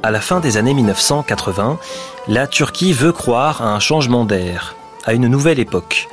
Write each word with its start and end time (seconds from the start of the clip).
À 0.00 0.12
la 0.12 0.20
fin 0.20 0.38
des 0.38 0.56
années 0.56 0.74
1980, 0.74 1.76
la 2.28 2.46
Turquie 2.46 2.92
veut 2.92 3.10
croire 3.10 3.62
à 3.62 3.74
un 3.74 3.80
changement 3.80 4.24
d'air, 4.24 4.76
à 5.04 5.12
une 5.12 5.26
nouvelle 5.26 5.58
époque. 5.58 6.08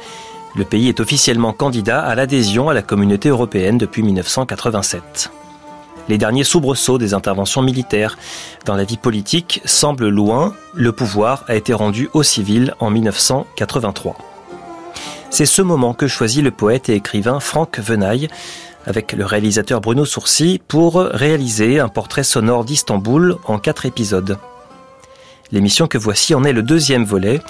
Le 0.55 0.63
pays 0.63 0.89
est 0.89 0.99
officiellement 0.99 1.53
candidat 1.53 1.99
à 1.99 2.15
l'adhésion 2.15 2.67
à 2.67 2.73
la 2.73 2.81
communauté 2.81 3.29
européenne 3.29 3.77
depuis 3.77 4.01
1987. 4.01 5.29
Les 6.09 6.17
derniers 6.17 6.43
soubresauts 6.43 6.97
des 6.97 7.13
interventions 7.13 7.61
militaires 7.61 8.17
dans 8.65 8.75
la 8.75 8.85
vie 8.85 8.97
politique 8.97 9.61
semblent 9.65 10.09
loin, 10.09 10.55
le 10.73 10.91
pouvoir 10.91 11.43
a 11.47 11.55
été 11.55 11.73
rendu 11.73 12.09
aux 12.13 12.23
civils 12.23 12.73
en 12.79 12.89
1983. 12.89 14.17
C'est 15.29 15.45
ce 15.45 15.61
moment 15.61 15.93
que 15.93 16.07
choisit 16.07 16.43
le 16.43 16.51
poète 16.51 16.89
et 16.89 16.95
écrivain 16.95 17.39
Franck 17.39 17.79
Venaille 17.79 18.29
avec 18.85 19.13
le 19.13 19.25
réalisateur 19.25 19.81
Bruno 19.81 20.05
Sourcy 20.05 20.61
pour 20.67 20.95
réaliser 20.95 21.79
un 21.79 21.89
portrait 21.89 22.23
sonore 22.23 22.65
d'Istanbul 22.65 23.37
en 23.45 23.59
quatre 23.59 23.85
épisodes. 23.85 24.37
L'émission 25.51 25.87
que 25.87 25.97
voici 25.97 26.33
en 26.33 26.43
est 26.43 26.53
le 26.53 26.63
deuxième 26.63 27.05
volet. 27.05 27.41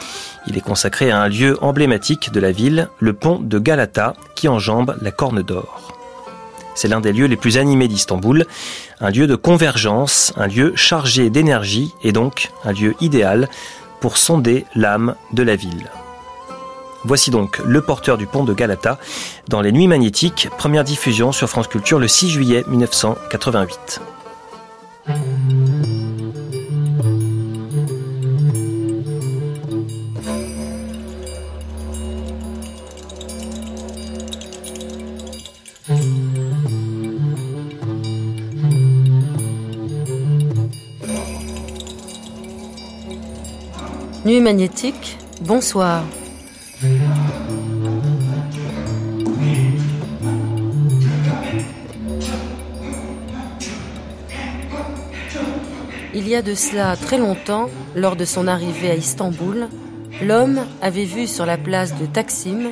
Il 0.48 0.58
est 0.58 0.62
consacré 0.62 1.12
à 1.12 1.22
un 1.22 1.30
lieu 1.30 1.58
emblématique 1.62 2.32
de 2.32 2.40
la 2.40 2.52
ville, 2.52 2.90
le 3.00 3.14
pont 3.14 3.40
de 3.40 3.58
Galata, 3.58 4.14
qui 4.36 4.48
enjambe 4.48 4.98
la 5.02 5.12
Corne 5.12 5.42
d'Or. 5.42 5.94
C'est 6.76 6.90
l'un 6.90 7.00
des 7.00 7.14
lieux 7.14 7.28
les 7.28 7.38
plus 7.38 7.58
animés 7.58 7.88
d'Istanbul, 7.88 8.46
un 9.00 9.10
lieu 9.10 9.28
de 9.28 9.36
convergence, 9.36 10.34
un 10.36 10.48
lieu 10.48 10.74
chargé 10.76 11.30
d'énergie 11.30 11.94
et 12.04 12.12
donc 12.12 12.52
un 12.66 12.74
lieu 12.74 12.96
idéal 13.00 13.50
pour 14.02 14.18
sonder 14.18 14.66
l'âme 14.76 15.16
de 15.32 15.44
la 15.44 15.56
ville. 15.56 15.90
Voici 17.08 17.30
donc 17.30 17.60
Le 17.64 17.82
porteur 17.82 18.18
du 18.18 18.26
pont 18.26 18.44
de 18.44 18.54
Galata 18.54 18.98
dans 19.48 19.62
Les 19.62 19.72
Nuits 19.72 19.88
magnétiques, 19.88 20.50
première 20.58 20.84
diffusion 20.84 21.32
sur 21.32 21.48
France 21.48 21.68
Culture 21.68 22.00
le 22.00 22.08
6 22.08 22.30
juillet 22.32 22.64
1988. 22.68 24.02
Nuit 44.26 44.40
magnétique, 44.40 45.20
bonsoir. 45.42 46.02
Il 56.14 56.30
y 56.30 56.36
a 56.36 56.42
de 56.42 56.56
cela 56.56 56.96
très 56.96 57.18
longtemps, 57.18 57.70
lors 57.96 58.16
de 58.16 58.26
son 58.26 58.48
arrivée 58.48 58.90
à 58.90 58.96
Istanbul, 58.96 59.68
l'homme 60.24 60.62
avait 60.82 61.04
vu 61.04 61.28
sur 61.28 61.46
la 61.46 61.58
place 61.58 61.94
de 62.00 62.06
Taksim 62.06 62.72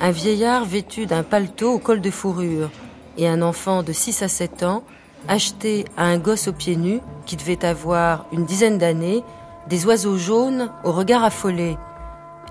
un 0.00 0.10
vieillard 0.10 0.64
vêtu 0.64 1.06
d'un 1.06 1.22
paletot 1.22 1.72
au 1.72 1.78
col 1.78 2.00
de 2.00 2.10
fourrure 2.10 2.70
et 3.18 3.28
un 3.28 3.42
enfant 3.42 3.82
de 3.82 3.92
6 3.92 4.22
à 4.22 4.28
7 4.28 4.62
ans 4.62 4.84
acheté 5.28 5.84
à 5.96 6.04
un 6.04 6.18
gosse 6.18 6.48
aux 6.48 6.52
pieds 6.52 6.76
nus 6.76 7.00
qui 7.26 7.36
devait 7.36 7.64
avoir 7.64 8.26
une 8.32 8.44
dizaine 8.44 8.78
d'années 8.78 9.22
des 9.68 9.84
oiseaux 9.84 10.16
jaunes 10.16 10.70
au 10.84 10.92
regard 10.92 11.24
affolé. 11.24 11.76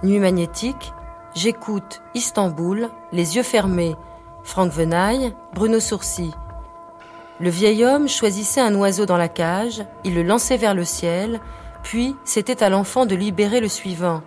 Nuit 0.03 0.19
magnétique, 0.19 0.91
j'écoute 1.35 2.01
Istanbul, 2.13 2.89
les 3.11 3.35
yeux 3.35 3.43
fermés. 3.43 3.95
Franck 4.43 4.71
Venaille, 4.71 5.33
Bruno 5.53 5.79
Sourcy. 5.79 6.31
Le 7.39 7.49
vieil 7.49 7.83
homme 7.83 8.07
choisissait 8.07 8.61
un 8.61 8.73
oiseau 8.75 9.05
dans 9.05 9.17
la 9.17 9.27
cage, 9.27 9.83
il 10.03 10.15
le 10.15 10.23
lançait 10.23 10.55
vers 10.55 10.73
le 10.73 10.85
ciel, 10.85 11.41
puis 11.83 12.15
c'était 12.23 12.63
à 12.63 12.69
l'enfant 12.69 13.05
de 13.05 13.15
libérer 13.15 13.59
le 13.59 13.67
suivant. 13.67 14.21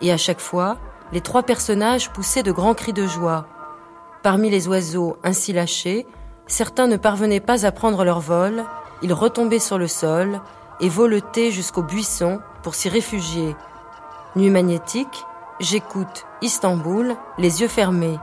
Et 0.00 0.12
à 0.12 0.16
chaque 0.16 0.40
fois, 0.40 0.76
les 1.12 1.20
trois 1.20 1.44
personnages 1.44 2.10
poussaient 2.10 2.42
de 2.42 2.52
grands 2.52 2.74
cris 2.74 2.92
de 2.92 3.06
joie. 3.06 3.46
Parmi 4.22 4.50
les 4.50 4.68
oiseaux 4.68 5.16
ainsi 5.22 5.52
lâchés, 5.52 6.06
certains 6.46 6.86
ne 6.86 6.96
parvenaient 6.96 7.40
pas 7.40 7.64
à 7.64 7.72
prendre 7.72 8.04
leur 8.04 8.20
vol, 8.20 8.64
ils 9.02 9.12
retombaient 9.12 9.58
sur 9.58 9.78
le 9.78 9.88
sol 9.88 10.40
et 10.80 10.88
voletaient 10.88 11.50
jusqu'au 11.50 11.82
buisson 11.82 12.40
pour 12.62 12.74
s'y 12.74 12.88
réfugier. 12.88 13.54
Nuit 14.36 14.50
magnétique, 14.50 15.24
j'écoute 15.60 16.26
Istanbul, 16.42 17.16
les 17.38 17.60
yeux 17.60 17.68
fermés. 17.68 18.18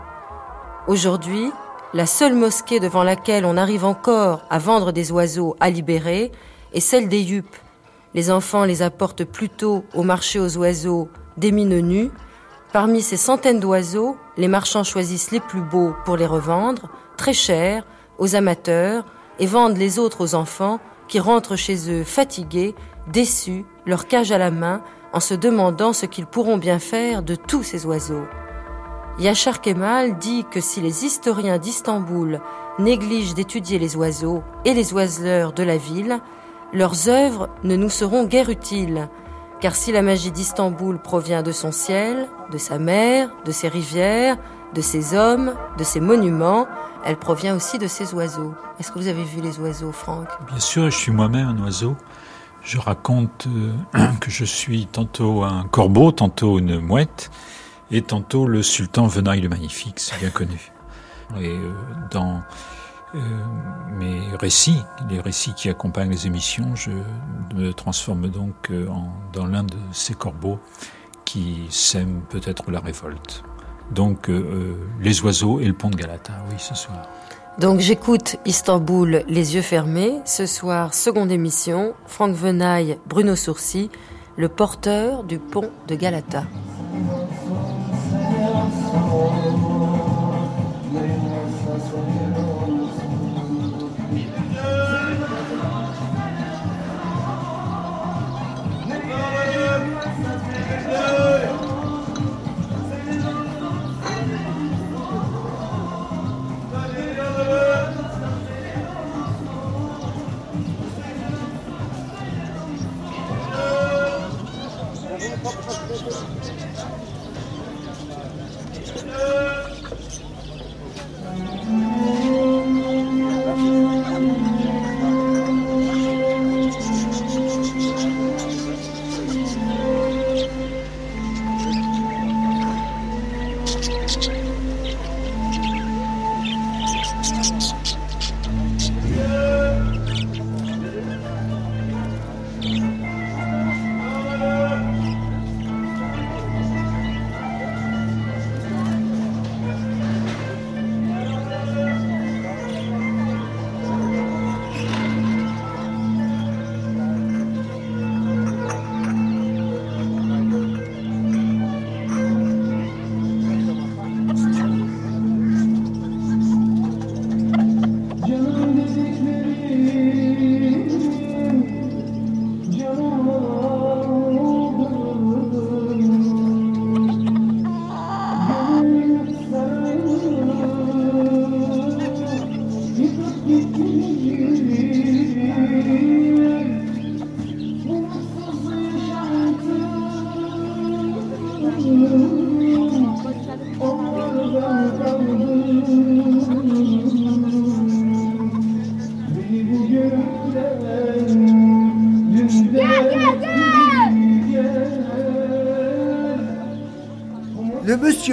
Aujourd'hui, 0.88 1.52
la 1.94 2.06
seule 2.06 2.34
mosquée 2.34 2.80
devant 2.80 3.04
laquelle 3.04 3.46
on 3.46 3.58
arrive 3.58 3.86
encore 3.86 4.42
à 4.50 4.60
vendre 4.60 4.92
des 4.92 5.12
oiseaux 5.12 5.56
à 5.60 5.70
libérer 5.70 6.32
est 6.74 6.80
celle 6.80 7.10
des 7.10 7.22
Yup. 7.22 7.48
Les 8.14 8.32
enfants 8.32 8.66
les 8.66 8.82
apportent 8.82 9.24
plutôt 9.24 9.86
au 9.94 10.04
marché 10.04 10.40
aux 10.40 10.58
oiseaux 10.58 11.10
des 11.38 11.52
mines 11.52 11.80
nus. 11.80 12.12
Parmi 12.74 13.02
ces 13.02 13.18
centaines 13.18 13.60
d'oiseaux, 13.60 14.18
les 14.38 14.48
marchands 14.48 14.84
choisissent 14.84 15.32
les 15.32 15.40
plus 15.40 15.62
beaux 15.62 15.94
pour 16.06 16.18
les 16.18 16.26
revendre, 16.26 16.90
très 17.18 17.34
chers, 17.34 17.86
aux 18.18 18.36
amateurs, 18.36 19.06
et 19.40 19.46
vendent 19.46 19.78
les 19.78 20.00
autres 20.00 20.24
aux 20.24 20.36
enfants 20.36 20.80
qui 21.08 21.20
rentrent 21.20 21.56
chez 21.56 21.90
eux 21.92 22.04
fatigués, 22.04 22.76
déçus, 23.08 23.66
leur 23.86 24.08
cage 24.08 24.32
à 24.32 24.38
la 24.38 24.52
main, 24.52 24.82
en 25.14 25.20
se 25.20 25.34
demandant 25.34 25.94
ce 25.94 26.06
qu'ils 26.06 26.26
pourront 26.26 26.58
bien 26.58 26.80
faire 26.80 27.24
de 27.24 27.36
tous 27.36 27.64
ces 27.64 27.86
oiseaux. 27.86 28.26
Yachar 29.20 29.62
Kemal 29.62 30.18
dit 30.18 30.46
que 30.50 30.62
si 30.62 30.82
les 30.82 31.06
historiens 31.06 31.58
d'Istanbul 31.58 32.40
négligent 32.80 33.34
d'étudier 33.34 33.78
les 33.78 33.96
oiseaux 33.96 34.44
et 34.66 34.74
les 34.74 34.94
oiseleurs 34.94 35.54
de 35.54 35.64
la 35.64 35.78
ville, 35.78 36.20
leurs 36.74 37.10
œuvres 37.10 37.50
ne 37.64 37.76
nous 37.76 37.90
seront 37.90 38.24
guère 38.26 38.50
utiles, 38.50 39.10
car 39.60 39.76
si 39.76 39.92
la 39.92 40.02
magie 40.02 40.32
d'Istanbul 40.32 40.98
provient 40.98 41.44
de 41.44 41.52
son 41.52 41.72
ciel, 41.72 42.28
de 42.52 42.58
sa 42.58 42.80
mer, 42.80 43.30
de 43.46 43.52
ses 43.52 43.68
rivières, 43.68 44.38
de 44.74 44.82
ses 44.82 45.14
hommes, 45.14 45.54
de 45.78 45.84
ses 45.84 46.00
monuments, 46.00 46.66
elle 47.06 47.18
provient 47.18 47.56
aussi 47.56 47.78
de 47.78 47.88
ses 47.88 48.14
oiseaux. 48.14 48.54
Est-ce 48.80 48.92
que 48.92 49.00
vous 49.00 49.08
avez 49.08 49.24
vu 49.24 49.42
les 49.42 49.60
oiseaux, 49.60 49.92
Franck? 49.92 50.28
Bien 50.48 50.60
sûr, 50.60 50.90
je 50.90 50.98
suis 50.98 51.12
moi-même 51.12 51.48
un 51.48 51.64
oiseau. 51.64 51.96
Je 52.64 52.78
raconte 52.78 53.48
euh, 53.48 54.08
que 54.20 54.30
je 54.30 54.46
suis 54.46 54.86
tantôt 54.86 55.44
un 55.44 55.64
corbeau, 55.66 56.12
tantôt 56.12 56.60
une 56.60 56.80
mouette, 56.80 57.32
et 57.90 58.02
tantôt 58.02 58.48
le 58.48 58.64
sultan 58.64 59.08
Venaille 59.08 59.42
le 59.42 59.50
Magnifique, 59.50 60.00
c'est 60.00 60.18
bien 60.20 60.30
connu. 60.30 60.72
Et 61.40 61.48
euh, 61.48 61.74
dans 62.12 62.42
euh, 63.16 63.20
mes 63.98 64.20
récits, 64.38 64.82
les 65.10 65.20
récits 65.20 65.54
qui 65.54 65.70
accompagnent 65.70 66.12
les 66.12 66.28
émissions, 66.28 66.76
je 66.76 66.92
me 67.56 67.74
transforme 67.74 68.30
donc 68.30 68.72
en, 68.90 69.12
dans 69.34 69.48
l'un 69.48 69.64
de 69.64 69.78
ces 69.92 70.14
corbeaux 70.14 70.60
qui 71.26 71.66
sème 71.70 72.22
peut-être 72.30 72.72
la 72.72 72.80
révolte. 72.80 73.44
Donc 73.92 74.30
les 75.02 75.22
oiseaux 75.22 75.60
et 75.60 75.66
le 75.66 75.74
pont 75.74 75.90
de 75.90 75.98
Galata, 75.98 76.34
oui, 76.50 76.56
ce 76.58 76.76
soir. 76.76 77.06
Donc 77.60 77.80
j'écoute 77.80 78.38
Istanbul 78.46 79.24
les 79.28 79.56
yeux 79.56 79.62
fermés. 79.62 80.20
Ce 80.26 80.46
soir, 80.46 80.94
seconde 80.94 81.32
émission, 81.32 81.94
Franck 82.08 82.34
Venaille, 82.34 82.98
Bruno 83.08 83.36
Sourcy, 83.36 83.90
le 84.38 84.50
porteur 84.50 85.24
du 85.24 85.38
pont 85.38 85.70
de 85.88 85.96
Galata. 85.96 86.44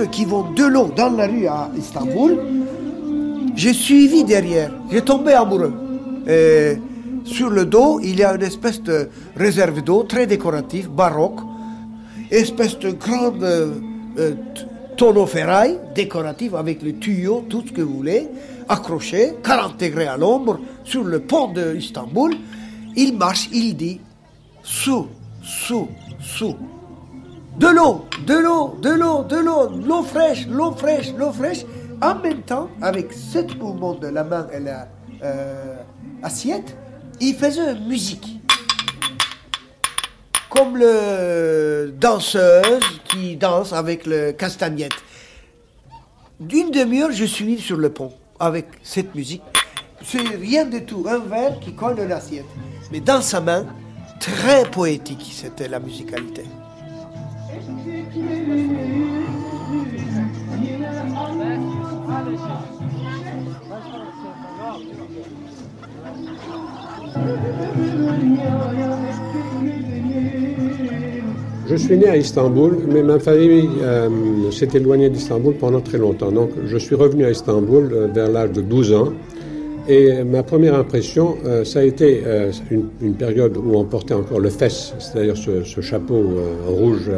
Qui 0.07 0.25
vend 0.25 0.53
de 0.53 0.65
l'eau 0.65 0.91
dans 0.97 1.11
la 1.11 1.27
rue 1.27 1.47
à 1.47 1.71
Istanbul, 1.77 2.39
j'ai 3.55 3.73
suivi 3.73 4.25
derrière. 4.25 4.71
J'ai 4.91 5.03
tombé 5.03 5.33
amoureux. 5.33 5.75
Sur 7.29 7.51
le 7.51 7.67
dos, 7.67 8.01
il 8.03 8.19
y 8.19 8.25
a 8.25 8.35
une 8.35 8.43
espèce 8.43 8.83
de 8.83 9.11
réserve 9.37 9.83
d'eau 9.83 10.03
très 10.05 10.27
décorative, 10.27 10.89
baroque, 10.89 11.41
espèce 12.31 12.79
de 12.79 12.91
grande 12.91 13.43
euh, 13.43 13.75
euh, 14.19 14.35
tonneau 14.97 15.27
ferraille 15.27 15.79
décorative 15.95 16.57
avec 16.57 16.83
le 16.83 16.99
tuyau, 16.99 17.45
tout 17.49 17.63
ce 17.67 17.73
que 17.73 17.83
vous 17.83 17.99
voulez, 17.99 18.29
accroché, 18.69 19.35
40 19.45 19.79
degrés 19.79 20.07
à 20.07 20.17
l'ombre, 20.17 20.59
sur 20.85 21.05
le 21.05 21.21
pont 21.21 21.53
de 21.53 21.77
Istanbul. 21.77 22.35
Il 22.97 23.17
marche, 23.17 23.51
il 23.53 23.77
dit 23.77 24.01
sous, 24.63 25.07
sous, 25.43 25.89
sous. 26.21 26.57
De 27.59 27.67
l'eau, 27.67 28.05
de 28.25 28.35
l'eau, 28.35 28.77
de 28.81 28.91
l'eau, 28.91 29.25
de 29.25 29.37
l'eau, 29.37 29.69
l'eau 29.85 30.03
fraîche, 30.05 30.47
l'eau 30.47 30.71
fraîche, 30.71 31.13
l'eau 31.17 31.33
fraîche. 31.33 31.65
En 32.01 32.15
même 32.15 32.43
temps, 32.43 32.69
avec 32.81 33.13
ce 33.13 33.41
mouvement 33.57 33.95
de 33.95 34.07
la 34.07 34.23
main 34.23 34.47
et 34.53 34.61
la 34.61 34.87
euh, 35.25 35.75
assiette, 36.23 36.77
il 37.21 37.35
faisait 37.35 37.75
musique. 37.75 38.41
Comme 40.49 40.77
le 40.77 41.93
danseuse 41.99 43.01
qui 43.09 43.37
danse 43.37 43.73
avec 43.73 44.07
le 44.07 44.31
castagnette. 44.31 44.95
D'une 46.39 46.71
demi-heure, 46.71 47.11
je 47.11 47.25
suis 47.25 47.59
sur 47.59 47.77
le 47.77 47.91
pont 47.91 48.13
avec 48.39 48.67
cette 48.85 49.17
musique. 49.17 49.43
C'est 50.05 50.21
rien 50.21 50.65
du 50.65 50.85
tout, 50.85 51.05
un 51.09 51.19
verre 51.19 51.59
qui 51.59 51.75
colle 51.75 52.01
l'assiette. 52.09 52.47
Mais 52.93 53.01
dans 53.01 53.21
sa 53.21 53.41
main, 53.41 53.67
très 54.21 54.63
poétique, 54.71 55.29
c'était 55.33 55.67
la 55.67 55.81
musicalité. 55.81 56.45
Je 71.67 71.77
suis 71.77 71.97
né 71.97 72.09
à 72.09 72.17
Istanbul, 72.17 72.79
mais 72.89 73.03
ma 73.03 73.19
famille 73.19 73.69
euh, 73.83 74.09
s'est 74.51 74.69
éloignée 74.75 75.11
d'Istanbul 75.11 75.55
pendant 75.55 75.81
très 75.81 75.99
longtemps. 75.99 76.33
Donc 76.33 76.51
je 76.65 76.79
suis 76.79 76.95
revenu 76.95 77.25
à 77.25 77.31
Istanbul 77.31 77.91
euh, 77.93 78.07
vers 78.07 78.31
l'âge 78.31 78.53
de 78.53 78.63
12 78.63 78.93
ans. 78.95 79.13
Et 79.89 80.23
ma 80.23 80.43
première 80.43 80.75
impression, 80.75 81.37
euh, 81.45 81.65
ça 81.65 81.81
a 81.81 81.83
été 81.83 82.23
une, 82.71 83.15
période 83.15 83.57
où 83.57 83.75
on 83.75 83.85
portait 83.85 84.15
encore 84.15 84.39
le 84.39 84.51
fess, 84.51 84.95
c'est-à-dire 84.99 85.37
ce, 85.37 85.81
chapeau 85.81 86.23
rouge 86.67 87.11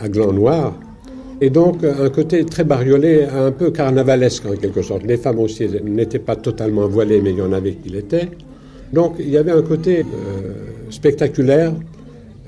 à, 0.00 0.08
glands 0.08 0.32
noirs. 0.32 0.74
Et 1.40 1.50
donc 1.50 1.84
un 1.84 2.10
côté 2.10 2.44
très 2.44 2.64
bariolé, 2.64 3.24
un 3.24 3.52
peu 3.52 3.70
carnavalesque 3.70 4.46
en 4.46 4.56
quelque 4.56 4.82
sorte. 4.82 5.04
Les 5.04 5.16
femmes 5.16 5.38
aussi 5.38 5.68
n'étaient 5.84 6.18
pas 6.18 6.34
totalement 6.34 6.88
voilées, 6.88 7.20
mais 7.20 7.30
il 7.30 7.38
y 7.38 7.42
en 7.42 7.52
avait 7.52 7.74
qui 7.74 7.90
l'étaient. 7.90 8.28
Donc 8.92 9.14
il 9.20 9.28
y 9.28 9.36
avait 9.36 9.52
un 9.52 9.62
côté 9.62 10.04
spectaculaire 10.90 11.72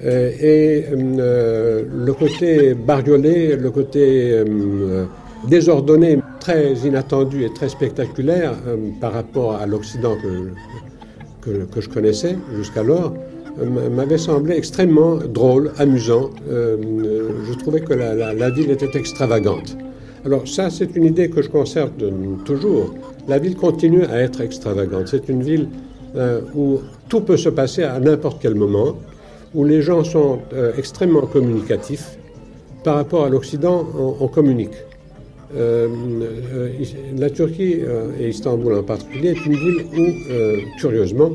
euh, 0.02 0.30
et 0.40 0.86
euh, 0.92 1.84
le 1.94 2.12
côté 2.14 2.72
bariolé, 2.74 3.54
le 3.56 3.70
côté 3.70 4.32
euh, 4.32 5.04
désordonné, 5.46 6.18
très 6.38 6.72
inattendu 6.72 7.44
et 7.44 7.52
très 7.52 7.68
spectaculaire 7.68 8.54
par 9.00 9.12
rapport 9.12 9.56
à 9.56 9.66
l'Occident 9.66 10.16
que, 11.42 11.50
que, 11.66 11.80
je 11.82 11.88
connaissais 11.88 12.36
jusqu'alors, 12.56 13.14
m'avait 13.90 14.18
semblé 14.18 14.56
extrêmement 14.56 15.16
drôle, 15.16 15.72
amusant. 15.78 16.30
je 16.48 17.58
trouvais 17.58 17.80
que 17.80 17.94
la, 17.94 18.50
ville 18.50 18.70
était 18.70 18.98
extravagante. 18.98 19.76
Alors 20.24 20.46
ça, 20.46 20.70
c'est 20.70 20.96
une 20.96 21.04
idée 21.04 21.30
que 21.30 21.42
je 21.42 21.48
conserve 21.48 21.90
toujours. 22.44 22.94
La 23.28 23.38
ville 23.38 23.56
continue 23.56 24.04
à 24.04 24.20
être 24.20 24.40
extravagante. 24.40 25.08
C'est 25.08 25.28
une 25.28 25.42
ville 25.42 25.68
où 26.54 26.78
tout 27.08 27.20
peut 27.20 27.36
se 27.36 27.48
passer 27.48 27.82
à 27.82 27.98
n'importe 28.00 28.38
quel 28.40 28.54
moment 28.54 28.96
où 29.54 29.64
les 29.64 29.82
gens 29.82 30.04
sont 30.04 30.38
euh, 30.52 30.72
extrêmement 30.78 31.26
communicatifs. 31.26 32.16
Par 32.84 32.94
rapport 32.94 33.24
à 33.24 33.28
l'Occident, 33.28 33.86
on, 34.20 34.26
communique. 34.28 34.74
Euh, 35.54 35.88
euh, 36.54 36.70
la 37.18 37.28
Turquie 37.28 37.76
et 38.18 38.28
Istanbul 38.28 38.74
en 38.74 38.82
particulier 38.82 39.30
est 39.30 39.44
une 39.44 39.52
ville 39.52 39.84
où, 39.98 40.78
curieusement, 40.78 41.32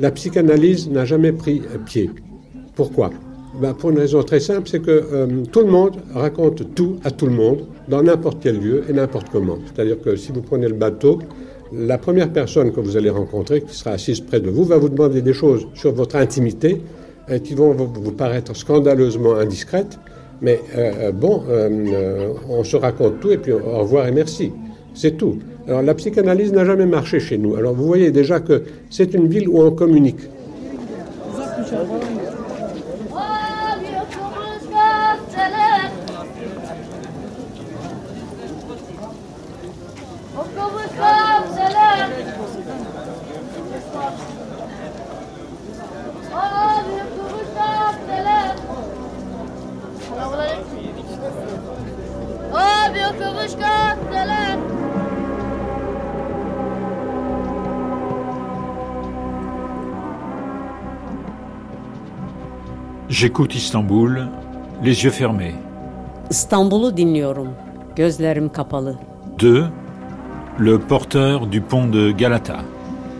la 0.00 0.10
psychanalyse 0.10 0.88
n'a 0.90 1.04
jamais 1.04 1.32
pris 1.32 1.62
pied. 1.86 2.10
Pourquoi? 2.74 3.10
Ben, 3.60 3.74
Pour 3.74 3.90
une 3.90 3.98
raison 3.98 4.22
très 4.22 4.40
simple, 4.40 4.68
c'est 4.68 4.80
que 4.80 5.44
tout 5.52 5.60
le 5.60 5.70
monde 5.70 5.96
raconte 6.14 6.74
tout 6.74 6.96
à 7.04 7.10
tout 7.10 7.26
le 7.26 7.32
monde, 7.34 7.66
dans 7.88 8.02
n'importe 8.02 8.38
quel 8.42 8.58
lieu 8.58 8.84
et 8.88 8.92
n'importe 8.92 9.28
comment. 9.30 9.58
C'est-à-dire 9.66 10.00
que 10.00 10.16
si 10.16 10.32
vous 10.32 10.40
prenez 10.40 10.68
le 10.68 10.74
bateau, 10.74 11.18
la 11.72 11.98
première 11.98 12.30
personne 12.32 12.72
que 12.72 12.80
vous 12.80 12.96
allez 12.96 13.10
rencontrer, 13.10 13.62
qui 13.62 13.74
sera 13.74 13.92
assise 13.92 14.20
près 14.20 14.40
de 14.40 14.50
vous, 14.50 14.64
va 14.64 14.76
vous 14.78 14.88
demander 14.88 15.22
des 15.22 15.32
choses 15.32 15.66
sur 15.74 15.92
votre 15.92 16.16
intimité, 16.16 16.80
euh, 17.30 17.38
qui 17.38 17.54
vont 17.54 17.72
vous, 17.72 18.12
paraître 18.12 18.54
scandaleusement 18.54 19.36
indiscrètes, 19.36 19.98
mais 20.40 20.60
euh, 20.76 20.92
euh, 20.98 21.12
bon, 21.12 21.44
on 22.48 22.64
se 22.64 22.76
raconte 22.76 23.20
tout 23.20 23.30
et 23.30 23.38
puis 23.38 23.52
au 23.52 23.60
revoir 23.60 24.08
et 24.08 24.12
merci. 24.12 24.52
C'est 24.92 25.16
tout. 25.16 25.38
Alors 25.68 25.82
la 25.82 25.94
psychanalyse 25.94 26.52
n'a 26.52 26.64
jamais 26.64 26.86
marché 26.86 27.20
chez 27.20 27.38
nous. 27.38 27.54
Alors 27.54 27.74
vous 27.74 27.86
voyez 27.86 28.10
déjà 28.10 28.40
que 28.40 28.64
c'est 28.90 29.14
une 29.14 29.28
ville 29.28 29.48
où 29.48 29.62
on 29.62 29.70
communique. 29.70 30.20
J'écoute 63.12 63.54
Istanbul, 63.54 64.26
les 64.82 65.04
yeux 65.04 65.10
fermés. 65.10 65.54
İstanbul'u 66.30 66.96
dinliyorum, 66.96 67.48
gözlerim 67.96 68.48
kapalı. 68.48 68.96
2. 69.34 69.64
Le 70.60 70.78
porteur 70.78 71.52
du 71.52 71.62
pont 71.62 71.92
de 71.92 72.12
Galata. 72.12 72.60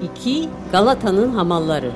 2. 0.03 0.49
Galata'nın 0.73 1.35
hamalları. 1.35 1.91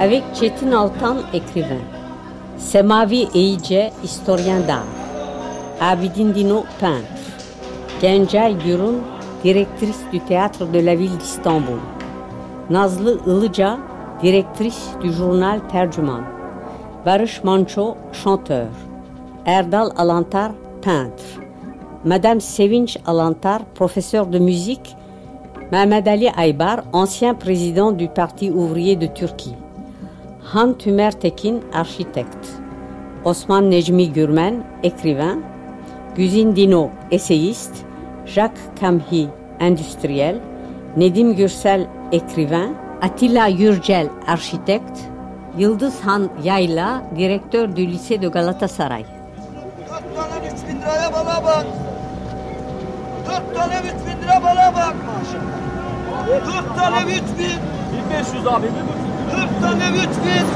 Avec 0.00 0.22
Çetin 0.34 0.72
Altan, 0.72 1.16
écrivain. 1.32 1.82
Semavi 2.58 3.28
Eyice, 3.34 3.92
historien 4.02 4.68
d'art. 4.68 4.86
Abidin 5.80 6.34
Dino, 6.34 6.64
peintre. 6.80 7.06
Gencay 8.00 8.58
Gürün, 8.64 8.98
directrice 9.44 10.00
du 10.12 10.20
théâtre 10.20 10.72
de 10.72 10.86
la 10.86 10.96
ville 10.96 11.18
d'Istanbul. 11.20 11.78
Nazlı 12.72 13.18
Ilıca, 13.26 13.78
directrice 14.22 14.76
du 15.02 15.08
journal 15.08 15.60
Tercüman. 15.72 16.24
Barış 17.06 17.44
Manço, 17.44 17.96
chanteur. 18.12 18.66
Erdal 19.46 19.90
Alantar, 19.96 20.52
peintre. 20.82 21.26
Madame 22.04 22.40
Sevinç 22.40 22.96
Alantar, 23.06 23.62
professeur 23.74 24.32
de 24.32 24.38
musique. 24.38 24.96
Mehmet 25.72 26.08
Ali 26.08 26.32
Aybar, 26.32 26.80
ancien 26.92 27.34
président 27.34 27.98
du 27.98 28.08
Parti 28.08 28.52
ouvrier 28.52 29.00
de 29.00 29.14
Turquie. 29.14 29.56
Han 30.54 30.78
Tümer 30.78 31.12
Tekin, 31.12 31.60
architecte. 31.74 32.48
Osman 33.24 33.70
Necmi 33.70 34.12
Gürmen, 34.12 34.64
écrivain. 34.82 35.38
Güzin 36.16 36.56
Dino, 36.56 36.90
essayiste. 37.10 37.84
Jacques 38.26 38.80
Kamhi, 38.80 39.28
industriel. 39.60 40.40
Nedim 40.96 41.34
Gürsel, 41.36 41.86
écrivain, 42.12 42.74
Attila 43.02 43.48
Yurgel, 43.48 44.08
architecte, 44.26 45.00
Yıldız 45.58 46.00
Han 46.04 46.28
Yayla, 46.42 47.02
directeur 47.16 47.76
du 47.76 47.86
lycée 47.86 48.22
de 48.22 48.28
Galatasaray. 48.28 49.04
4 49.88 50.14
tane 50.16 50.46
3 50.46 50.68
bin 50.68 50.80
liraya 50.80 51.12
bana 51.12 51.44
bak. 51.44 51.66
4 53.26 53.54
tane 53.54 53.74
3 53.78 53.84
bin 53.84 54.22
lira 54.22 54.42
bana 54.42 54.74
bak. 54.74 54.94
4 56.46 56.76
tane 56.76 57.02
3 57.02 57.08
bin. 57.38 57.58
1500 58.10 58.46
abi. 58.46 58.66
40 59.30 59.60
tane 59.62 59.84
3 59.88 60.04
bin. 60.04 60.46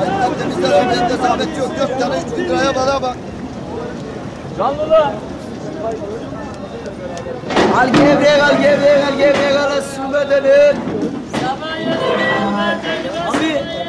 Aynen 0.00 0.32
bizde 0.48 0.66
zahmet 0.68 1.10
de 1.10 1.16
zahmet 1.16 1.58
yok. 1.58 1.70
4 1.78 2.00
tane 2.00 2.16
3 2.16 2.38
bin 2.38 2.44
liraya 2.44 2.74
bana 2.74 3.02
bak. 3.02 3.16
Canlılar. 4.58 5.12
Al 7.80 7.88
gevrek 7.96 8.40
al 8.48 8.56
gevrek 8.62 9.02
al 9.08 9.16
gevrek 9.22 9.56
al 9.56 9.82
su 9.92 10.02
bedeli. 10.12 10.60
Abi. 13.38 13.80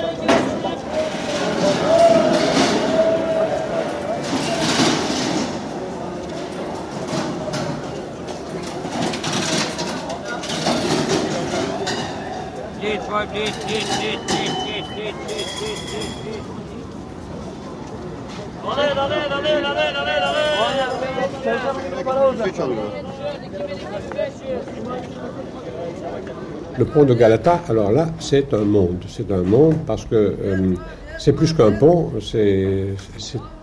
Le 26.78 26.86
pont 26.86 27.04
de 27.04 27.14
Galata, 27.14 27.62
alors 27.68 27.92
là, 27.92 28.10
c'est 28.20 28.54
un 28.54 28.64
monde. 28.64 29.04
C'est 29.08 29.32
un 29.32 29.44
monde 29.44 29.76
parce 29.86 30.06
que 30.06 30.16
euh, 30.16 30.74
c'est 31.18 31.34
plus 31.34 31.54
qu'un 31.54 31.72
pont, 31.72 32.12
c'est 32.22 32.88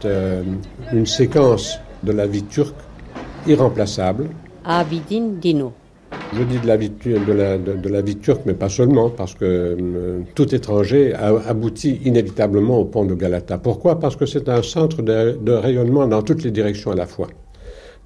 euh, 0.04 0.42
une 0.92 1.06
séquence 1.06 1.78
de 2.02 2.12
la 2.12 2.26
vie 2.26 2.44
turque 2.44 2.76
irremplaçable. 3.46 4.28
Abidin 4.64 5.28
Dino. 5.40 5.72
Je 6.34 6.42
dis 6.42 6.58
de 6.58 6.66
la 6.66 6.76
vie, 6.76 6.90
de 6.90 7.88
la, 7.88 8.02
vie 8.02 8.16
turque, 8.16 8.42
mais 8.44 8.54
pas 8.54 8.68
seulement, 8.68 9.08
parce 9.08 9.34
que 9.34 9.44
euh, 9.44 10.20
tout 10.34 10.54
étranger 10.54 11.14
aboutit 11.14 12.00
inévitablement 12.04 12.78
au 12.78 12.84
pont 12.84 13.04
de 13.04 13.14
Galata. 13.14 13.56
Pourquoi? 13.56 13.98
Parce 13.98 14.14
que 14.14 14.26
c'est 14.26 14.48
un 14.48 14.62
centre 14.62 15.00
de, 15.02 15.52
rayonnement 15.52 16.06
dans 16.06 16.22
toutes 16.22 16.42
les 16.44 16.50
directions 16.50 16.90
à 16.90 16.94
la 16.94 17.06
fois. 17.06 17.28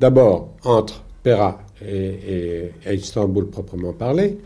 D'abord 0.01 0.51
entre 0.65 1.05
Pera 1.23 1.61
et, 1.85 2.71
et- 2.87 2.95
Istanbul 2.95 3.49
proprement 3.49 3.93
parlé, 3.93 4.39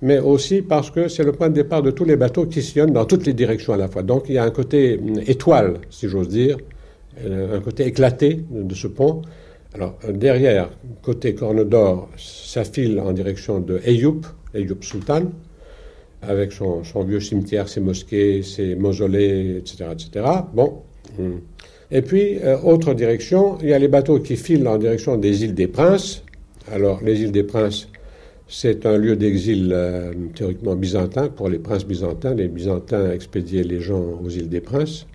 mais 0.00 0.18
aussi 0.18 0.62
parce 0.62 0.90
que 0.90 1.08
c'est 1.08 1.24
le 1.24 1.32
point 1.32 1.48
de 1.48 1.54
départ 1.54 1.82
de 1.82 1.90
tous 1.90 2.04
les 2.04 2.16
bateaux 2.16 2.46
qui 2.46 2.62
sillonnent 2.62 2.92
dans 2.92 3.04
toutes 3.04 3.26
les 3.26 3.34
directions 3.34 3.74
à 3.74 3.76
la 3.76 3.88
fois. 3.88 4.02
Donc 4.02 4.24
il 4.28 4.34
y 4.34 4.38
a 4.38 4.44
un 4.44 4.50
côté 4.50 4.98
hum, 4.98 5.20
étoile, 5.26 5.80
si 5.90 6.08
j'ose 6.08 6.28
dire, 6.28 6.56
euh, 7.24 7.58
un 7.58 7.60
côté 7.60 7.86
éclaté 7.86 8.42
de 8.50 8.74
ce 8.74 8.86
pont. 8.86 9.22
Alors 9.74 9.98
euh, 10.04 10.12
derrière, 10.12 10.70
côté 11.02 11.34
Corne 11.34 11.64
d'Or, 11.64 12.08
ça 12.16 12.64
file 12.64 12.98
en 13.00 13.12
direction 13.12 13.60
de 13.60 13.80
Eyüp, 13.84 14.26
Eyüp 14.54 14.84
Sultan, 14.84 15.30
avec 16.22 16.52
son, 16.52 16.82
vieux 17.04 17.20
cimetière, 17.20 17.68
ses 17.68 17.80
mosquées, 17.80 18.42
ses 18.42 18.74
mausolées, 18.74 19.58
etc. 19.58 19.90
etc. 19.92 20.26
Bon. 20.52 20.82
hum. 21.18 21.40
Et 21.90 22.02
puis, 22.02 22.38
euh, 22.44 22.58
autre 22.60 22.92
direction, 22.92 23.56
il 23.62 23.70
y 23.70 23.72
a 23.72 23.78
les 23.78 23.88
bateaux 23.88 24.20
qui 24.20 24.36
filent 24.36 24.68
en 24.68 24.76
direction 24.76 25.16
des 25.16 25.44
îles 25.44 25.54
des 25.54 25.68
Princes. 25.68 26.22
Alors, 26.70 27.02
les 27.02 27.22
îles 27.22 27.32
des 27.32 27.44
Princes, 27.44 27.88
c'est 28.46 28.86
un 28.86 28.96
lieu 28.96 29.16
d'exil 29.16 29.70
euh, 29.72 30.12
théoriquement 30.34 30.74
byzantin 30.74 31.28
pour 31.28 31.48
les 31.48 31.58
princes 31.58 31.84
byzantins. 31.84 32.34
Les 32.34 32.48
Byzantins 32.48 33.10
expédiaient 33.10 33.62
les 33.62 33.80
gens 33.80 34.18
aux 34.24 34.30
îles 34.30 34.48
des 34.48 34.62
Princes. 34.62 35.06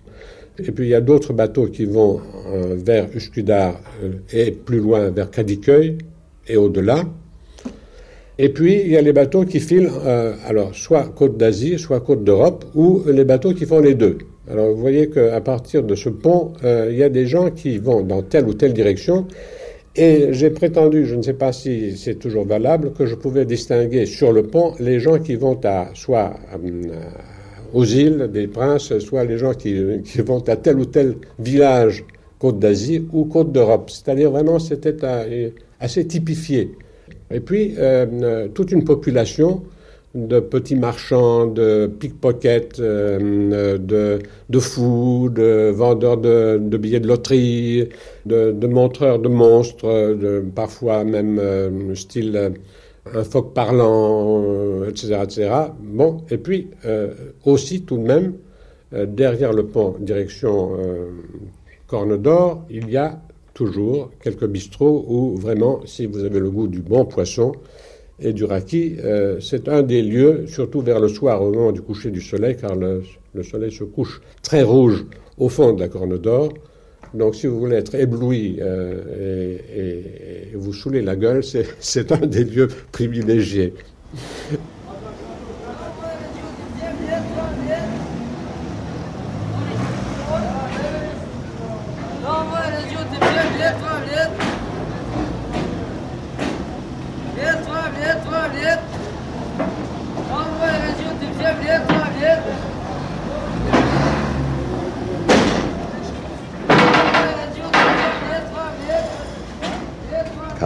Et 0.58 0.70
puis 0.70 0.86
il 0.86 0.90
y 0.90 0.94
a 0.94 1.00
d'autres 1.00 1.32
bateaux 1.32 1.66
qui 1.66 1.84
vont 1.84 2.20
euh, 2.46 2.76
vers 2.76 3.08
Uskudar 3.14 3.80
euh, 4.02 4.12
et 4.32 4.52
plus 4.52 4.78
loin 4.78 5.10
vers 5.10 5.30
Kadıköy 5.30 5.98
et 6.46 6.56
au-delà. 6.56 7.04
Et 8.38 8.48
puis 8.48 8.80
il 8.80 8.88
y 8.90 8.96
a 8.96 9.02
les 9.02 9.12
bateaux 9.12 9.44
qui 9.44 9.60
filent, 9.60 9.90
euh, 10.04 10.34
alors 10.46 10.74
soit 10.74 11.04
côte 11.14 11.36
d'Asie, 11.36 11.78
soit 11.78 12.00
côte 12.00 12.24
d'Europe, 12.24 12.64
ou 12.74 13.02
les 13.06 13.24
bateaux 13.24 13.52
qui 13.52 13.64
font 13.64 13.80
les 13.80 13.94
deux. 13.94 14.18
Alors 14.50 14.72
vous 14.72 14.80
voyez 14.80 15.08
qu'à 15.08 15.40
partir 15.40 15.84
de 15.84 15.94
ce 15.94 16.08
pont, 16.08 16.52
euh, 16.64 16.88
il 16.90 16.96
y 16.96 17.02
a 17.02 17.08
des 17.08 17.26
gens 17.26 17.50
qui 17.50 17.78
vont 17.78 18.02
dans 18.02 18.22
telle 18.22 18.46
ou 18.46 18.54
telle 18.54 18.72
direction. 18.72 19.26
Et 19.96 20.32
j'ai 20.32 20.50
prétendu, 20.50 21.06
je 21.06 21.14
ne 21.14 21.22
sais 21.22 21.34
pas 21.34 21.52
si 21.52 21.96
c'est 21.96 22.16
toujours 22.16 22.44
valable, 22.44 22.92
que 22.92 23.06
je 23.06 23.14
pouvais 23.14 23.44
distinguer 23.44 24.06
sur 24.06 24.32
le 24.32 24.42
pont 24.42 24.74
les 24.80 24.98
gens 24.98 25.20
qui 25.20 25.36
vont 25.36 25.58
à 25.62 25.90
soit 25.94 26.34
aux 27.74 27.84
îles 27.84 28.30
des 28.32 28.46
Princes, 28.46 28.98
soit 29.00 29.24
les 29.24 29.36
gens 29.36 29.52
qui, 29.52 29.76
qui 30.04 30.18
vont 30.22 30.42
à 30.48 30.56
tel 30.56 30.78
ou 30.78 30.84
tel 30.86 31.16
village 31.38 32.04
côte 32.38 32.58
d'Asie 32.58 33.06
ou 33.12 33.24
côte 33.24 33.52
d'Europe. 33.52 33.90
C'est-à-dire 33.90 34.30
vraiment 34.30 34.58
c'était 34.58 34.96
assez 35.80 36.06
typifié. 36.06 36.70
Et 37.30 37.40
puis 37.40 37.74
euh, 37.78 38.06
euh, 38.22 38.48
toute 38.48 38.70
une 38.70 38.84
population 38.84 39.62
de 40.14 40.38
petits 40.38 40.76
marchands, 40.76 41.46
de 41.46 41.90
pickpockets, 41.98 42.78
euh, 42.78 43.78
de, 43.78 44.20
de 44.48 44.58
fous, 44.60 45.28
de 45.34 45.72
vendeurs 45.74 46.18
de, 46.18 46.58
billets 46.78 47.00
de 47.00 47.08
loterie, 47.08 47.88
de, 48.24 48.52
de 48.52 48.66
montreurs 48.68 49.18
de 49.18 49.28
monstres, 49.28 50.16
parfois 50.54 51.02
même 51.02 51.40
style 51.96 52.52
un 53.12 53.24
phoque 53.24 53.52
parlant, 53.54 54.42
euh, 54.46 54.88
etc., 54.88 55.20
etc. 55.22 55.50
Bon, 55.80 56.22
et 56.30 56.38
puis 56.38 56.70
euh, 56.84 57.12
aussi 57.44 57.82
tout 57.82 57.98
de 57.98 58.02
même, 58.02 58.34
euh, 58.92 59.06
derrière 59.06 59.52
le 59.52 59.66
pont 59.66 59.96
direction 59.98 60.76
Corne 61.86 62.16
d'Or, 62.16 62.64
il 62.70 62.90
y 62.90 62.96
a 62.96 63.20
toujours 63.52 64.10
quelques 64.22 64.46
bistrots 64.46 65.04
où 65.06 65.36
vraiment, 65.36 65.80
si 65.84 66.06
vous 66.06 66.24
avez 66.24 66.40
le 66.40 66.50
goût 66.50 66.66
du 66.66 66.80
bon 66.80 67.04
poisson, 67.04 67.52
et 68.20 68.32
du 68.32 68.44
raki, 68.44 68.96
c'est 69.40 69.68
un 69.68 69.82
des 69.82 70.00
lieux, 70.00 70.46
surtout 70.46 70.80
vers 70.82 71.00
le 71.00 71.08
soir, 71.08 71.42
au 71.42 71.50
moment 71.50 71.72
du 71.72 71.82
coucher 71.82 72.12
du 72.12 72.20
soleil, 72.20 72.56
car 72.56 72.76
le, 72.76 73.02
le 73.34 73.42
soleil 73.42 73.72
se 73.72 73.82
couche 73.82 74.20
très 74.40 74.62
rouge 74.62 75.04
au 75.36 75.48
fond 75.48 75.72
de 75.72 75.80
la 75.80 75.88
Corne 75.88 76.16
d'Or. 76.16 76.50
Donc, 77.14 77.36
si 77.36 77.46
vous 77.46 77.58
voulez 77.60 77.76
être 77.76 77.94
ébloui 77.94 78.58
euh, 78.60 79.60
et, 79.72 80.50
et- 80.52 80.56
vous 80.56 80.72
saouler 80.72 81.02
la 81.02 81.16
gueule, 81.16 81.42
c'est 81.80 82.12
un 82.12 82.26
des 82.26 82.44
lieux 82.44 82.68
privilégiés. 82.92 83.74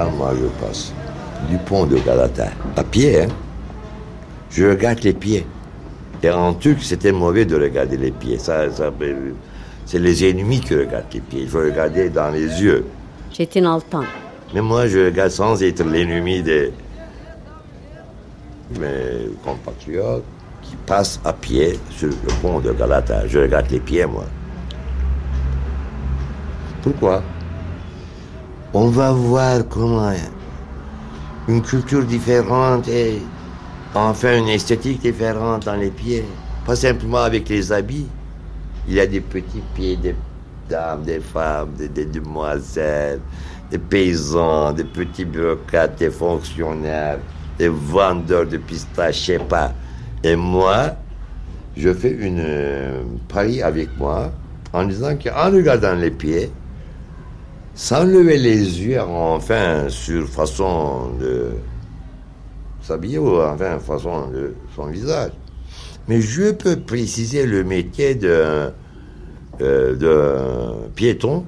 Moi 0.06 0.32
je 0.40 0.46
passe 0.64 0.92
du 1.48 1.56
pont 1.58 1.86
de 1.86 1.98
Galata, 1.98 2.48
à 2.76 2.84
pied, 2.84 3.22
hein, 3.22 3.28
je 4.50 4.66
regarde 4.66 5.00
les 5.02 5.12
pieds. 5.12 5.46
Et 6.22 6.30
en 6.30 6.52
Turc, 6.54 6.78
c'était 6.82 7.12
mauvais 7.12 7.44
de 7.44 7.54
regarder 7.56 7.96
les 7.96 8.10
pieds. 8.10 8.38
Ça, 8.38 8.70
ça, 8.72 8.90
euh, 9.00 9.30
c'est 9.86 10.00
les 10.00 10.28
ennemis 10.28 10.60
qui 10.60 10.74
regardent 10.74 11.04
les 11.14 11.20
pieds. 11.20 11.42
Il 11.42 11.48
faut 11.48 11.60
regarder 11.60 12.10
dans 12.10 12.30
les 12.30 12.60
yeux. 12.60 12.84
Çetin 13.32 13.72
Altan. 13.72 14.02
Mais 14.52 14.60
moi, 14.60 14.88
je 14.88 15.06
regarde 15.06 15.30
sans 15.30 15.62
être 15.62 15.84
l'ennemi 15.84 16.42
de 16.42 16.72
mes 18.80 19.30
compatriotes 19.44 20.24
qui 20.62 20.74
passent 20.86 21.20
à 21.24 21.32
pied 21.32 21.78
sur 21.90 22.08
le 22.08 22.42
pont 22.42 22.58
de 22.58 22.72
Galata. 22.72 23.26
Je 23.28 23.38
regarde 23.38 23.70
les 23.70 23.80
pieds, 23.80 24.06
moi. 24.06 24.24
Pourquoi? 26.82 27.22
On 28.74 28.88
va 28.88 29.12
voir 29.12 29.66
comment 29.66 30.12
une 31.48 31.62
culture 31.62 32.04
différente 32.04 32.86
et 32.86 33.22
enfin 33.94 34.36
une 34.36 34.48
esthétique 34.48 35.00
différente 35.00 35.64
dans 35.64 35.76
les 35.76 35.90
pieds. 35.90 36.24
Pas 36.66 36.76
simplement 36.76 37.22
avec 37.22 37.48
les 37.48 37.72
habits. 37.72 38.06
Il 38.86 38.94
y 38.94 39.00
a 39.00 39.06
des 39.06 39.22
petits 39.22 39.62
pieds 39.74 39.96
des 39.96 40.14
dames, 40.68 41.02
des 41.02 41.20
femmes, 41.20 41.70
des, 41.78 42.04
demoiselles, 42.04 43.20
des 43.70 43.78
paysans, 43.78 44.72
des 44.72 44.84
petits 44.84 45.24
bureaucrates, 45.24 45.98
des 45.98 46.10
fonctionnaires, 46.10 47.20
des 47.58 47.68
vendeurs 47.68 48.44
de 48.44 48.58
pistaches, 48.58 49.20
je 49.20 49.32
sais 49.32 49.38
pas. 49.38 49.72
Et 50.22 50.36
moi, 50.36 50.90
je 51.74 51.94
fais 51.94 52.10
une 52.10 52.40
euh, 52.40 53.02
pari 53.28 53.62
avec 53.62 53.96
moi 53.96 54.30
en 54.74 54.84
disant 54.84 55.16
qu'en 55.16 55.50
regardant 55.50 55.94
les 55.94 56.10
pieds, 56.10 56.50
sans 57.78 58.02
lever 58.02 58.38
les 58.38 58.82
yeux, 58.82 59.00
enfin, 59.00 59.88
sur 59.88 60.26
façon 60.26 61.12
de 61.20 61.52
s'habiller 62.82 63.18
ou 63.18 63.40
enfin 63.40 63.78
façon 63.78 64.26
de 64.30 64.52
son 64.74 64.86
visage. 64.86 65.30
Mais 66.08 66.20
je 66.20 66.50
peux 66.50 66.80
préciser 66.80 67.46
le 67.46 67.62
métier 67.62 68.16
d'un 68.16 68.72
euh, 69.60 69.94
d'un 69.94 70.88
piéton 70.96 71.44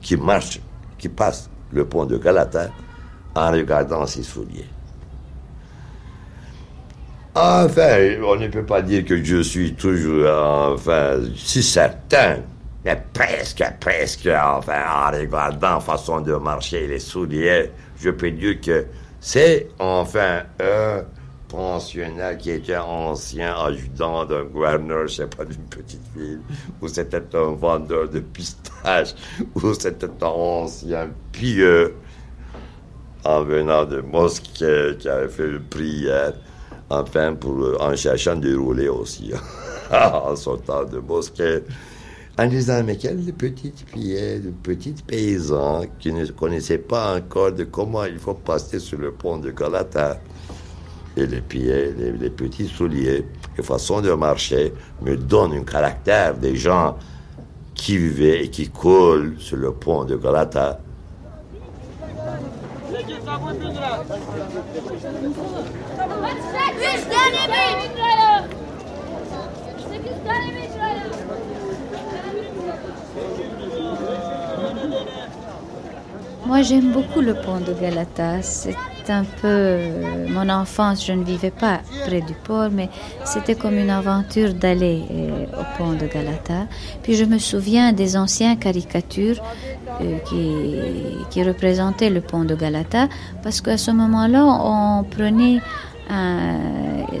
qui 0.00 0.16
marche, 0.16 0.60
qui 0.96 1.10
passe 1.10 1.50
le 1.70 1.84
pont 1.84 2.06
de 2.06 2.16
Galata 2.16 2.70
en 3.34 3.50
regardant 3.52 4.06
ses 4.06 4.22
souliers. 4.22 4.64
Enfin, 7.34 7.98
on 8.26 8.36
ne 8.36 8.48
peut 8.48 8.64
pas 8.64 8.80
dire 8.80 9.04
que 9.04 9.22
je 9.22 9.42
suis 9.42 9.74
toujours, 9.74 10.26
enfin, 10.26 11.18
si 11.36 11.62
certain, 11.62 12.38
mais 12.86 13.02
presque, 13.12 13.64
presque, 13.80 14.28
enfin, 14.28 14.84
en 14.88 15.10
regardant 15.10 15.80
façon 15.80 16.20
de 16.20 16.34
marcher 16.36 16.86
les 16.86 17.00
souliers, 17.00 17.72
je 18.00 18.10
peux 18.10 18.30
dire 18.30 18.60
que 18.60 18.86
c'est, 19.18 19.70
enfin, 19.80 20.44
un 20.60 21.02
pensionnaire 21.48 22.38
qui 22.38 22.52
était 22.52 22.76
ancien 22.76 23.56
adjudant 23.56 24.24
d'un 24.24 24.44
gouverneur, 24.44 25.08
je 25.08 25.16
sais 25.16 25.26
pas, 25.26 25.44
d'une 25.44 25.64
petite 25.64 26.00
ville, 26.14 26.40
ou 26.80 26.86
c'était 26.86 27.24
un 27.34 27.56
vendeur 27.56 28.08
de 28.08 28.20
pistaches, 28.20 29.16
ou 29.56 29.74
c'était 29.74 30.06
un 30.22 30.26
ancien 30.26 31.08
pieux 31.32 31.96
en 33.24 33.42
venant 33.42 33.84
de 33.84 34.00
mosquée 34.00 34.94
qui 34.96 35.08
avait 35.08 35.26
fait 35.26 35.48
le 35.48 35.60
prière 35.60 36.34
enfin, 36.88 37.34
pour, 37.34 37.82
en 37.82 37.96
cherchant 37.96 38.36
de 38.36 38.54
rouler 38.56 38.88
aussi, 38.88 39.32
en 39.90 40.36
sortant 40.36 40.84
de 40.84 41.00
mosquée, 41.00 41.64
en 42.38 42.46
disant, 42.46 42.82
mais 42.84 42.96
quelle 42.96 43.32
petite 43.32 43.84
fille, 43.88 44.40
de 44.40 44.50
petite 44.50 45.04
paysan 45.06 45.84
qui 45.98 46.12
ne 46.12 46.26
connaissait 46.26 46.78
pas 46.78 47.16
encore 47.16 47.52
de 47.52 47.64
comment 47.64 48.04
il 48.04 48.18
faut 48.18 48.34
passer 48.34 48.78
sur 48.78 48.98
le 48.98 49.12
pont 49.12 49.38
de 49.38 49.50
Galata. 49.50 50.20
Et 51.16 51.26
les 51.26 51.40
pieds, 51.40 51.94
les, 51.96 52.28
petits 52.28 52.68
souliers, 52.68 53.24
les 53.56 53.62
façons 53.62 54.02
de 54.02 54.12
marcher 54.12 54.74
me 55.00 55.16
donnent 55.16 55.54
un 55.54 55.64
caractère 55.64 56.36
des 56.36 56.56
gens 56.56 56.98
qui 57.74 57.96
vivaient 57.96 58.44
et 58.44 58.50
qui 58.50 58.68
coulent 58.68 59.36
sur 59.38 59.56
le 59.56 59.72
pont 59.72 60.04
de 60.04 60.16
Galata. 60.16 60.78
Moi, 76.46 76.62
j'aime 76.62 76.92
beaucoup 76.92 77.20
le 77.20 77.34
pont 77.34 77.60
de 77.60 77.72
Galata. 77.72 78.40
C'est 78.42 78.76
un 79.08 79.24
peu 79.24 79.78
mon 80.28 80.48
enfance. 80.48 81.04
Je 81.04 81.12
ne 81.12 81.24
vivais 81.24 81.50
pas 81.50 81.80
près 82.06 82.20
du 82.20 82.34
port, 82.34 82.70
mais 82.70 82.88
c'était 83.24 83.54
comme 83.54 83.76
une 83.76 83.90
aventure 83.90 84.54
d'aller 84.54 85.02
euh, 85.10 85.46
au 85.60 85.64
pont 85.76 85.92
de 85.92 86.06
Galata. 86.06 86.66
Puis 87.02 87.14
je 87.14 87.24
me 87.24 87.38
souviens 87.38 87.92
des 87.92 88.16
anciennes 88.16 88.58
caricatures 88.58 89.42
euh, 90.00 90.18
qui, 90.28 91.26
qui 91.30 91.42
représentaient 91.42 92.10
le 92.10 92.20
pont 92.20 92.44
de 92.44 92.54
Galata, 92.54 93.08
parce 93.42 93.60
qu'à 93.60 93.76
ce 93.76 93.90
moment-là, 93.90 94.44
on 94.44 95.04
prenait 95.04 95.60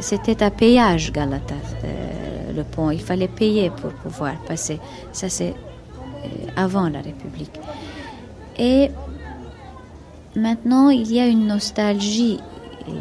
c'était 0.00 0.42
à 0.42 0.50
péage 0.50 1.12
Galata, 1.12 1.54
euh, 1.84 2.52
le 2.54 2.62
pont. 2.64 2.90
Il 2.90 3.00
fallait 3.00 3.28
payer 3.28 3.70
pour 3.70 3.90
pouvoir 3.92 4.34
passer. 4.46 4.78
Ça, 5.12 5.28
c'est 5.28 5.50
euh, 5.50 6.28
avant 6.56 6.88
la 6.88 7.00
République. 7.00 7.58
Et 8.58 8.90
maintenant, 10.36 10.90
il 10.90 11.10
y 11.12 11.18
a 11.18 11.26
une 11.26 11.46
nostalgie 11.46 12.38
euh, 12.88 12.92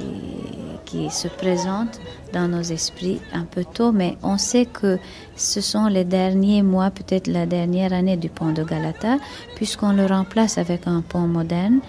qui 0.85 1.09
se 1.11 1.27
présente 1.27 1.99
dans 2.33 2.47
nos 2.47 2.61
esprits 2.61 3.19
un 3.33 3.43
peu 3.43 3.63
tôt, 3.63 3.91
mais 3.91 4.17
on 4.23 4.37
sait 4.37 4.65
que 4.65 4.97
ce 5.35 5.61
sont 5.61 5.87
les 5.87 6.03
derniers 6.03 6.63
mois, 6.63 6.89
peut-être 6.89 7.27
la 7.27 7.45
dernière 7.45 7.93
année 7.93 8.17
du 8.17 8.29
pont 8.29 8.51
de 8.51 8.63
Galata, 8.63 9.17
puisqu'on 9.55 9.91
le 9.91 10.05
remplace 10.05 10.57
avec 10.57 10.87
un 10.87 11.01
pont 11.01 11.27
moderne 11.27 11.79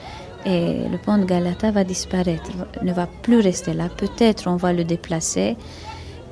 et 0.44 0.88
le 0.88 0.98
pont 0.98 1.18
de 1.18 1.24
Galata 1.24 1.70
va 1.70 1.84
disparaître, 1.84 2.50
ne 2.82 2.92
va 2.92 3.08
plus 3.22 3.40
rester 3.40 3.74
là. 3.74 3.88
Peut-être 3.88 4.48
on 4.48 4.56
va 4.56 4.72
le 4.72 4.84
déplacer 4.84 5.56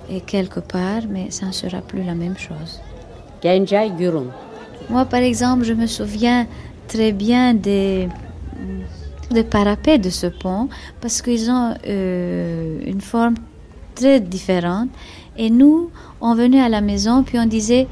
et 0.08 0.20
quelque 0.20 0.60
part, 0.60 1.02
mais 1.08 1.30
ça 1.30 1.46
ne 1.46 1.52
sera 1.52 1.80
plus 1.80 2.02
la 2.04 2.14
même 2.14 2.36
chose. 2.36 2.80
Moi, 4.88 5.04
par 5.06 5.20
exemple, 5.20 5.64
je 5.64 5.72
me 5.72 5.86
souviens 5.86 6.46
très 6.88 7.12
bien 7.12 7.54
des, 7.54 8.08
des 9.30 9.44
parapets 9.44 9.98
de 9.98 10.10
ce 10.10 10.26
pont 10.26 10.68
parce 11.00 11.22
qu'ils 11.22 11.50
ont 11.50 11.74
euh, 11.86 12.80
une 12.84 13.00
forme 13.00 13.34
très 13.94 14.20
différente. 14.20 14.88
Et 15.36 15.50
nous, 15.50 15.90
on 16.20 16.34
venait 16.34 16.60
à 16.60 16.68
la 16.68 16.80
maison, 16.80 17.22
puis 17.22 17.38
on 17.38 17.46
disait, 17.46 17.88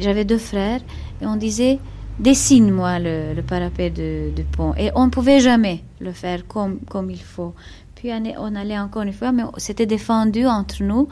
j'avais 0.00 0.24
deux 0.24 0.38
frères, 0.38 0.80
et 1.20 1.26
on 1.26 1.36
disait, 1.36 1.78
dessine-moi 2.18 2.98
le, 2.98 3.40
parapet 3.42 3.90
de, 3.90 4.30
pont. 4.52 4.74
Et 4.76 4.90
on 4.94 5.06
ne 5.06 5.10
pouvait 5.10 5.40
jamais 5.40 5.82
le 6.00 6.12
faire 6.12 6.46
comme, 6.46 6.80
comme 6.80 7.10
il 7.10 7.22
faut. 7.22 7.54
Puis 7.94 8.10
on 8.36 8.54
allait 8.56 8.78
encore 8.78 9.02
une 9.02 9.12
fois, 9.12 9.30
mais 9.30 9.44
c'était 9.58 9.86
défendu 9.86 10.44
entre 10.44 10.82
nous 10.82 11.08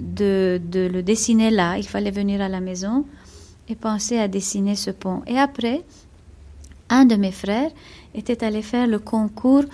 de, 0.00 0.58
de, 0.64 0.80
le 0.80 1.02
dessiner 1.02 1.50
là. 1.50 1.76
Il 1.76 1.86
fallait 1.86 2.10
venir 2.10 2.40
à 2.40 2.48
la 2.48 2.60
maison 2.60 3.04
et 3.68 3.74
penser 3.74 4.18
à 4.18 4.26
dessiner 4.26 4.74
ce 4.74 4.90
pont. 4.90 5.20
Et 5.26 5.38
après, 5.38 5.82
un 6.88 7.04
de 7.04 7.16
mes 7.16 7.30
frères 7.30 7.70
était 8.14 8.44
allé 8.44 8.62
faire 8.62 8.86
le 8.86 8.98
concours 8.98 9.64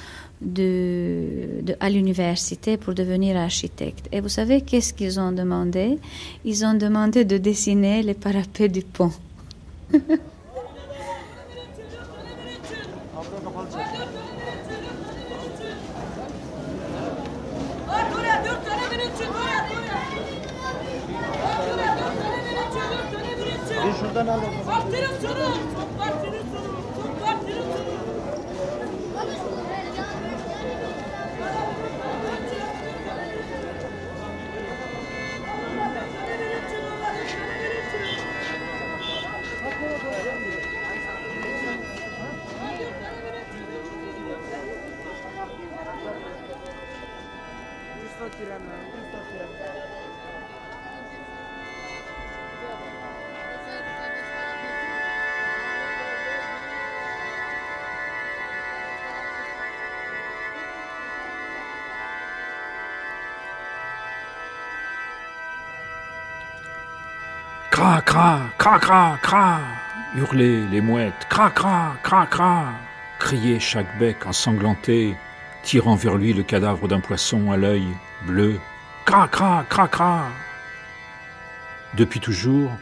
de, 0.40 1.62
de, 1.62 1.77
à 1.81 1.88
l'université 1.88 2.77
pour 2.77 2.94
devenir 2.94 3.37
architecte. 3.37 4.09
Et 4.12 4.20
vous 4.20 4.29
savez 4.29 4.61
qu'est-ce 4.61 4.92
qu'ils 4.92 5.18
ont 5.18 5.33
demandé? 5.33 5.99
Ils 6.44 6.64
ont 6.64 6.75
demandé 6.75 7.25
de 7.25 7.38
dessiner 7.38 8.03
les 8.03 8.14
parapets 8.14 8.68
du 8.68 8.83
pont. 8.83 9.12
Cra, 67.71 68.01
cra, 68.01 68.40
cra, 68.57 68.79
cra, 68.79 69.19
cra 69.23 69.61
hurlaient 70.16 70.62
les 70.71 70.81
mouettes. 70.81 71.12
Cra, 71.29 71.51
cra, 71.51 71.95
cra, 72.03 72.27
cra 72.27 72.73
criait 73.19 73.61
chaque 73.61 73.99
bec 73.99 74.27
ensanglanté, 74.27 75.14
tirant 75.62 75.95
vers 75.95 76.16
lui 76.16 76.33
le 76.33 76.42
cadavre 76.42 76.88
d'un 76.88 77.01
poisson 77.01 77.51
à 77.51 77.57
l'œil 77.57 77.87
bleu. 78.27 78.59
Cra, 79.07 79.29
cra, 79.29 79.64
cra, 79.69 79.87
cra 79.87 80.25
Depuis 81.97 82.19
toujours, 82.19 82.73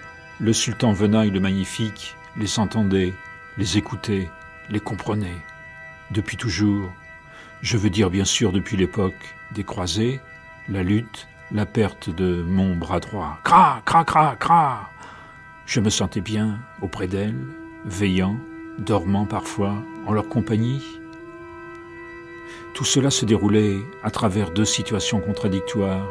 le 0.40 0.54
sultan 0.54 0.94
Venaille 0.94 1.30
le 1.30 1.38
Magnifique 1.38 2.16
les 2.38 2.58
entendait, 2.58 3.12
les 3.58 3.76
écoutait, 3.76 4.30
les 4.70 4.80
comprenait. 4.80 5.44
Depuis 6.12 6.38
toujours, 6.38 6.90
je 7.60 7.76
veux 7.76 7.90
dire 7.90 8.08
bien 8.08 8.24
sûr 8.24 8.52
depuis 8.52 8.78
l'époque 8.78 9.36
des 9.52 9.64
croisés, 9.64 10.18
la 10.70 10.82
lutte, 10.82 11.28
la 11.52 11.66
perte 11.66 12.08
de 12.08 12.42
mon 12.42 12.74
bras 12.74 13.00
droit. 13.00 13.38
Cra, 13.44 13.82
cra, 13.84 14.02
cra, 14.02 14.34
cra. 14.36 14.90
Je 15.66 15.80
me 15.80 15.90
sentais 15.90 16.22
bien 16.22 16.58
auprès 16.80 17.06
d'elle, 17.06 17.38
veillant, 17.84 18.38
dormant 18.78 19.26
parfois 19.26 19.74
en 20.06 20.14
leur 20.14 20.30
compagnie. 20.30 20.82
Tout 22.74 22.84
cela 22.84 23.10
se 23.10 23.24
déroulait 23.24 23.78
à 24.02 24.10
travers 24.10 24.50
deux 24.50 24.64
situations 24.64 25.20
contradictoires. 25.20 26.10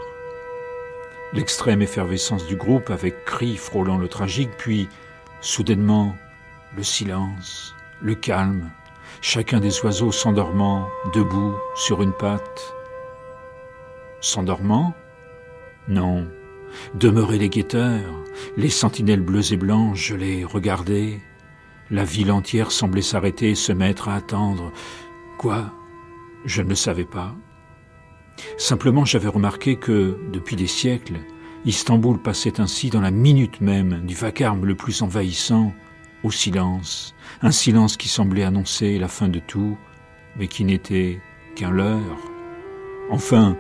L'extrême 1.34 1.82
effervescence 1.82 2.48
du 2.48 2.56
groupe 2.56 2.90
avec 2.90 3.26
cris 3.26 3.58
frôlant 3.58 3.98
le 3.98 4.08
tragique, 4.08 4.52
puis 4.58 4.88
soudainement 5.42 6.16
le 6.78 6.84
silence, 6.84 7.76
le 8.02 8.16
calme, 8.16 8.72
chacun 9.22 9.60
des 9.60 9.82
oiseaux 9.82 10.14
s'endormant 10.14 10.88
debout 11.14 11.54
sur 11.76 12.02
une 12.02 12.14
patte. 12.14 12.74
S'endormant? 14.22 14.94
Non, 15.90 16.26
demeuraient 16.96 17.38
les 17.38 17.50
guetteurs, 17.50 18.14
les 18.56 18.70
sentinelles 18.70 19.22
bleues 19.22 19.52
et 19.52 19.58
blanches, 19.58 20.08
je 20.08 20.16
les 20.16 20.46
regardais. 20.46 21.20
La 21.92 22.06
ville 22.06 22.32
entière 22.32 22.72
semblait 22.72 23.02
s'arrêter 23.02 23.50
et 23.50 23.56
se 23.56 23.74
mettre 23.74 24.08
à 24.08 24.16
attendre. 24.16 24.72
Quoi? 25.38 25.66
Je 26.46 26.62
ne 26.62 26.70
le 26.70 26.76
savais 26.76 27.06
pas. 27.06 27.36
Simplement, 28.58 29.06
j'avais 29.06 29.28
remarqué 29.28 29.76
que, 29.76 30.18
depuis 30.32 30.56
des 30.56 30.68
siècles, 30.68 31.20
Istanbul 31.66 32.18
passait 32.18 32.60
ainsi 32.60 32.90
dans 32.90 33.02
la 33.02 33.12
minute 33.12 33.62
même 33.62 34.06
du 34.06 34.16
vacarme 34.16 34.66
le 34.66 34.76
plus 34.76 35.02
envahissant 35.02 35.74
au 36.24 36.32
silence, 36.32 37.16
un 37.42 37.52
silence 37.52 37.98
qui 37.98 38.10
semblait 38.10 38.44
annoncer 38.44 38.98
la 38.98 39.08
fin 39.08 39.30
de 39.30 39.40
tout, 39.40 39.78
mais 40.38 40.48
qui 40.48 40.66
n'était 40.66 41.22
qu'un 41.56 41.72
leurre. 41.72 42.20
Enfin, 43.10 43.58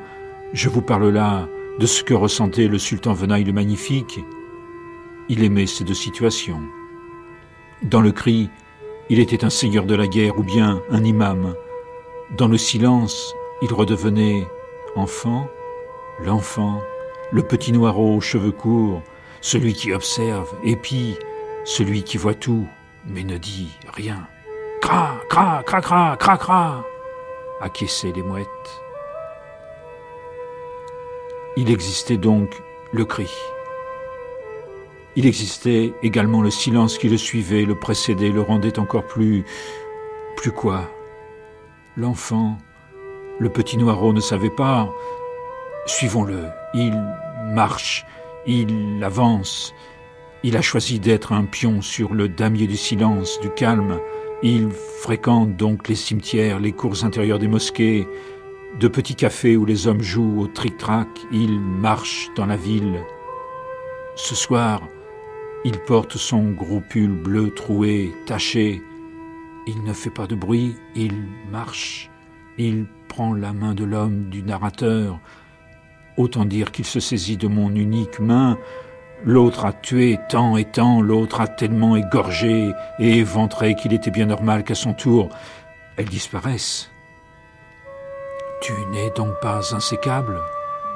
je 0.53 0.69
vous 0.69 0.81
parle 0.81 1.09
là 1.09 1.47
de 1.79 1.85
ce 1.85 2.03
que 2.03 2.13
ressentait 2.13 2.67
le 2.67 2.77
sultan 2.77 3.13
Venaille 3.13 3.43
le 3.43 3.53
Magnifique. 3.53 4.19
Il 5.29 5.43
aimait 5.43 5.67
ces 5.67 5.83
deux 5.83 5.93
situations. 5.93 6.61
Dans 7.83 8.01
le 8.01 8.11
cri, 8.11 8.49
il 9.09 9.19
était 9.19 9.43
un 9.43 9.49
seigneur 9.49 9.85
de 9.85 9.95
la 9.95 10.07
guerre 10.07 10.37
ou 10.37 10.43
bien 10.43 10.81
un 10.89 11.03
imam. 11.03 11.55
Dans 12.33 12.47
le 12.47 12.57
silence, 12.57 13.35
il 13.61 13.71
redevenait 13.71 14.47
enfant, 14.95 15.47
l'enfant, 16.19 16.81
le 17.31 17.43
petit 17.43 17.71
noirot 17.71 18.15
aux 18.15 18.21
cheveux 18.21 18.51
courts, 18.51 19.03
celui 19.39 19.75
qui 19.75 19.93
observe, 19.93 20.51
épie, 20.63 21.15
celui 21.63 22.01
qui 22.01 22.17
voit 22.17 22.33
tout, 22.33 22.67
mais 23.05 23.23
ne 23.23 23.37
dit 23.37 23.69
rien. 23.93 24.27
Cra, 24.81 25.15
cra, 25.29 25.61
cra, 25.63 25.79
cra, 25.79 26.17
cra, 26.17 26.37
cra, 26.37 26.83
acquiesçaient 27.61 28.13
les 28.15 28.23
mouettes. 28.23 28.47
Il 31.55 31.69
existait 31.69 32.17
donc 32.17 32.63
le 32.91 33.05
cri. 33.05 33.29
Il 35.15 35.27
existait 35.27 35.93
également 36.01 36.41
le 36.41 36.49
silence 36.49 36.97
qui 36.97 37.09
le 37.09 37.17
suivait, 37.17 37.65
le 37.65 37.75
précédait, 37.75 38.29
le 38.29 38.41
rendait 38.41 38.79
encore 38.79 39.05
plus... 39.05 39.45
plus 40.35 40.51
quoi? 40.51 40.89
L'enfant, 41.95 42.57
le 43.37 43.49
petit 43.49 43.77
noirot 43.77 44.13
ne 44.13 44.19
savait 44.19 44.49
pas. 44.49 44.89
Suivons-le. 45.85 46.47
Il 46.73 46.99
marche, 47.53 48.03
il 48.47 49.03
avance. 49.03 49.75
Il 50.41 50.57
a 50.57 50.61
choisi 50.61 50.99
d'être 50.99 51.33
un 51.33 51.45
pion 51.45 51.83
sur 51.83 52.15
le 52.15 52.27
damier 52.29 52.65
du 52.65 52.77
silence, 52.77 53.39
du 53.41 53.49
calme. 53.51 53.99
Il 54.41 54.71
fréquente 54.71 55.55
donc 55.55 55.87
les 55.87 55.95
cimetières, 55.95 56.59
les 56.59 56.71
cours 56.71 57.05
intérieures 57.05 57.37
des 57.37 57.47
mosquées, 57.47 58.07
de 58.79 58.87
petits 58.87 59.15
cafés 59.15 59.55
où 59.55 59.65
les 59.65 59.87
hommes 59.87 60.01
jouent 60.01 60.41
au 60.41 60.47
tric-trac. 60.47 61.07
Il 61.31 61.59
marche 61.59 62.29
dans 62.35 62.47
la 62.47 62.57
ville. 62.57 63.03
Ce 64.15 64.33
soir, 64.33 64.81
il 65.63 65.77
porte 65.79 66.17
son 66.17 66.51
gros 66.51 66.81
pull 66.81 67.11
bleu 67.11 67.51
troué, 67.51 68.11
taché. 68.25 68.81
Il 69.65 69.83
ne 69.83 69.93
fait 69.93 70.09
pas 70.09 70.27
de 70.27 70.35
bruit, 70.35 70.75
il 70.95 71.13
marche. 71.49 72.09
Il 72.57 72.85
prend 73.07 73.33
la 73.33 73.53
main 73.53 73.73
de 73.73 73.83
l'homme, 73.83 74.29
du 74.29 74.43
narrateur. 74.43 75.19
Autant 76.17 76.45
dire 76.45 76.71
qu'il 76.71 76.85
se 76.85 76.99
saisit 76.99 77.37
de 77.37 77.47
mon 77.47 77.73
unique 77.73 78.19
main. 78.19 78.57
L'autre 79.23 79.65
a 79.65 79.71
tué 79.71 80.19
tant 80.29 80.57
et 80.57 80.65
tant, 80.65 81.01
l'autre 81.01 81.39
a 81.39 81.47
tellement 81.47 81.95
égorgé 81.95 82.71
et 82.99 83.17
éventré 83.19 83.75
qu'il 83.75 83.93
était 83.93 84.11
bien 84.11 84.25
normal 84.25 84.65
qu'à 84.65 84.75
son 84.75 84.93
tour, 84.93 85.29
elle 85.95 86.09
disparaisse. 86.09 86.91
Tu 88.61 88.73
n'es 88.91 89.11
donc 89.11 89.39
pas 89.41 89.73
insécable? 89.73 90.37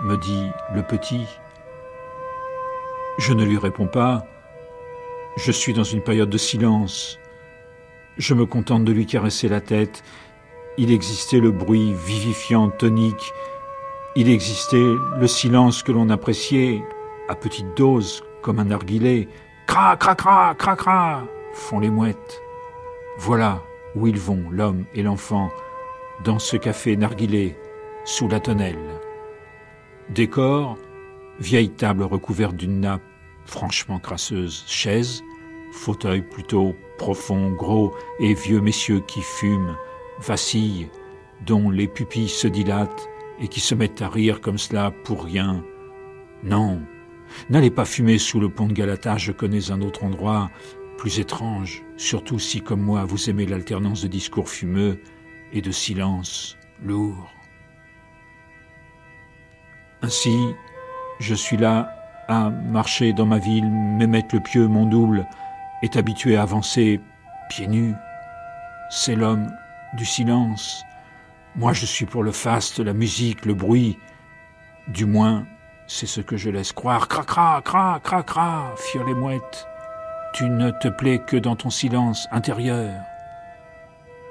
me 0.04 0.18
dit 0.18 0.52
le 0.76 0.84
petit. 0.84 1.26
Je 3.18 3.34
ne 3.34 3.46
lui 3.46 3.58
réponds 3.58 3.88
pas. 3.88 4.28
Je 5.38 5.52
suis 5.52 5.74
dans 5.74 5.84
une 5.84 6.04
période 6.04 6.30
de 6.30 6.38
silence. 6.38 7.18
Je 8.18 8.34
me 8.34 8.46
contente 8.46 8.84
de 8.84 8.92
lui 8.92 9.06
caresser 9.06 9.48
la 9.48 9.62
tête. 9.62 10.04
Il 10.78 10.92
existait 10.92 11.40
le 11.40 11.52
bruit 11.52 11.94
vivifiant, 11.94 12.70
tonique. 12.70 13.34
Il 14.16 14.30
existait 14.30 14.94
le 15.20 15.28
silence 15.28 15.84
que 15.84 15.92
l'on 15.92 16.10
appréciait 16.10 16.82
à 17.30 17.36
petite 17.36 17.76
dose, 17.76 18.24
comme 18.42 18.60
un 18.60 18.66
narguilé. 18.66 19.28
Cra, 19.68 19.96
cra, 19.98 20.16
cra, 20.16 20.56
cra, 20.56 20.76
cra, 20.76 21.24
font 21.54 21.80
les 21.80 21.90
mouettes. 21.90 22.42
Voilà 23.20 23.62
où 23.96 24.08
ils 24.08 24.20
vont, 24.20 24.44
l'homme 24.52 24.86
et 24.94 25.04
l'enfant, 25.04 25.50
dans 26.24 26.40
ce 26.40 26.58
café 26.58 26.96
narguilé, 26.96 27.56
sous 28.06 28.28
la 28.28 28.40
tonnelle. 28.40 29.00
Décor, 30.10 30.78
vieille 31.40 31.70
table 31.70 32.04
recouverte 32.04 32.56
d'une 32.56 32.80
nappe 32.80 33.02
franchement 33.46 34.00
crasseuse, 34.00 34.64
chaise, 34.68 35.24
fauteuil 35.72 36.22
plutôt 36.22 36.76
profond, 36.98 37.52
gros, 37.52 37.94
et 38.20 38.34
vieux 38.34 38.62
messieurs 38.62 39.02
qui 39.08 39.22
fument, 39.22 39.78
vacillent, 40.20 40.90
dont 41.46 41.70
les 41.70 41.88
pupilles 41.88 42.30
se 42.30 42.48
dilatent 42.48 43.08
et 43.40 43.48
qui 43.48 43.60
se 43.60 43.76
mettent 43.76 44.02
à 44.02 44.10
rire 44.10 44.42
comme 44.42 44.58
cela 44.58 44.92
pour 45.04 45.24
rien. 45.24 45.64
Non, 46.44 46.82
n'allez 47.50 47.70
pas 47.70 47.86
fumer 47.86 48.18
sous 48.18 48.40
le 48.40 48.50
pont 48.50 48.68
de 48.68 48.74
Galata, 48.74 49.18
je 49.18 49.32
connais 49.32 49.72
un 49.72 49.82
autre 49.82 50.04
endroit 50.04 50.50
plus 50.98 51.20
étrange, 51.20 51.84
surtout 51.96 52.40
si, 52.40 52.62
comme 52.62 52.82
moi, 52.82 53.06
vous 53.06 53.30
aimez 53.30 53.46
l'alternance 53.46 54.02
de 54.02 54.08
discours 54.08 54.50
fumeux 54.50 55.00
et 55.54 55.62
de 55.62 55.72
silence 55.72 56.58
lourd. 56.84 57.32
Ainsi, 60.02 60.36
je 61.20 61.36
suis 61.36 61.58
là 61.58 61.94
à 62.28 62.50
marcher 62.50 63.14
dans 63.14 63.26
ma 63.26 63.38
ville, 63.38 63.70
m'émettre 63.70 64.36
le 64.36 64.42
pieu, 64.42 64.68
mon 64.68 64.86
double, 64.86 65.26
est 65.82 65.96
habitué 65.96 66.36
à 66.36 66.42
avancer 66.42 67.00
pieds 67.50 67.68
nus. 67.68 67.96
C'est 68.90 69.16
l'homme 69.16 69.52
du 69.94 70.06
silence. 70.06 70.84
Moi, 71.56 71.74
je 71.74 71.86
suis 71.86 72.06
pour 72.06 72.24
le 72.24 72.32
faste, 72.32 72.80
la 72.80 72.94
musique, 72.94 73.46
le 73.46 73.54
bruit. 73.54 73.98
Du 74.88 75.06
moins, 75.06 75.46
c'est 75.88 76.06
ce 76.06 76.22
que 76.22 76.38
je 76.38 76.50
laisse 76.50 76.72
croire. 76.72 77.08
Cra, 77.08 77.24
cra, 77.24 77.62
cra, 77.64 78.00
cra, 78.04 78.24
cra, 78.24 78.74
firent 78.78 79.06
les 79.06 79.14
mouettes. 79.14 79.68
Tu 80.34 80.50
ne 80.50 80.72
te 80.72 80.88
plais 80.88 81.20
que 81.20 81.38
dans 81.38 81.56
ton 81.56 81.70
silence 81.70 82.28
intérieur. 82.32 82.94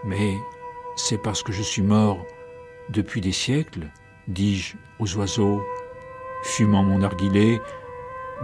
Mais 0.05 0.35
c'est 0.97 1.19
parce 1.19 1.43
que 1.43 1.53
je 1.53 1.63
suis 1.63 1.83
mort 1.83 2.25
depuis 2.91 3.21
des 3.21 3.33
siècles, 3.33 3.89
dis-je 4.29 4.77
aux 4.99 5.17
oiseaux, 5.17 5.63
fumant 6.45 6.85
mon 6.85 6.99
narguilé, 6.99 7.61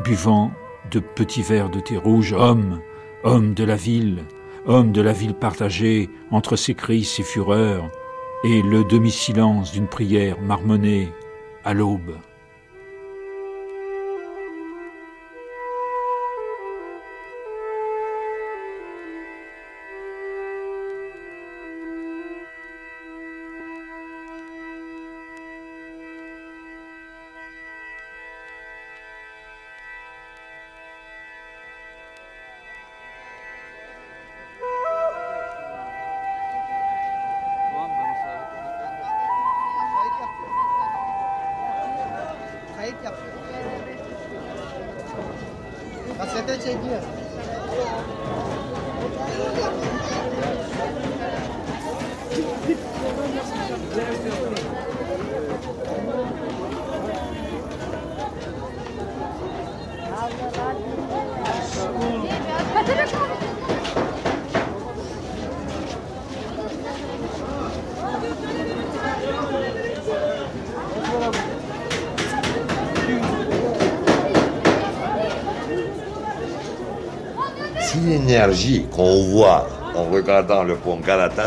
buvant 0.04 0.50
de 0.90 0.98
petits 0.98 1.42
verres 1.42 1.70
de 1.70 1.80
thé 1.80 1.96
rouge, 1.96 2.32
homme, 2.32 2.80
homme 3.24 3.54
de 3.54 3.64
la 3.64 3.76
ville, 3.76 4.24
homme 4.66 4.92
de 4.92 5.00
la 5.00 5.12
ville 5.12 5.34
partagée 5.34 6.10
entre 6.30 6.56
ses 6.56 6.74
cris, 6.74 7.04
ses 7.04 7.22
fureurs, 7.22 7.90
et 8.44 8.62
le 8.62 8.84
demi-silence 8.84 9.72
d'une 9.72 9.86
prière 9.86 10.40
marmonnée 10.40 11.08
à 11.64 11.74
l'aube. 11.74 12.16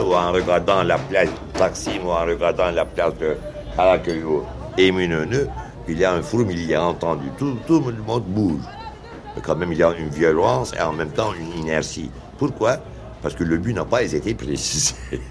Ou 0.02 0.14
en 0.14 0.32
regardant 0.32 0.84
la 0.84 0.98
place 0.98 1.30
Taksim 1.54 2.04
ou 2.06 2.12
en 2.12 2.26
regardant 2.26 2.72
la 2.72 2.86
place 2.86 3.18
de 3.18 3.38
Karaköy 3.76 4.22
est 4.78 4.82
lumineuse, 4.82 5.50
il 5.88 6.00
y 6.00 6.06
a 6.06 6.14
un 6.14 6.22
fourmilier 6.22 6.78
entendu. 6.78 7.28
Tout, 7.38 7.58
le 7.70 8.04
monde 8.04 8.26
bouge. 8.26 8.62
Mais 9.36 9.42
quand 9.42 9.56
même, 9.56 9.72
il 9.72 9.78
y 9.78 9.84
a 9.84 9.94
une 9.94 10.10
violence 10.10 10.74
et 10.74 10.82
en 10.82 10.94
même 10.94 11.12
temps 11.12 11.34
une 11.34 11.60
inertie. 11.60 12.10
Pourquoi? 12.38 12.78
Parce 13.22 13.36
que 13.36 13.44
le 13.44 13.58
but 13.58 13.74
n'a 13.74 13.86
pas 13.86 14.04
été 14.04 14.34
précisé. 14.34 14.96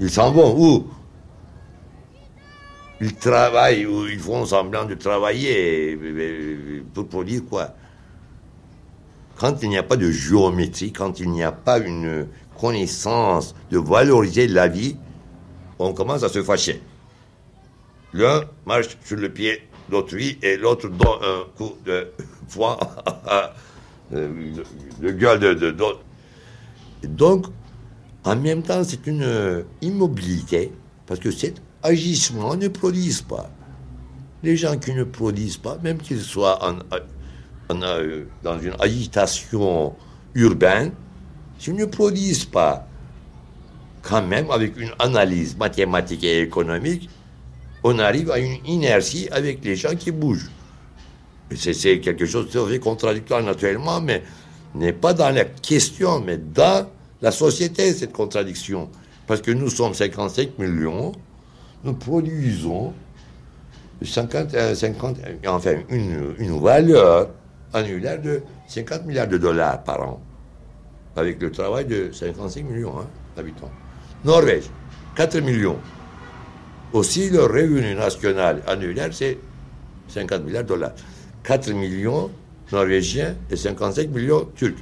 Ils 0.00 0.10
s'en 0.10 0.30
vont 0.32 0.54
où? 0.58 0.88
Ils 3.00 3.14
travaillent 3.14 3.86
ou 3.86 4.06
ils 4.06 4.18
font 4.18 4.44
semblant 4.44 4.84
de 4.84 4.94
travailler 4.94 5.98
euh, 6.00 6.82
pour 6.92 7.08
produire 7.08 7.42
quoi? 7.48 7.74
Quand 9.36 9.62
il 9.62 9.70
n'y 9.70 9.78
a 9.78 9.82
pas 9.82 9.96
de 9.96 10.10
géométrie, 10.10 10.92
quand 10.92 11.18
il 11.18 11.30
n'y 11.30 11.42
a 11.42 11.52
pas 11.52 11.78
une 11.78 12.26
connaissance 12.60 13.54
de 13.70 13.78
valoriser 13.78 14.46
la 14.46 14.68
vie, 14.68 14.96
on 15.78 15.92
commence 15.92 16.22
à 16.22 16.28
se 16.28 16.42
fâcher. 16.42 16.82
L'un 18.12 18.44
marche 18.66 18.98
sur 19.04 19.16
le 19.16 19.28
pied 19.28 19.62
d'autrui 19.88 20.38
et 20.42 20.56
l'autre 20.56 20.88
donne 20.88 21.22
un 21.22 21.44
coup 21.56 21.74
de 21.86 22.08
poing, 22.52 22.78
de, 24.12 25.10
gueule 25.10 25.40
de, 25.40 25.54
de, 25.54 25.74
Donc, 27.04 27.46
en 28.24 28.36
même 28.36 28.62
temps, 28.62 28.82
c'est 28.84 29.06
une 29.06 29.64
immobilité, 29.80 30.72
parce 31.06 31.20
que 31.20 31.30
cet 31.30 31.62
agissement 31.82 32.56
ne 32.56 32.68
produisent 32.68 33.22
pas. 33.22 33.48
Les 34.42 34.56
gens 34.56 34.76
qui 34.76 34.92
ne 34.92 35.04
produisent 35.04 35.56
pas, 35.56 35.78
même 35.82 35.98
qu'ils 35.98 36.20
soient 36.20 36.58
en, 36.64 36.78
euh, 37.72 38.24
dans 38.42 38.58
une 38.58 38.74
agitation 38.80 39.94
urbaine, 40.34 40.92
s'ils 41.60 41.76
ne 41.76 41.84
produisent 41.84 42.46
pas, 42.46 42.86
quand 44.02 44.22
même, 44.22 44.50
avec 44.50 44.78
une 44.78 44.92
analyse 44.98 45.56
mathématique 45.58 46.24
et 46.24 46.40
économique, 46.40 47.10
on 47.84 47.98
arrive 47.98 48.30
à 48.30 48.38
une 48.38 48.56
inertie 48.64 49.28
avec 49.30 49.62
les 49.62 49.76
gens 49.76 49.94
qui 49.94 50.10
bougent. 50.10 50.50
C'est 51.54 52.00
quelque 52.00 52.24
chose 52.24 52.50
de 52.50 52.60
très 52.60 52.78
contradictoire 52.78 53.42
naturellement, 53.42 54.00
mais 54.00 54.22
n'est 54.74 54.94
pas 54.94 55.12
dans 55.12 55.34
la 55.34 55.44
question, 55.44 56.20
mais 56.20 56.38
dans 56.38 56.88
la 57.20 57.30
société, 57.30 57.92
cette 57.92 58.12
contradiction. 58.12 58.88
Parce 59.26 59.42
que 59.42 59.50
nous 59.50 59.68
sommes 59.68 59.92
55 59.92 60.58
millions, 60.58 61.12
nous 61.84 61.92
produisons 61.92 62.94
50, 64.02 64.74
50 64.74 65.16
enfin, 65.46 65.74
une, 65.90 66.34
une 66.38 66.58
valeur 66.58 67.28
annulaire 67.74 68.20
de 68.20 68.42
50 68.66 69.04
milliards 69.04 69.28
de 69.28 69.36
dollars 69.36 69.82
par 69.84 70.00
an, 70.02 70.20
avec 71.20 71.40
le 71.40 71.50
travail 71.50 71.84
de 71.84 72.10
55 72.12 72.64
millions 72.64 72.98
hein, 72.98 73.06
d'habitants. 73.36 73.70
Norvège, 74.24 74.64
4 75.16 75.40
millions. 75.40 75.78
Aussi, 76.92 77.30
le 77.30 77.44
revenu 77.44 77.94
national 77.94 78.62
annulaire, 78.66 79.10
c'est 79.12 79.38
50 80.08 80.44
milliards 80.44 80.64
de 80.64 80.68
dollars. 80.68 80.92
4 81.44 81.72
millions 81.72 82.30
norvégiens 82.72 83.36
et 83.50 83.56
55 83.56 84.10
millions 84.10 84.48
turcs. 84.56 84.74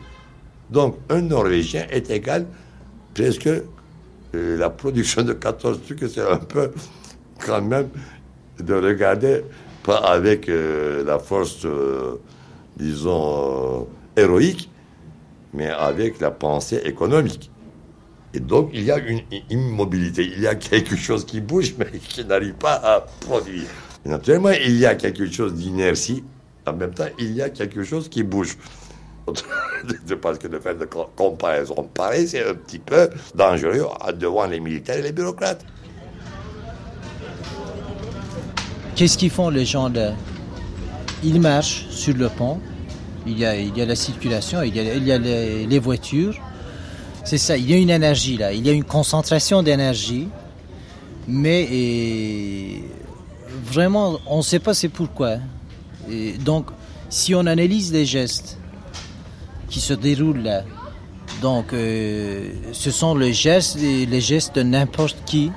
Donc, 0.70 0.96
un 1.08 1.22
Norvégien 1.22 1.86
est 1.90 2.10
égal 2.10 2.46
presque 3.14 3.48
euh, 3.48 4.58
la 4.58 4.70
production 4.70 5.22
de 5.22 5.32
14 5.32 5.80
trucs, 5.84 6.04
c'est 6.08 6.20
un 6.20 6.36
peu 6.36 6.70
quand 7.44 7.62
même 7.62 7.88
de 8.60 8.74
regarder, 8.74 9.42
pas 9.82 9.96
avec 9.98 10.48
euh, 10.48 11.04
la 11.04 11.18
force, 11.18 11.64
euh, 11.64 12.20
disons, 12.76 13.88
héroïque, 14.16 14.70
mais 15.52 15.68
avec 15.68 16.20
la 16.20 16.30
pensée 16.30 16.80
économique. 16.84 17.50
Et 18.34 18.40
donc, 18.40 18.70
il 18.74 18.84
y 18.84 18.90
a 18.90 18.98
une 18.98 19.20
immobilité, 19.48 20.24
il 20.24 20.40
y 20.40 20.46
a 20.46 20.54
quelque 20.54 20.96
chose 20.96 21.24
qui 21.24 21.40
bouge, 21.40 21.74
mais 21.78 21.90
qui 21.98 22.24
n'arrive 22.24 22.54
pas 22.54 22.74
à 22.74 23.00
produire. 23.20 23.66
naturellement, 24.04 24.50
il 24.50 24.76
y 24.78 24.86
a 24.86 24.94
quelque 24.94 25.30
chose 25.30 25.54
d'inertie. 25.54 26.22
En 26.66 26.74
même 26.74 26.92
temps, 26.92 27.08
il 27.18 27.32
y 27.32 27.42
a 27.42 27.48
quelque 27.48 27.82
chose 27.82 28.08
qui 28.08 28.22
bouge. 28.22 28.56
Je 30.06 30.14
pense 30.14 30.38
que 30.38 30.48
de 30.48 30.58
faire 30.58 30.76
de 30.76 30.84
comparaison 30.84 31.88
pareille, 31.94 32.28
c'est 32.28 32.46
un 32.46 32.54
petit 32.54 32.78
peu 32.78 33.08
dangereux 33.34 33.86
devant 34.14 34.46
les 34.46 34.60
militaires 34.60 34.98
et 34.98 35.02
les 35.02 35.12
bureaucrates. 35.12 35.64
Qu'est-ce 38.94 39.16
qu'ils 39.16 39.30
font 39.30 39.48
les 39.48 39.64
gens 39.64 39.88
là 39.88 40.12
Ils 41.22 41.40
marchent 41.40 41.86
sur 41.90 42.16
le 42.16 42.28
pont, 42.28 42.60
il 43.30 43.38
y 43.38 43.82
a, 43.82 43.86
la 43.86 43.96
circulation, 43.96 44.62
il 44.62 44.76
y 44.76 45.12
a, 45.12 45.18
les 45.18 45.78
voitures, 45.78 46.36
c'est 47.24 47.38
ça, 47.38 47.56
il 47.56 47.70
y 47.70 47.74
a 47.74 47.76
une 47.76 47.90
énergie 47.90 48.36
là, 48.36 48.52
il 48.52 48.66
y 48.66 48.70
a 48.70 48.72
une 48.72 48.84
concentration 48.84 49.62
d'énergie, 49.62 50.28
mais 51.26 52.82
vraiment, 53.64 54.18
on 54.26 54.38
ne 54.38 54.42
sait 54.42 54.60
pas 54.60 54.74
c'est 54.74 54.88
pourquoi. 54.88 55.36
donc, 56.44 56.66
si 57.10 57.34
on 57.34 57.46
analyse 57.46 57.92
les 57.92 58.04
gestes 58.04 58.58
qui 59.70 59.80
se 59.80 59.94
déroulent 59.94 60.42
là, 60.42 60.62
donc 61.42 61.72
euh, 61.72 62.50
ce 62.72 62.90
sont 62.90 63.14
les 63.14 63.32
gestes, 63.32 63.78
les 63.80 64.20
gestes 64.20 64.56
de 64.56 64.62
n'importe 64.62 65.16
qui, 65.24 65.52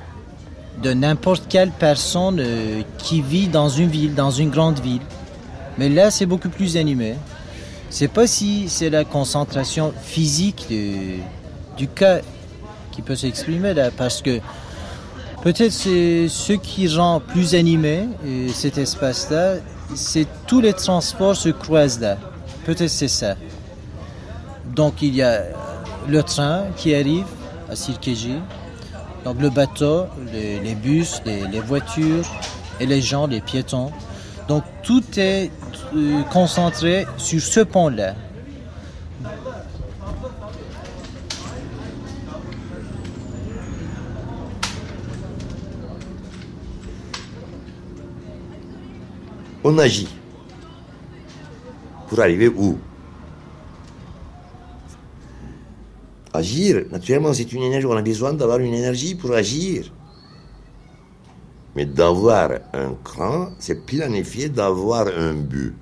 de 0.82 0.92
n'importe 0.92 1.44
quelle 1.48 1.70
personne 1.70 2.38
euh, 2.40 2.82
qui 2.98 3.20
vit 3.20 3.48
dans 3.48 3.68
une 3.68 3.88
ville, 3.88 4.14
dans 4.14 4.30
une 4.30 4.50
grande 4.50 4.80
ville. 4.80 5.02
Mais 5.78 5.88
là, 5.88 6.10
c'est 6.10 6.26
beaucoup 6.26 6.48
plus 6.48 6.76
animé. 6.76 7.14
C'est 7.92 8.08
pas 8.08 8.26
si 8.26 8.70
c'est 8.70 8.88
la 8.88 9.04
concentration 9.04 9.92
physique 10.02 10.66
du 11.76 11.88
cas 11.88 12.20
qui 12.90 13.02
peut 13.02 13.14
s'exprimer 13.14 13.74
là, 13.74 13.90
parce 13.94 14.22
que 14.22 14.40
peut-être 15.42 15.72
c'est 15.72 16.26
ce 16.26 16.54
qui 16.54 16.88
rend 16.88 17.20
plus 17.20 17.54
animé 17.54 18.08
cet 18.54 18.78
espace-là, 18.78 19.56
c'est 19.94 20.26
tous 20.46 20.62
les 20.62 20.72
transports 20.72 21.36
se 21.36 21.50
croisent 21.50 22.00
là. 22.00 22.16
Peut-être 22.64 22.88
c'est 22.88 23.08
ça. 23.08 23.34
Donc 24.74 25.02
il 25.02 25.14
y 25.14 25.22
a 25.22 25.42
le 26.08 26.22
train 26.22 26.64
qui 26.74 26.94
arrive 26.94 27.26
à 27.70 27.76
Sirkeji, 27.76 28.36
donc 29.26 29.38
le 29.38 29.50
bateau, 29.50 30.06
les, 30.32 30.74
bus, 30.74 31.20
les, 31.26 31.60
voitures 31.60 32.24
et 32.80 32.86
les 32.86 33.02
gens, 33.02 33.26
les 33.26 33.42
piétons. 33.42 33.92
Donc 34.48 34.64
tout 34.82 35.04
est 35.16 35.50
euh, 35.94 36.22
concentré 36.24 37.06
sur 37.16 37.40
ce 37.40 37.60
pont-là. 37.60 38.14
on 49.64 49.78
agit. 49.78 50.08
Pour 52.08 52.20
arriver 52.20 52.48
où? 52.48 52.78
Agir, 56.34 56.84
naturellement, 56.90 57.32
c'est 57.32 57.52
une 57.52 57.62
énergie. 57.62 57.86
On 57.86 57.96
a 57.96 58.02
besoin 58.02 58.32
d'avoir 58.32 58.58
une 58.58 58.74
énergie 58.74 59.14
pour 59.14 59.32
agir. 59.32 59.92
Mais 61.74 61.86
d'avoir 61.86 62.50
un 62.74 62.94
cran, 63.02 63.50
c'est 63.58 63.86
planifier 63.86 64.48
d'avoir 64.48 65.06
un 65.06 65.34
but. 65.34 65.74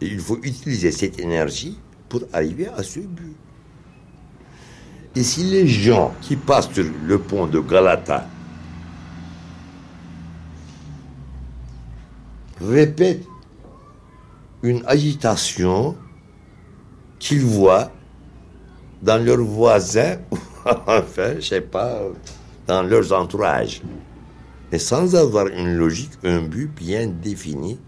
Et 0.00 0.06
il 0.06 0.20
faut 0.20 0.38
utiliser 0.42 0.92
cette 0.92 1.18
énergie 1.18 1.78
pour 2.08 2.22
arriver 2.32 2.68
à 2.68 2.82
ce 2.82 3.00
but. 3.00 3.36
Et 5.16 5.22
si 5.22 5.44
les 5.44 5.66
gens 5.66 6.12
qui 6.20 6.36
passent 6.36 6.70
sur 6.72 6.84
le 7.06 7.18
pont 7.18 7.46
de 7.46 7.60
Galata 7.60 8.26
répètent 12.60 13.26
une 14.62 14.82
agitation 14.86 15.96
qu'ils 17.18 17.44
voient 17.44 17.90
dans 19.02 19.22
leurs 19.22 19.42
voisins, 19.42 20.16
enfin, 20.86 21.34
je 21.36 21.40
sais 21.40 21.60
pas, 21.60 22.00
dans 22.66 22.82
leurs 22.82 23.12
entourages. 23.12 23.82
Et 24.74 24.78
sans 24.80 25.14
avoir 25.14 25.46
une 25.46 25.76
logique, 25.76 26.10
un 26.24 26.42
but 26.42 26.66
bien 26.66 27.06
défini, 27.06 27.78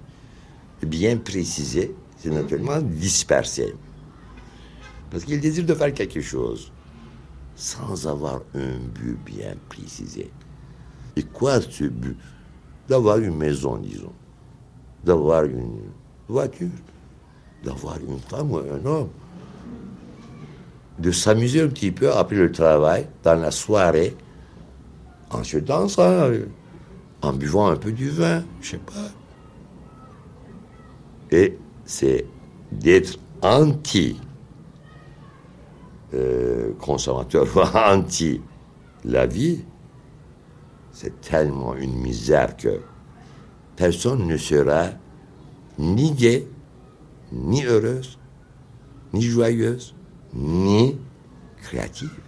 bien 0.87 1.17
précisé, 1.17 1.93
c'est 2.17 2.31
naturellement 2.31 2.81
dispersé. 2.81 3.75
Parce 5.11 5.25
qu'ils 5.25 5.41
désirent 5.41 5.67
de 5.67 5.75
faire 5.75 5.93
quelque 5.93 6.21
chose 6.21 6.71
sans 7.57 8.07
avoir 8.07 8.43
un 8.55 8.79
but 8.95 9.19
bien 9.27 9.57
précisé. 9.69 10.31
Et 11.17 11.25
quoi 11.25 11.61
ce 11.61 11.87
but? 11.87 12.17
D'avoir 12.89 13.19
une 13.19 13.37
maison, 13.37 13.79
disons. 13.79 14.13
D'avoir 15.03 15.43
une 15.43 15.91
voiture, 16.29 16.69
d'avoir 17.65 17.99
une 17.99 18.21
femme 18.21 18.53
ou 18.53 18.59
un 18.59 18.87
homme, 18.87 19.09
de 21.01 21.11
s'amuser 21.11 21.63
un 21.63 21.69
petit 21.69 21.91
peu 21.91 22.13
après 22.13 22.37
le 22.37 22.53
travail, 22.53 23.09
dans 23.25 23.35
la 23.35 23.51
soirée, 23.51 24.15
en 25.33 25.43
se 25.43 25.57
dansant, 25.57 26.31
en 27.23 27.33
buvant 27.33 27.69
un 27.69 27.77
peu 27.77 27.93
du 27.93 28.11
vin, 28.11 28.45
je 28.61 28.71
sais 28.71 28.79
pas. 28.79 29.11
Et 31.31 31.59
c'est 31.85 32.27
d'être 32.73 33.19
anti 33.43 34.21
euh, 36.15 36.73
anti 37.75 38.41
la 39.05 39.27
vie, 39.27 39.65
c'est 40.93 41.21
tellement 41.21 41.75
une 41.75 41.97
misère 41.97 42.57
que 42.57 42.81
personne 43.77 44.27
ne 44.27 44.37
sera 44.37 44.91
ni 45.79 46.13
gai, 46.13 46.49
ni 47.33 47.65
heureuse, 47.65 48.19
ni 49.13 49.23
joyeuse, 49.23 49.95
ni 50.35 50.97
créative. 51.63 52.26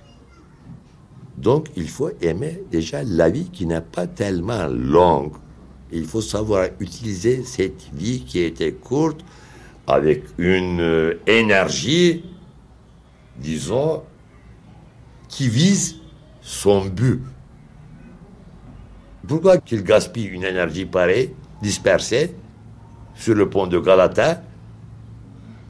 Donc 1.43 1.69
il 1.77 1.89
faut 1.89 2.11
aimer 2.21 2.63
déjà 2.71 3.05
la 3.05 3.31
vie 3.31 3.49
qui 3.51 3.65
n'est 3.65 3.81
pas 3.81 4.09
tellement 4.09 4.67
longue 4.67 5.35
Il 5.93 6.05
faut 6.05 6.21
savoir 6.21 6.69
utiliser 6.81 7.45
cette 7.45 7.89
vie 7.93 8.25
qui 8.25 8.41
était 8.41 8.73
courte 8.73 9.25
avec 9.87 10.25
une 10.37 10.81
euh, 10.81 11.15
énergie, 11.27 12.25
disons, 13.39 14.03
qui 15.29 15.49
vise 15.49 15.97
son 16.43 16.85
but. 16.85 17.23
Pourquoi 19.27 19.59
qu'il 19.59 19.83
gaspille 19.83 20.27
une 20.27 20.45
énergie 20.45 20.85
pareille, 20.85 21.35
dispersée, 21.63 22.35
sur 23.15 23.35
le 23.35 23.49
pont 23.49 23.67
de 23.67 23.79
Galata? 23.79 24.43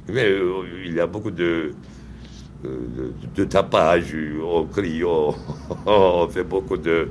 Mais, 0.09 0.24
euh, 0.24 0.64
Il 0.85 0.94
y 0.94 1.00
a 1.00 1.07
beaucoup 1.07 1.31
de, 1.31 1.74
de, 2.62 3.44
tapage, 3.44 4.16
on 4.44 4.64
crie, 4.64 5.03
on, 5.05 6.29
fait 6.31 6.44
beaucoup 6.44 6.77
de, 6.77 7.09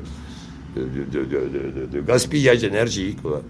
gaspillage 2.06 2.62
d'énergie. 2.62 3.16
Quoi. 3.16 3.42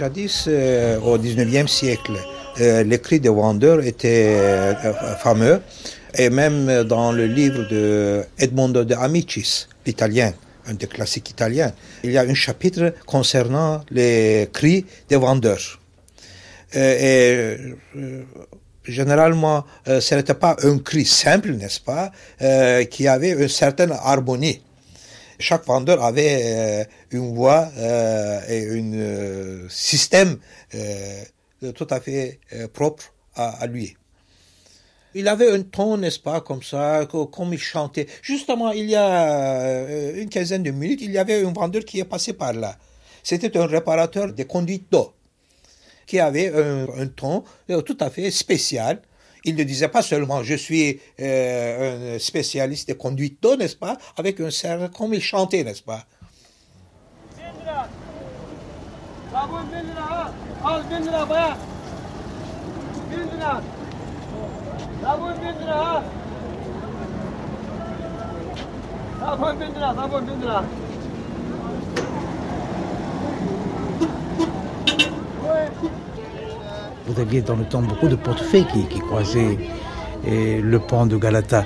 Jadis, 0.00 0.44
euh, 0.48 0.98
au 1.00 1.18
19e 1.18 1.68
siècle, 1.68 2.12
euh, 2.58 2.82
les 2.84 2.98
cris 3.00 3.20
des 3.20 3.28
vendeurs 3.28 3.84
étaient 3.84 4.34
euh, 4.34 4.94
fameux. 5.22 5.60
Et 6.16 6.30
même 6.30 6.84
dans 6.84 7.12
le 7.12 7.26
livre 7.26 7.68
de 7.68 8.24
Edmondo 8.38 8.84
de 8.84 8.94
Amicis, 8.94 9.66
l'italien, 9.84 10.32
un 10.66 10.72
des 10.72 10.86
classiques 10.86 11.28
italiens, 11.28 11.72
il 12.02 12.12
y 12.12 12.16
a 12.16 12.22
un 12.22 12.32
chapitre 12.32 12.94
concernant 13.04 13.82
les 13.90 14.48
cris 14.50 14.86
des 15.10 15.16
vendeurs. 15.16 15.78
Euh, 16.76 17.74
et 17.94 18.24
généralement, 18.84 19.66
ce 19.86 20.14
n'était 20.14 20.32
pas 20.32 20.56
un 20.62 20.78
cri 20.78 21.04
simple, 21.04 21.50
n'est-ce 21.50 21.80
pas, 21.80 22.10
qui 22.86 23.06
avait 23.06 23.32
une 23.32 23.48
certaine 23.48 23.92
harmonie. 23.92 24.62
Chaque 25.40 25.66
vendeur 25.66 26.04
avait 26.04 26.42
euh, 26.44 26.84
une 27.10 27.34
voix 27.34 27.68
euh, 27.76 28.40
et 28.48 28.68
un 28.68 28.92
euh, 28.92 29.68
système 29.68 30.38
tout 31.74 31.86
à 31.90 32.00
fait 32.00 32.38
propre 32.72 33.12
à, 33.34 33.66
lui. 33.66 33.96
Il 35.14 35.26
avait 35.28 35.50
un 35.50 35.62
ton, 35.62 35.96
n'est-ce 35.96 36.20
pas, 36.20 36.40
comme 36.40 36.62
ça, 36.62 37.06
co- 37.10 37.26
comme 37.26 37.52
il 37.52 37.58
chantait. 37.58 38.06
Justement, 38.22 38.70
il 38.70 38.88
y 38.88 38.96
a 38.96 40.12
une 40.14 40.28
quinzaine 40.28 40.62
de 40.62 40.70
minutes, 40.70 41.00
il 41.02 41.10
y 41.10 41.18
avait 41.18 41.44
un 41.44 41.52
vendeur 41.52 41.84
qui 41.84 41.98
est 41.98 42.04
passé 42.04 42.32
par 42.32 42.52
là. 42.52 42.76
C'était 43.22 43.56
un 43.58 43.66
réparateur 43.66 44.32
des 44.32 44.44
conduites 44.44 44.86
d'eau 44.90 45.12
qui 46.06 46.18
avait 46.20 46.52
un, 46.54 46.86
un 46.96 47.06
ton 47.08 47.44
tout 47.84 47.96
à 48.00 48.10
fait 48.10 48.30
spécial. 48.30 49.02
Il 49.44 49.56
ne 49.56 49.64
disait 49.64 49.88
pas 49.88 50.02
seulement 50.02 50.42
je 50.42 50.54
suis 50.54 51.00
euh, 51.20 52.16
un 52.16 52.18
spécialiste 52.18 52.88
des 52.88 52.96
conduites 52.96 53.42
d'eau, 53.42 53.56
n'est-ce 53.56 53.76
pas, 53.76 53.96
avec 54.16 54.40
un 54.40 54.50
certain, 54.50 54.88
comme 54.88 55.14
il 55.14 55.22
chantait, 55.22 55.64
n'est-ce 55.64 55.82
pas? 55.82 56.04
Vous 77.10 77.20
aviez 77.20 77.40
dans 77.42 77.56
le 77.56 77.64
temps 77.64 77.82
beaucoup 77.82 78.06
de 78.06 78.14
portefaix 78.14 78.64
qui, 78.88 79.00
croisaient 79.00 79.58
et 80.24 80.60
le 80.60 80.78
pont 80.78 81.06
de 81.06 81.16
Galata. 81.16 81.64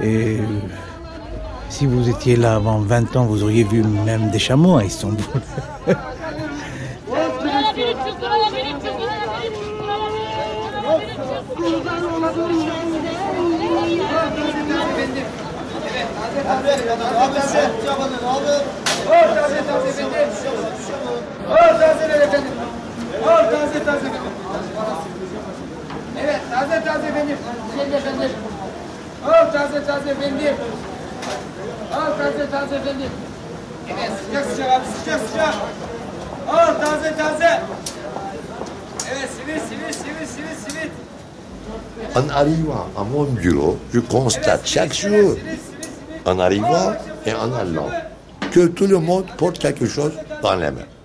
Et 0.00 0.38
si 1.68 1.84
vous 1.84 2.08
étiez 2.08 2.36
là 2.36 2.54
avant 2.54 2.78
20 2.78 3.16
ans, 3.16 3.24
vous 3.24 3.42
auriez 3.42 3.64
vu 3.64 3.82
même 3.82 4.30
des 4.30 4.38
chameaux 4.38 4.76
à 4.76 4.84
Istanbul. 4.84 5.18
En 42.14 42.28
arrivant 42.30 42.86
à 42.96 43.04
mon 43.04 43.24
bureau, 43.24 43.78
je 43.92 44.00
constate 44.00 44.66
chaque 44.66 44.94
jour, 44.94 45.36
en 46.24 46.38
arrivant 46.38 46.92
et 47.26 47.32
en 47.32 47.52
allant, 47.52 47.90
que 48.50 48.66
tout 48.66 48.86
le 48.86 48.98
monde 48.98 49.26
porte 49.36 49.58
quelque 49.58 49.86
chose 49.86 50.12
dans 50.42 50.56
les 50.56 50.70
mains. 50.70 50.97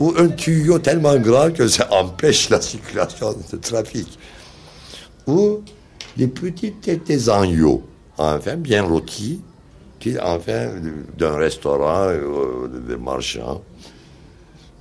Ou 0.00 0.14
un 0.16 0.28
tuyau 0.28 0.78
tellement 0.78 1.18
grand 1.18 1.52
que 1.52 1.68
ça 1.68 1.86
empêche 1.92 2.48
la 2.48 2.60
circulation 2.60 3.34
de 3.52 3.56
trafic. 3.58 4.18
Ou 5.26 5.60
des 6.16 6.26
petites 6.26 6.80
têtes 6.80 7.28
agneaux, 7.28 7.82
enfin 8.16 8.56
bien 8.56 8.82
rôtis, 8.82 9.40
qui, 9.98 10.18
enfin 10.18 10.70
d'un 11.18 11.36
restaurant, 11.36 12.08
euh, 12.08 12.68
des 12.88 12.96
marchands. 12.96 13.62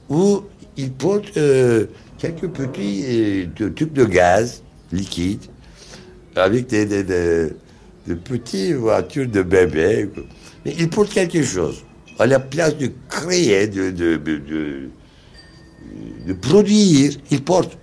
Ou 0.09 0.43
ils 0.77 0.91
portent 0.91 1.35
euh, 1.37 1.85
quelques 2.17 2.47
petits 2.47 3.03
euh, 3.59 3.69
tubes 3.75 3.93
de 3.93 4.05
gaz 4.05 4.63
liquide 4.91 5.41
avec 6.35 6.67
des, 6.67 6.85
des, 6.85 8.15
petites 8.23 8.75
voitures 8.75 9.27
de 9.27 9.41
bébés. 9.41 10.09
Mais 10.65 10.73
ils 10.79 10.89
portent 10.89 11.09
quelque 11.11 11.43
chose. 11.43 11.83
À 12.17 12.25
la 12.25 12.39
place 12.39 12.77
de 12.77 12.89
créer, 13.09 13.67
de, 13.67 13.91
de- 13.91 14.89
de 16.27 16.33
produire, 16.33 17.13
ils 17.31 17.43
portent. 17.43 17.77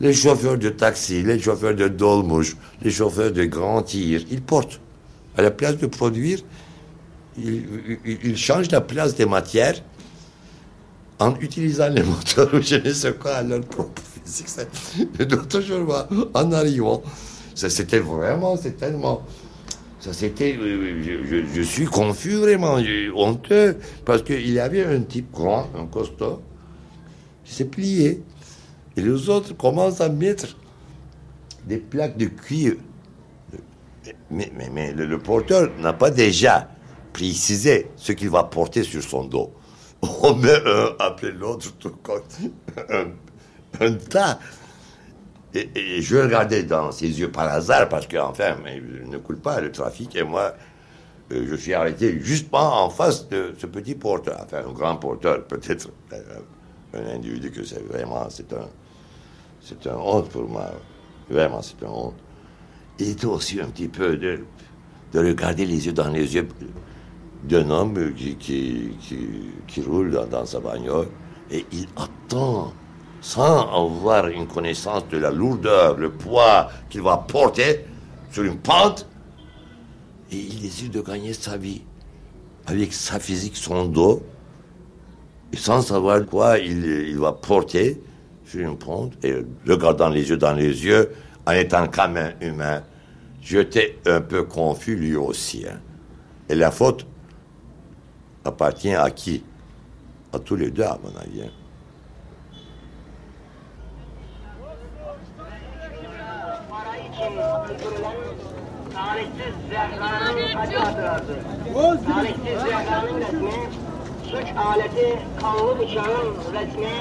Les 0.00 0.12
chauffeurs 0.12 0.58
de 0.58 0.68
taxi, 0.70 1.22
les 1.22 1.38
chauffeurs 1.38 1.74
de 1.74 1.88
dolmouche, 1.88 2.56
les 2.82 2.90
chauffeurs 2.90 3.30
de 3.32 3.44
grand 3.44 3.82
tir, 3.82 4.22
ils 4.30 4.42
portent. 4.42 4.80
À 5.36 5.42
la 5.42 5.50
place 5.50 5.78
de 5.78 5.86
produire, 5.86 6.40
ils, 7.38 8.36
changent 8.36 8.70
la 8.70 8.80
place 8.80 9.14
des 9.14 9.26
matières 9.26 9.82
en 11.18 11.34
utilisant 11.40 11.88
les 11.88 12.02
moteurs 12.12 12.52
ou 12.54 12.60
je 12.60 12.76
ne 12.76 12.92
sais 12.92 13.12
quoi 13.14 13.36
à 13.36 13.42
leur 13.42 13.60
propre 13.62 14.02
physique. 14.24 14.48
Jour, 15.66 15.80
moi, 15.80 16.08
en 16.34 16.52
arrivant, 16.52 17.02
ça 17.54 17.70
c'était 17.70 17.98
vraiment, 18.00 18.56
c'est 18.56 18.76
tellement. 18.76 19.22
Ça 20.00 20.12
c'était. 20.12 20.54
Je, 20.54 21.24
je- 21.30 21.46
je 21.54 21.62
suis 21.62 21.86
confus 21.86 22.34
vraiment, 22.34 22.78
je- 22.78 23.10
honteux, 23.14 23.76
parce 24.04 24.22
qu'il 24.22 24.50
y 24.50 24.58
avait 24.60 24.84
un 24.84 25.00
type 25.00 25.30
grand, 25.32 25.68
un 25.78 25.86
costaud, 25.86 26.42
s'est 27.52 27.66
plié. 27.66 28.22
Et 28.96 29.00
les 29.00 29.28
autres 29.28 29.56
commencent 29.56 30.00
à 30.00 30.08
mettre 30.08 30.56
des 31.66 31.78
plaques 31.78 32.16
de 32.16 32.26
cuir. 32.26 32.76
Mais, 34.30 34.50
mais, 34.72 34.92
le, 34.92 35.18
porteur 35.18 35.70
n'a 35.78 35.92
pas 35.92 36.10
déjà 36.10 36.68
précisé 37.12 37.90
ce 37.96 38.12
qu'il 38.12 38.28
va 38.28 38.44
porter 38.44 38.82
sur 38.82 39.02
son 39.02 39.24
dos. 39.24 39.52
On 40.22 40.34
met 40.34 40.56
un 40.66 40.94
après 40.98 41.30
l'autre, 41.30 41.72
tout 41.78 41.96
comme 42.02 42.20
un, 43.80 43.92
tas. 43.94 44.38
Et, 45.54 46.02
je 46.02 46.16
regardais 46.16 46.64
dans 46.64 46.92
ses 46.92 47.08
yeux 47.18 47.30
par 47.30 47.48
hasard, 47.50 47.88
parce 47.88 48.06
qu'enfin, 48.06 48.56
il 48.66 49.08
ne 49.08 49.18
coule 49.18 49.38
pas 49.38 49.60
le 49.60 49.72
trafic, 49.72 50.14
et 50.16 50.22
moi, 50.22 50.54
euh, 51.32 51.46
je 51.48 51.54
suis 51.54 51.72
arrêté 51.72 52.18
justement 52.20 52.84
en 52.84 52.90
face 52.90 53.28
de 53.28 53.54
ce 53.56 53.66
petit 53.66 53.94
porteur, 53.94 54.40
enfin 54.44 54.62
un 54.68 54.72
grand 54.72 54.96
porteur, 54.96 55.44
peut-être 55.44 55.88
euh, 56.12 56.40
un 56.94 57.14
individu 57.14 57.50
que 57.50 57.64
c'est 57.64 57.82
vraiment, 57.86 58.26
c'est 58.28 58.52
un, 58.52 58.68
C'est 59.60 59.86
une 59.86 59.96
honte 59.96 60.28
pour 60.28 60.48
moi. 60.48 60.70
Vraiment, 61.30 61.62
c'est 61.62 61.80
une 61.80 61.88
honte. 61.88 62.14
Il 62.98 63.08
était 63.10 63.26
aussi 63.26 63.60
un 63.60 63.68
petit 63.68 63.88
peu 63.88 64.16
de, 64.16 64.40
de 65.12 65.18
regarder 65.18 65.64
les 65.66 65.86
yeux 65.86 65.92
dans 65.92 66.10
les 66.10 66.34
yeux 66.34 66.46
d'un 67.44 67.68
homme 67.70 68.14
qui, 68.14 68.36
qui, 68.36 68.90
qui, 69.66 69.82
roule 69.82 70.10
dans, 70.10 70.26
dans, 70.26 70.46
sa 70.46 70.60
bagnole 70.60 71.08
et 71.50 71.64
il 71.72 71.86
attend 71.96 72.72
sans 73.20 73.70
avoir 73.72 74.28
une 74.28 74.46
connaissance 74.46 75.08
de 75.08 75.18
la 75.18 75.30
lourdeur, 75.30 75.96
le 75.96 76.10
poids 76.10 76.70
qu'il 76.90 77.02
va 77.02 77.16
porter 77.16 77.86
sur 78.30 78.44
une 78.44 78.58
pente. 78.58 79.06
Et 80.30 80.36
il 80.36 80.60
décide 80.60 80.92
de 80.92 81.00
gagner 81.00 81.32
sa 81.32 81.56
vie 81.56 81.82
avec 82.66 82.92
sa 82.92 83.18
physique, 83.18 83.56
son 83.56 83.86
dos, 83.86 84.22
sans 85.56 85.82
savoir 85.82 86.24
quoi 86.26 86.58
il, 86.58 87.16
va 87.18 87.32
porter 87.32 88.00
sur 88.44 88.60
une 88.60 88.76
pente, 88.76 89.12
et 89.24 89.34
regardant 89.66 90.08
les 90.08 90.28
yeux 90.28 90.36
dans 90.36 90.52
les 90.52 90.84
yeux, 90.84 91.10
en 91.46 91.52
étant 91.52 91.86
quand 91.88 92.08
même 92.08 92.34
humain, 92.40 92.82
j'étais 93.42 93.98
un 94.06 94.20
peu 94.20 94.44
confus 94.44 94.96
lui 94.96 95.16
aussi. 95.16 95.66
Hein. 95.68 95.80
Et 96.48 96.54
la 96.54 96.70
faute 96.70 97.06
appartient 98.44 98.94
à 98.94 99.10
qui? 99.10 99.42
À 100.32 100.38
tous 100.38 100.56
les 100.56 100.70
deux, 100.70 100.82
à 100.82 100.98
mon 101.02 101.16
avis. 101.20 101.42
Hein. 101.42 101.50
Suç 114.34 114.48
aleti, 114.66 115.18
kanlı 115.40 115.78
bıçağın 115.78 116.34
resmi, 116.52 116.96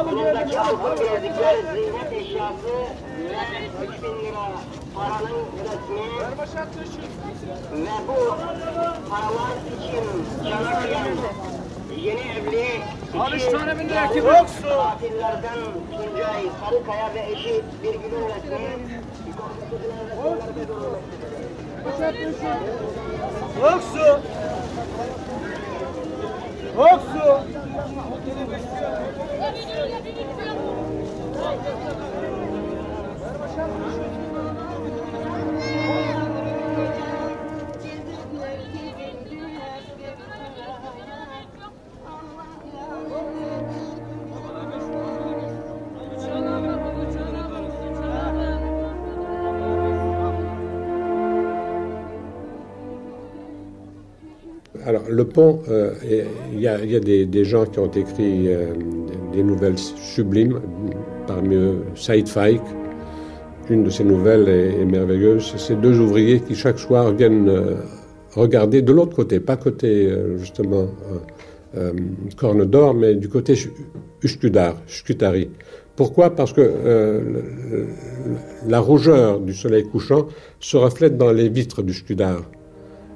önündeki 0.00 0.60
altın 0.60 0.96
bilezikler, 0.96 1.56
ziynet 1.72 2.12
eşyası 2.12 2.74
ve 3.18 3.84
3 3.84 4.02
bin 4.02 4.24
lira 4.24 4.46
paranın 4.94 5.46
resmi. 5.64 6.04
Ve 7.84 7.90
bu 8.08 8.36
paralar 9.10 9.56
için 9.78 10.04
kıyan 10.42 11.16
yeni 11.96 12.20
evli 12.20 12.66
iki 13.24 14.20
katillerden 14.68 15.58
Tuncay 15.90 16.42
Sarıkaya 16.60 17.14
ve 17.14 17.32
eşi 17.32 17.62
Birgül'ün 17.82 18.24
resmi. 18.28 19.04
Yoksu! 23.62 24.20
Yoksu! 26.76 27.20
Alors, 33.56 34.13
le 55.08 55.24
pont, 55.24 55.60
euh, 55.68 55.92
il 56.52 56.60
y, 56.60 56.68
a, 56.68 56.78
des, 56.78 57.44
gens 57.44 57.66
qui 57.66 57.78
ont 57.78 57.90
écrit 57.90 58.48
euh, 58.48 58.72
des 59.32 59.42
nouvelles 59.42 59.78
sublimes, 59.78 60.60
parmi 61.26 61.54
eux 61.54 61.78
Saïd 61.94 62.28
Faik. 62.28 62.60
Une 63.70 63.84
de 63.84 63.90
ces 63.90 64.04
nouvelles 64.04 64.48
est, 64.48 64.84
merveilleuse. 64.84 65.54
C'est 65.56 65.80
deux 65.80 65.98
ouvriers 65.98 66.40
qui, 66.40 66.54
chaque 66.54 66.78
soir, 66.78 67.12
viennent 67.12 67.48
euh, 67.48 67.76
regarder 68.34 68.82
de 68.82 68.92
l'autre 68.92 69.16
côté, 69.16 69.40
pas 69.40 69.56
côté, 69.56 70.12
justement, 70.36 70.88
Corne 72.36 72.64
d'Or, 72.64 72.94
mais 72.94 73.14
du 73.14 73.28
côté 73.28 73.54
Uskudar, 74.22 74.76
Uskutari. 74.88 75.50
Pourquoi? 75.96 76.30
Parce 76.30 76.52
que 76.52 76.72
la 78.66 78.80
rougeur 78.80 79.38
du 79.38 79.54
soleil 79.54 79.84
couchant 79.84 80.26
se 80.58 80.76
reflète 80.76 81.16
dans 81.16 81.30
les 81.32 81.48
vitres 81.48 81.82
du 81.82 81.92
Skudar. 81.92 82.42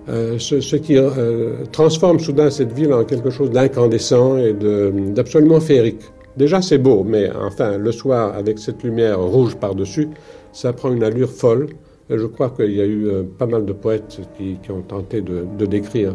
Euh, 0.09 0.38
ce, 0.38 0.76
qui 0.76 0.96
euh, 0.96 1.64
transforme 1.70 2.18
soudain 2.18 2.48
cette 2.48 2.72
ville 2.72 2.94
en 2.94 3.04
quelque 3.04 3.28
chose 3.28 3.50
d'incandescent 3.50 4.38
et 4.38 4.54
d'absolument 4.54 5.61
féerique. 5.61 6.00
Déjà 6.36 6.62
c'est 6.62 6.78
beau, 6.78 7.04
mais 7.04 7.30
enfin 7.30 7.76
le 7.76 7.92
soir 7.92 8.34
avec 8.34 8.59
cette 8.59 8.82
lumière 8.82 9.20
rouge 9.20 9.56
par-dessus, 9.56 10.09
ça 10.52 10.72
prend 10.72 10.92
une 10.92 11.02
allure 11.02 11.30
folle. 11.30 11.66
je 12.09 12.24
crois 12.24 12.48
qu'il 12.50 12.72
y 12.72 12.80
a 12.80 12.86
eu 12.86 13.06
euh, 13.06 13.22
pas 13.38 13.46
mal 13.46 13.66
de 13.66 13.72
poètes 13.74 14.20
qui, 14.38 14.59
ont 14.70 14.80
tenté 14.80 15.20
de, 15.20 15.66
décrire 15.66 16.14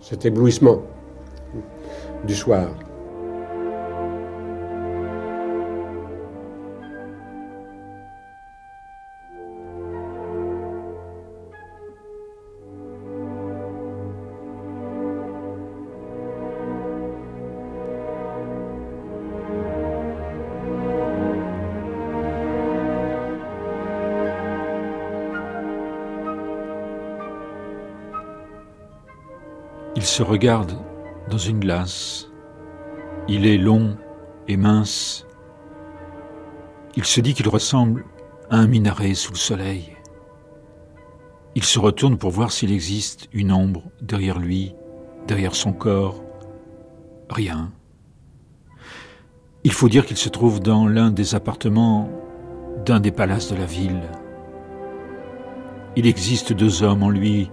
cet 0.00 0.24
éblouissement 0.24 0.82
du 2.26 2.34
soir. 2.34 2.68
Il 30.04 30.08
se 30.08 30.22
regarde 30.22 30.76
dans 31.30 31.38
une 31.38 31.60
glace. 31.60 32.28
Il 33.26 33.46
est 33.46 33.56
long 33.56 33.96
et 34.48 34.58
mince. 34.58 35.26
Il 36.94 37.06
se 37.06 37.22
dit 37.22 37.32
qu'il 37.32 37.48
ressemble 37.48 38.04
à 38.50 38.58
un 38.58 38.66
minaret 38.66 39.14
sous 39.14 39.32
le 39.32 39.38
soleil. 39.38 39.96
Il 41.54 41.64
se 41.64 41.78
retourne 41.78 42.18
pour 42.18 42.32
voir 42.32 42.52
s'il 42.52 42.70
existe 42.70 43.30
une 43.32 43.50
ombre 43.50 43.84
derrière 44.02 44.38
lui, 44.38 44.74
derrière 45.26 45.54
son 45.54 45.72
corps. 45.72 46.22
Rien. 47.30 47.72
Il 49.64 49.72
faut 49.72 49.88
dire 49.88 50.04
qu'il 50.04 50.18
se 50.18 50.28
trouve 50.28 50.60
dans 50.60 50.86
l'un 50.86 51.12
des 51.12 51.34
appartements 51.34 52.10
d'un 52.84 53.00
des 53.00 53.10
palaces 53.10 53.50
de 53.50 53.56
la 53.56 53.64
ville. 53.64 54.02
Il 55.96 56.06
existe 56.06 56.52
deux 56.52 56.82
hommes 56.82 57.04
en 57.04 57.08
lui 57.08 57.50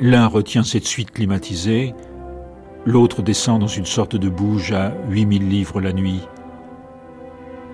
L'un 0.00 0.28
retient 0.28 0.62
cette 0.62 0.86
suite 0.86 1.10
climatisée, 1.10 1.92
l'autre 2.84 3.20
descend 3.20 3.60
dans 3.60 3.66
une 3.66 3.84
sorte 3.84 4.14
de 4.14 4.28
bouge 4.28 4.70
à 4.70 4.92
8000 5.08 5.48
livres 5.48 5.80
la 5.80 5.92
nuit. 5.92 6.20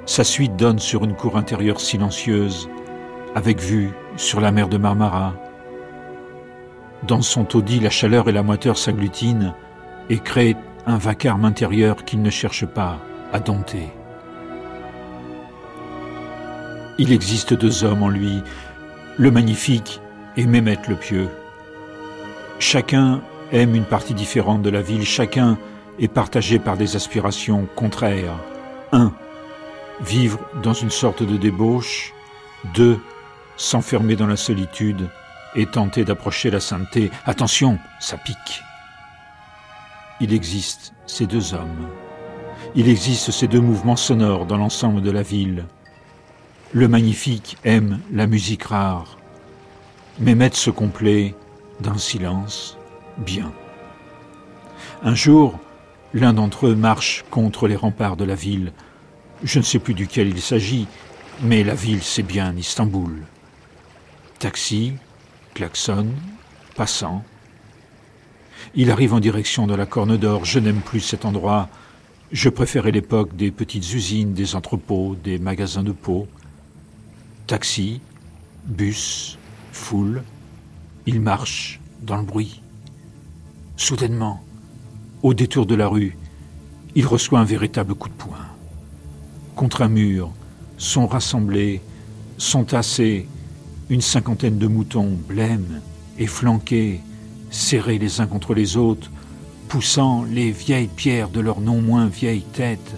Sa 0.06 0.24
suite 0.24 0.56
donne 0.56 0.78
sur 0.78 1.04
une 1.04 1.14
cour 1.14 1.36
intérieure 1.36 1.82
silencieuse, 1.82 2.70
avec 3.34 3.60
vue 3.60 3.90
sur 4.16 4.40
la 4.40 4.52
mer 4.52 4.70
de 4.70 4.78
Marmara. 4.78 5.34
Dans 7.06 7.20
son 7.20 7.44
taudis, 7.44 7.80
la 7.80 7.90
chaleur 7.90 8.26
et 8.30 8.32
la 8.32 8.42
moiteur 8.42 8.78
s'agglutinent 8.78 9.54
et 10.08 10.18
créent 10.18 10.56
un 10.86 10.96
vacarme 10.96 11.44
intérieur 11.44 12.06
qu'il 12.06 12.22
ne 12.22 12.30
cherche 12.30 12.64
pas 12.64 13.00
à 13.34 13.38
dompter. 13.38 13.92
Il 16.96 17.12
existe 17.12 17.52
deux 17.52 17.84
hommes 17.84 18.02
en 18.02 18.08
lui, 18.08 18.42
le 19.18 19.30
magnifique 19.30 20.00
et 20.38 20.46
Mehmet 20.46 20.78
le 20.88 20.96
pieux. 20.96 21.28
Chacun 22.66 23.20
aime 23.52 23.74
une 23.74 23.84
partie 23.84 24.14
différente 24.14 24.62
de 24.62 24.70
la 24.70 24.80
ville, 24.80 25.04
chacun 25.04 25.58
est 25.98 26.08
partagé 26.08 26.58
par 26.58 26.78
des 26.78 26.96
aspirations 26.96 27.68
contraires. 27.76 28.38
1. 28.92 29.12
Vivre 30.00 30.40
dans 30.62 30.72
une 30.72 30.90
sorte 30.90 31.22
de 31.22 31.36
débauche. 31.36 32.14
2. 32.72 32.98
S'enfermer 33.58 34.16
dans 34.16 34.26
la 34.26 34.38
solitude 34.38 35.10
et 35.54 35.66
tenter 35.66 36.06
d'approcher 36.06 36.50
la 36.50 36.58
sainteté. 36.58 37.10
Attention, 37.26 37.78
ça 38.00 38.16
pique. 38.16 38.62
Il 40.22 40.32
existe 40.32 40.94
ces 41.06 41.26
deux 41.26 41.52
hommes. 41.52 41.90
Il 42.74 42.88
existe 42.88 43.30
ces 43.30 43.46
deux 43.46 43.60
mouvements 43.60 43.94
sonores 43.94 44.46
dans 44.46 44.56
l'ensemble 44.56 45.02
de 45.02 45.10
la 45.10 45.22
ville. 45.22 45.66
Le 46.72 46.88
magnifique 46.88 47.58
aime 47.62 48.00
la 48.10 48.26
musique 48.26 48.64
rare. 48.64 49.18
Mehmet 50.18 50.54
se 50.54 50.70
complaît 51.74 51.90
d'un 51.90 51.98
silence 51.98 52.76
bien. 53.18 53.52
Un 55.02 55.14
jour, 55.14 55.58
l'un 56.12 56.32
d'entre 56.32 56.66
eux 56.68 56.74
marche 56.74 57.24
contre 57.30 57.68
les 57.68 57.76
remparts 57.76 58.16
de 58.16 58.24
la 58.24 58.34
ville. 58.34 58.72
Je 59.42 59.58
ne 59.58 59.64
sais 59.64 59.78
plus 59.78 59.94
duquel 59.94 60.28
il 60.28 60.40
s'agit, 60.40 60.86
mais 61.42 61.64
la 61.64 61.74
ville, 61.74 62.02
c'est 62.02 62.22
bien 62.22 62.54
Istanbul. 62.56 63.22
Taxi, 64.38 64.94
klaxon, 65.54 66.08
passant. 66.76 67.24
Il 68.74 68.90
arrive 68.90 69.14
en 69.14 69.20
direction 69.20 69.66
de 69.66 69.74
la 69.74 69.86
Corne 69.86 70.16
d'Or. 70.16 70.44
Je 70.44 70.58
n'aime 70.58 70.80
plus 70.80 71.00
cet 71.00 71.24
endroit. 71.24 71.68
Je 72.32 72.48
préférais 72.48 72.90
l'époque 72.90 73.36
des 73.36 73.50
petites 73.50 73.92
usines, 73.92 74.32
des 74.32 74.56
entrepôts, 74.56 75.16
des 75.22 75.38
magasins 75.38 75.84
de 75.84 75.92
peau. 75.92 76.26
Taxi, 77.46 78.00
bus, 78.64 79.38
foule, 79.72 80.22
il 81.06 81.20
marche 81.20 81.80
dans 82.02 82.16
le 82.16 82.22
bruit. 82.22 82.62
Soudainement, 83.76 84.42
au 85.22 85.34
détour 85.34 85.66
de 85.66 85.74
la 85.74 85.88
rue, 85.88 86.16
il 86.94 87.06
reçoit 87.06 87.40
un 87.40 87.44
véritable 87.44 87.94
coup 87.94 88.08
de 88.08 88.14
poing. 88.14 88.46
Contre 89.56 89.82
un 89.82 89.88
mur, 89.88 90.30
sont 90.78 91.06
rassemblés, 91.06 91.80
sont 92.38 92.64
tassés, 92.64 93.28
une 93.90 94.00
cinquantaine 94.00 94.58
de 94.58 94.66
moutons 94.66 95.18
blêmes 95.28 95.80
et 96.18 96.26
flanqués, 96.26 97.00
serrés 97.50 97.98
les 97.98 98.20
uns 98.20 98.26
contre 98.26 98.54
les 98.54 98.76
autres, 98.76 99.10
poussant 99.68 100.24
les 100.24 100.50
vieilles 100.50 100.88
pierres 100.88 101.28
de 101.28 101.40
leurs 101.40 101.60
non 101.60 101.80
moins 101.80 102.06
vieilles 102.06 102.44
têtes, 102.52 102.94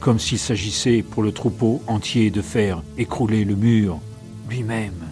comme 0.00 0.18
s'il 0.18 0.38
s'agissait 0.38 1.02
pour 1.02 1.22
le 1.22 1.32
troupeau 1.32 1.82
entier 1.86 2.30
de 2.30 2.42
faire 2.42 2.82
écrouler 2.98 3.44
le 3.44 3.56
mur 3.56 4.00
lui-même, 4.48 5.05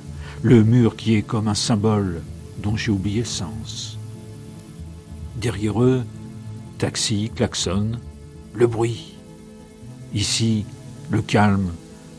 le 0.45 0.63
mur 0.63 0.95
qui 0.95 1.15
est 1.15 1.23
comme 1.23 1.49
un 1.49 1.55
symbole 1.55 2.21
dont 2.59 2.77
j'ai 2.77 2.91
oublié 2.91 3.21
le 3.21 3.25
sens. 3.25 3.99
Derrière 5.41 5.83
eux, 5.83 6.05
taxi, 6.77 7.31
klaxon, 7.35 7.93
le 8.53 8.67
bruit. 8.67 9.15
Ici, 10.13 10.67
le 11.09 11.23
calme, 11.23 11.73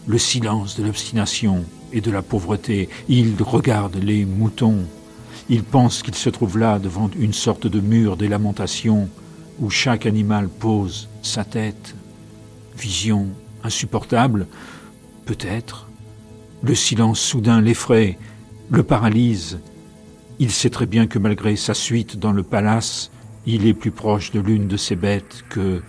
le 0.08 0.18
silence 0.18 0.76
de 0.76 0.84
l'obstination 0.84 1.66
et 1.94 2.02
de 2.02 2.10
la 2.10 2.24
pauvreté. 2.24 2.90
Ils 3.08 3.36
regardent 3.40 4.04
les 4.04 4.26
moutons. 4.26 4.86
Ils 5.48 5.64
pensent 5.64 6.02
qu'ils 6.02 6.16
se 6.16 6.32
trouvent 6.32 6.58
là 6.58 6.80
devant 6.80 7.12
une 7.16 7.32
sorte 7.34 7.68
de 7.68 7.80
mur 7.80 8.18
des 8.18 8.28
lamentations 8.28 9.08
où 9.60 9.70
chaque 9.70 10.08
animal 10.08 10.50
pose 10.50 11.10
sa 11.22 11.44
tête. 11.44 11.94
Vision 12.76 13.28
insupportable, 13.64 14.48
peut-être. 15.28 15.88
Le 16.66 16.74
silence 16.74 17.20
soudain 17.20 17.62
l'effraie, 17.62 18.18
le 18.72 18.82
paralyse. 18.82 19.60
Il 20.40 20.50
sait 20.50 20.72
très 20.72 20.88
bien 20.88 21.06
que 21.06 21.20
malgré 21.20 21.56
sa 21.58 21.76
suite 21.76 22.18
dans 22.18 22.32
le 22.32 22.42
palace, 22.42 23.12
il 23.46 23.68
est 23.68 23.76
plus 23.76 23.92
proche 23.92 24.32
de 24.32 24.40
l'une 24.40 24.68
de 24.68 24.76
ces 24.76 24.96
bêtes 24.96 25.44
que 25.48 25.84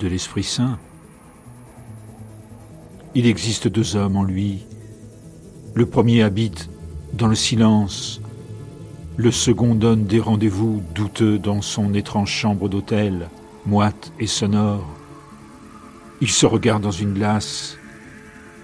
de 0.00 0.08
l'Esprit 0.08 0.42
Saint. 0.42 0.80
Il 3.14 3.26
existe 3.26 3.68
deux 3.68 3.94
hommes 3.94 4.16
en 4.16 4.24
lui. 4.24 4.64
Le 5.74 5.86
premier 5.86 6.24
habite 6.24 6.70
dans 7.12 7.28
le 7.28 7.36
silence, 7.36 8.20
le 9.16 9.30
second 9.30 9.76
donne 9.76 10.06
des 10.06 10.18
rendez-vous 10.18 10.82
douteux 10.92 11.38
dans 11.38 11.62
son 11.62 11.94
étrange 11.94 12.32
chambre 12.32 12.68
d'hôtel, 12.68 13.28
moite 13.64 14.12
et 14.18 14.26
sonore. 14.26 14.88
Il 16.20 16.30
se 16.30 16.46
regarde 16.46 16.82
dans 16.82 16.90
une 16.90 17.14
glace. 17.14 17.78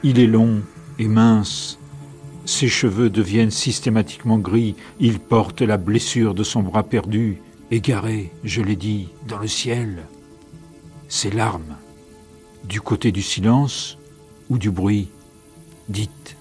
Il 0.03 0.19
est 0.19 0.27
long 0.27 0.63
et 0.99 1.09
mince. 1.09 1.79
Ses 2.45 2.69
cheveux 2.69 3.11
deviennent 3.11 3.51
systématiquement 3.51 4.39
gris. 4.39 4.75
Il 4.99 5.21
porte 5.21 5.63
la 5.63 5.77
blessure 5.77 6.35
de 6.35 6.43
son 6.43 6.63
bras 6.63 6.83
perdu, 6.83 7.41
égaré, 7.71 8.33
je 8.45 8.63
l'ai 8.63 8.77
dit, 8.77 9.09
dans 9.29 9.39
le 9.39 9.49
ciel. 9.49 10.05
Ses 11.09 11.31
larmes. 11.31 11.77
Du 12.65 12.81
côté 12.81 13.13
du 13.13 13.23
silence, 13.23 13.99
ou 14.49 14.59
du 14.59 14.71
bruit, 14.71 15.09
dites. 15.89 16.37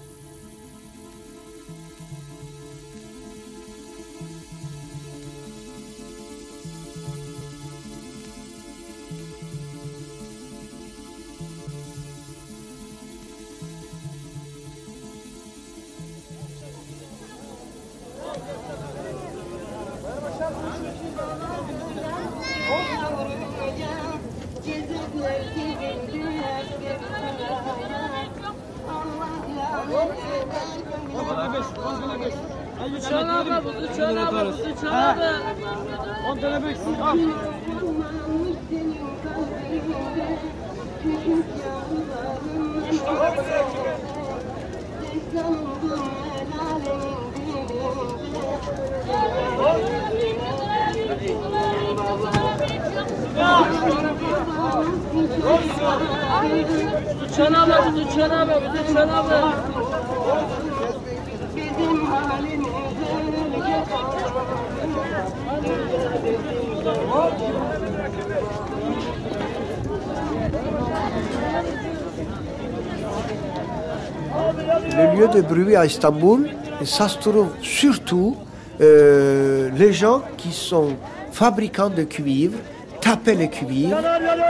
À 75.82 75.86
Istanbul, 75.86 76.48
ça 76.84 77.08
se 77.08 77.18
trouve 77.18 77.48
surtout 77.60 78.36
euh, 78.80 79.70
les 79.76 79.92
gens 79.92 80.22
qui 80.36 80.52
sont 80.52 80.96
fabricants 81.32 81.90
de 81.90 82.04
cuivre, 82.04 82.58
taper 83.00 83.34
le 83.34 83.46
cuivre 83.46 83.98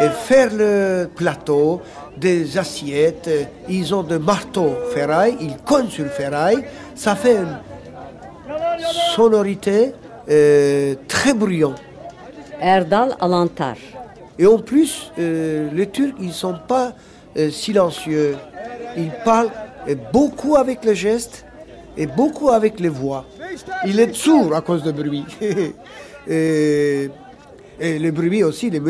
et 0.00 0.08
faire 0.08 0.50
le 0.52 1.08
plateau, 1.14 1.80
des 2.16 2.58
assiettes, 2.58 3.30
ils 3.68 3.94
ont 3.94 4.02
des 4.02 4.18
marteaux 4.18 4.74
ferraille, 4.94 5.36
ils 5.40 5.56
cognent 5.64 5.88
sur 5.88 6.04
le 6.04 6.10
ferraille, 6.10 6.64
ça 6.94 7.14
fait 7.14 7.36
une 7.36 7.58
sonorité 9.16 9.92
euh, 10.28 10.94
très 11.08 11.34
bruyante. 11.34 11.80
Erdal 12.60 13.16
Alantar. 13.20 13.76
Et 14.38 14.46
en 14.46 14.58
plus, 14.58 15.10
euh, 15.18 15.68
les 15.72 15.88
Turcs, 15.88 16.14
ils 16.20 16.28
ne 16.28 16.32
sont 16.32 16.58
pas 16.68 16.92
euh, 17.36 17.50
silencieux. 17.50 18.36
Ils 18.96 19.10
parlent 19.24 19.50
euh, 19.88 19.94
beaucoup 20.12 20.56
avec 20.56 20.84
les 20.84 20.94
gestes 20.94 21.44
et 21.96 22.06
beaucoup 22.06 22.50
avec 22.50 22.80
les 22.80 22.88
voix. 22.88 23.24
Il 23.86 24.00
est 24.00 24.14
sourd 24.14 24.54
à 24.54 24.60
cause 24.60 24.82
du 24.82 24.92
bruit. 24.92 25.24
et, 26.28 27.08
et 27.80 27.98
le 27.98 28.10
bruit 28.10 28.42
aussi 28.44 28.70
des. 28.70 28.80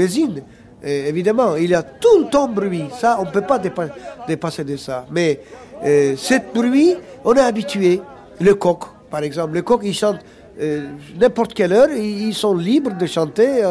Et 0.85 1.09
évidemment, 1.09 1.57
il 1.57 1.71
y 1.71 1.75
a 1.75 1.83
tout 1.83 2.19
le 2.21 2.25
temps 2.31 2.49
bruit. 2.49 2.85
Ça, 2.99 3.19
on 3.21 3.25
ne 3.25 3.31
peut 3.31 3.43
pas 3.43 3.59
dépa- 3.59 3.91
dépasser 4.27 4.65
de 4.65 4.77
ça. 4.77 5.07
Mais 5.11 5.41
euh, 5.85 6.15
cette 6.17 6.53
bruit, 6.53 6.95
on 7.25 7.35
est 7.35 7.41
habitué. 7.41 8.01
Le 8.41 8.55
coq, 8.55 8.81
par 9.11 9.23
exemple. 9.23 9.55
Le 9.55 9.63
coq, 9.63 9.81
il 9.85 9.95
chante 9.95 10.19
euh, 10.61 10.89
n'importe 11.21 11.55
quelle 11.55 11.73
heure. 11.73 11.91
Ils 11.93 12.35
sont 12.35 12.55
libres 12.57 12.97
de 12.97 13.07
chanter. 13.07 13.63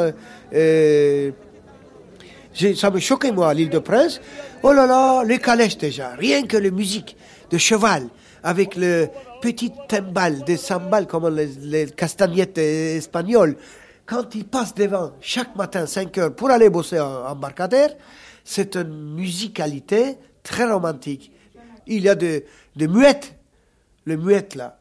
euh, 0.53 1.31
ça 2.53 2.91
me 2.91 2.99
choquait, 2.99 3.31
moi, 3.31 3.49
à 3.49 3.53
l'île 3.53 3.69
de 3.69 3.79
Prince. 3.79 4.21
Oh 4.63 4.73
là 4.73 4.85
là, 4.85 5.23
les 5.23 5.39
calèches 5.39 5.77
déjà. 5.77 6.09
Rien 6.15 6.43
que 6.43 6.57
la 6.57 6.69
musique 6.71 7.15
de 7.49 7.57
cheval 7.57 8.07
avec 8.43 8.75
le 8.75 9.07
petit 9.41 9.71
timbal, 9.87 10.43
des 10.43 10.57
cymbales 10.57 11.07
comme 11.07 11.33
les, 11.35 11.47
les 11.61 11.87
castagnettes 11.87 12.57
espagnoles. 12.57 13.55
Quand 14.05 14.35
ils 14.35 14.45
passent 14.45 14.75
devant 14.75 15.11
chaque 15.21 15.55
matin 15.55 15.85
5 15.85 16.17
heures 16.17 16.35
pour 16.35 16.49
aller 16.49 16.69
bosser 16.69 16.99
en 16.99 17.25
embarcadère, 17.27 17.95
c'est 18.43 18.75
une 18.75 19.15
musicalité 19.15 20.17
très 20.43 20.65
romantique. 20.65 21.31
Il 21.87 22.03
y 22.03 22.09
a 22.09 22.15
des 22.15 22.45
des 22.75 22.87
muettes, 22.87 23.35
les 24.05 24.17
muettes 24.17 24.55
là, 24.55 24.79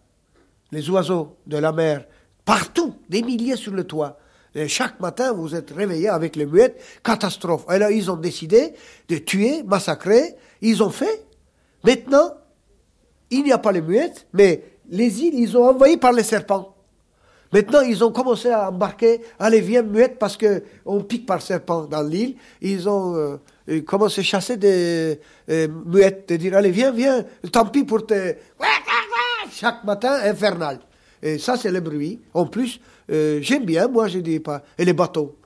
les 0.73 0.89
oiseaux 0.91 1.37
de 1.47 1.57
la 1.57 1.73
mer, 1.73 2.05
partout, 2.45 2.95
des 3.09 3.23
milliers 3.23 3.57
sur 3.57 3.73
le 3.73 3.85
toit. 3.85 4.19
Chaque 4.67 4.99
matin, 4.99 5.33
vous 5.33 5.55
êtes 5.55 5.71
réveillé 5.71 6.09
avec 6.09 6.35
les 6.35 6.47
muettes, 6.47 6.81
catastrophe. 7.05 7.65
Et 7.73 7.79
là, 7.79 7.91
ils 7.91 8.11
ont 8.11 8.17
décidé 8.17 8.75
de 9.09 9.19
tuer, 9.19 9.63
massacrer. 9.63 10.35
Ils 10.61 10.83
ont 10.83 10.91
fait. 10.91 11.25
Maintenant, 11.85 12.35
il 13.31 13.45
n'y 13.45 13.53
a 13.53 13.59
pas 13.59 13.73
les 13.73 13.81
muettes, 13.81 14.27
mais 14.33 14.63
les 14.89 15.23
îles, 15.23 15.35
ils 15.35 15.57
ont 15.57 15.69
envahi 15.69 15.97
par 15.97 16.13
les 16.13 16.25
serpents. 16.25 16.75
Maintenant, 17.53 17.81
ils 17.81 18.05
ont 18.05 18.13
commencé 18.13 18.51
à 18.51 18.69
embarquer, 18.69 19.23
allez, 19.39 19.61
viens 19.61 19.83
muette, 19.83 20.19
parce 20.19 20.37
que 20.37 20.63
on 20.85 21.03
pique 21.03 21.27
par 21.27 21.43
serpent 21.43 21.85
dans 21.85 22.03
l'île. 22.03 22.37
Ils 22.61 22.89
ont 22.89 23.17
euh, 23.17 23.37
euh, 23.69 23.81
commencé 23.83 24.21
à 24.21 24.25
chasser 24.25 24.57
des 24.57 25.21
euh, 25.49 25.69
muettes, 25.87 26.29
de 26.29 26.37
dire, 26.37 26.57
allez, 26.57 26.71
viens, 26.71 26.93
viens, 26.93 27.25
tant 27.51 27.67
pis 27.67 27.85
pour 27.85 28.07
te... 28.07 28.35
Chaque 29.53 29.83
matin, 29.83 30.13
infernal. 30.25 30.79
Et 31.23 31.39
ça, 31.39 31.57
c'est 31.57 31.73
le 31.73 31.81
bruit. 31.81 32.21
En 32.35 32.47
plus, 32.47 32.81
euh, 33.11 33.39
j'aime 33.43 33.65
bien, 33.65 33.89
moi, 33.89 34.09
je 34.09 34.19
dis 34.19 34.41
pas. 34.41 34.63
Et 34.79 34.85
les 34.85 34.93
bateaux. 34.93 35.37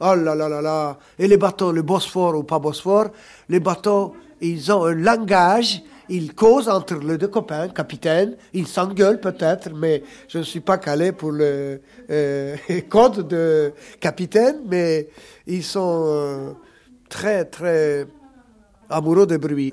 Oh 0.00 0.14
là 0.14 0.34
là 0.34 0.48
là 0.48 0.60
là. 0.60 0.98
Et 1.18 1.26
les 1.26 1.36
bateaux, 1.36 1.72
le 1.72 1.82
Bosphore 1.82 2.36
ou 2.36 2.42
pas 2.42 2.58
Bosphore, 2.58 3.08
les 3.48 3.60
bateaux, 3.60 4.14
ils 4.40 4.70
ont 4.72 4.84
un 4.84 4.94
langage, 4.94 5.82
ils 6.08 6.34
causent 6.34 6.68
entre 6.68 6.96
les 6.96 7.16
deux 7.16 7.28
copains, 7.28 7.68
capitaines, 7.68 8.36
ils 8.52 8.66
s'engueulent 8.66 9.20
peut-être, 9.20 9.70
mais 9.74 10.02
je 10.28 10.38
ne 10.38 10.42
suis 10.42 10.60
pas 10.60 10.78
calé 10.78 11.12
pour 11.12 11.30
le 11.30 11.80
euh, 12.10 12.56
code 12.88 13.26
de 13.28 13.72
capitaine, 14.00 14.62
mais 14.68 15.08
ils 15.46 15.62
sont 15.64 16.04
euh, 16.08 16.52
très 17.08 17.44
très 17.44 18.06
amoureux 18.90 19.26
de 19.26 19.36
bruit. 19.36 19.72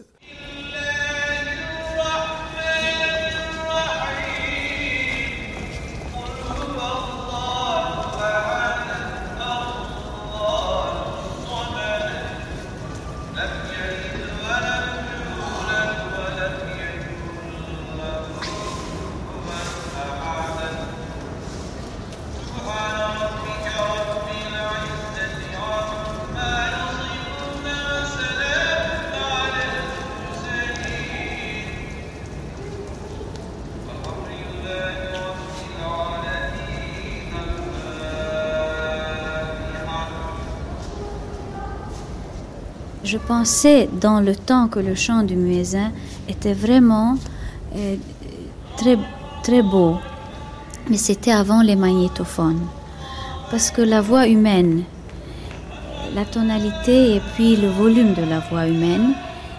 Je 43.12 43.18
pensais 43.18 43.90
dans 44.00 44.22
le 44.22 44.34
temps 44.34 44.70
que 44.70 44.80
le 44.80 44.96
chant 44.96 45.24
du 45.24 45.36
muezzin 45.36 45.92
était 46.30 46.54
vraiment 46.54 47.18
euh, 47.76 47.98
très, 48.78 48.98
très 49.44 49.62
beau, 49.62 49.98
mais 50.90 50.96
c'était 50.96 51.34
avant 51.34 51.62
les 51.62 51.76
magnétophones. 51.76 52.62
Parce 53.50 53.70
que 53.70 53.82
la 53.82 54.00
voix 54.00 54.28
humaine, 54.28 54.84
la 56.16 56.24
tonalité 56.24 57.18
et 57.18 57.22
puis 57.36 57.58
le 57.58 57.68
volume 57.68 58.14
de 58.14 58.24
la 58.24 58.40
voix 58.40 58.66
humaine, 58.66 59.12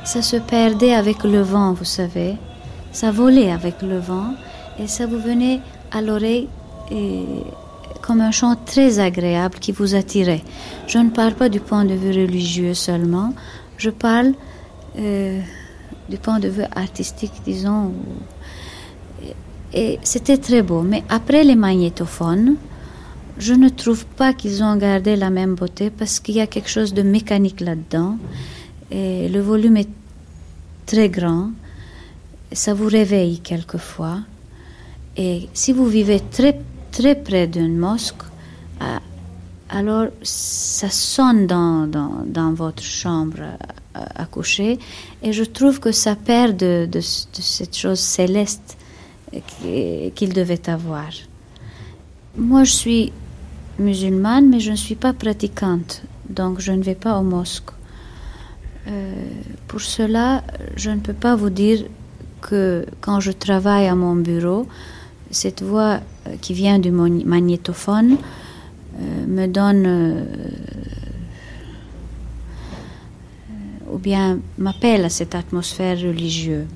ça 0.03 0.22
se 0.22 0.36
perdait 0.36 0.94
avec 0.94 1.22
le 1.22 1.42
vent, 1.42 1.74
vous 1.74 1.84
savez. 1.84 2.36
Ça 2.90 3.11
volait 3.11 3.53
avec 3.53 3.82
le 3.82 3.98
vent 3.98 4.32
et 4.78 4.86
ça 4.86 5.05
vous 5.05 5.18
venait 5.18 5.61
à 5.90 6.00
l'oreille 6.00 6.48
comme 8.03 8.20
un 8.20 8.32
chant 8.32 8.57
très 8.57 8.98
agréable 8.98 9.59
qui 9.59 9.72
vous 9.72 9.94
attirait. 9.94 10.42
Je 10.86 10.98
ne 10.98 11.11
parle 11.11 11.34
pas 11.34 11.48
du 11.48 11.61
point 11.61 11.84
de 11.84 11.94
vue 11.94 12.11
religieux 12.11 12.74
seulement, 12.74 13.32
je 13.78 13.90
parle 13.90 14.32
euh, 14.98 15.40
du 16.09 16.18
point 16.18 16.38
de 16.38 16.48
vue 16.48 16.64
artistique, 16.74 17.32
disons. 17.44 17.92
Et 19.72 19.98
c'était 20.03 20.36
très 20.36 20.62
beau. 20.62 20.82
Mais 20.82 21.03
après 21.09 21.44
les 21.44 21.55
magnétophones, 21.55 22.57
je 23.38 23.55
ne 23.55 23.68
trouve 23.70 24.05
pas 24.05 24.34
qu'ils 24.34 24.62
ont 24.62 24.76
gardé 24.76 25.16
la 25.16 25.30
même 25.30 25.55
beauté 25.55 25.90
parce 25.90 26.20
qu'il 26.20 26.34
y 26.34 26.40
a 26.40 26.46
quelque 26.46 26.68
chose 26.68 26.92
de 26.92 27.03
mécanique 27.03 27.61
là-dedans. 27.61 28.18
Et 28.90 29.28
le 29.28 29.40
volume 29.40 29.78
est 29.78 29.88
très 30.84 31.09
grand. 31.09 31.50
Ça 32.53 32.74
vous 32.74 32.88
réveille 32.88 33.38
quelquefois. 33.40 34.18
Et 35.16 35.48
si 35.55 35.72
vous 35.72 35.86
vivez 35.86 36.20
très 36.20 36.59
très 36.93 37.14
près 37.14 37.47
d'une 37.47 37.76
mosquée, 37.76 38.26
alors 39.68 40.09
ça 40.22 40.90
sonne 40.90 41.47
dans, 41.47 41.86
dans, 41.86 42.24
dans 42.26 42.53
votre 42.53 42.82
chambre 42.82 43.38
à, 43.95 44.22
à, 44.22 44.26
coucher 44.26 44.78
et 45.22 45.32
je 45.32 45.45
trouve 45.45 45.80
que 45.80 45.93
ça 45.93 46.14
perd 46.14 46.57
de, 46.57 46.86
de, 46.90 47.01
cette 47.01 47.76
chose 47.76 47.99
céleste 47.99 48.76
qu'il 50.14 50.32
devait 50.34 50.68
avoir. 50.68 51.11
Moi, 52.36 52.64
je 52.64 52.72
suis 52.72 53.12
musulmane, 53.78 54.49
mais 54.49 54.61
je 54.61 54.72
ne 54.72 54.76
suis 54.76 54.95
pas 54.95 55.14
pratiquante, 55.14 56.03
donc 56.28 56.61
je 56.61 56.72
ne 56.72 56.82
vais 56.82 56.95
pas 56.95 57.18
aux 57.18 57.22
mosquées. 57.22 57.72
Euh, 58.88 59.14
pour 59.68 59.80
cela, 59.80 60.43
je 60.76 60.90
ne 60.90 61.01
peux 61.01 61.14
pas 61.14 61.36
vous 61.36 61.51
dire 61.51 61.84
que 62.40 62.84
quand 63.01 63.20
je 63.20 63.32
travaille 63.32 63.86
à 63.86 63.95
mon 63.95 64.16
bureau, 64.16 64.66
cette 65.33 65.62
voix 65.62 66.01
qui 66.41 66.55
vient 66.55 66.78
du 66.78 66.93
magnétophone 66.93 68.16
euh, 69.01 69.26
me 69.26 69.47
donne 69.47 69.85
euh, 69.87 70.24
ou 73.91 73.99
bien 73.99 74.39
m'appelle 74.59 75.05
à 75.05 75.09
cette 75.09 75.35
atmosphère 75.35 75.99
religieuse. 75.99 76.66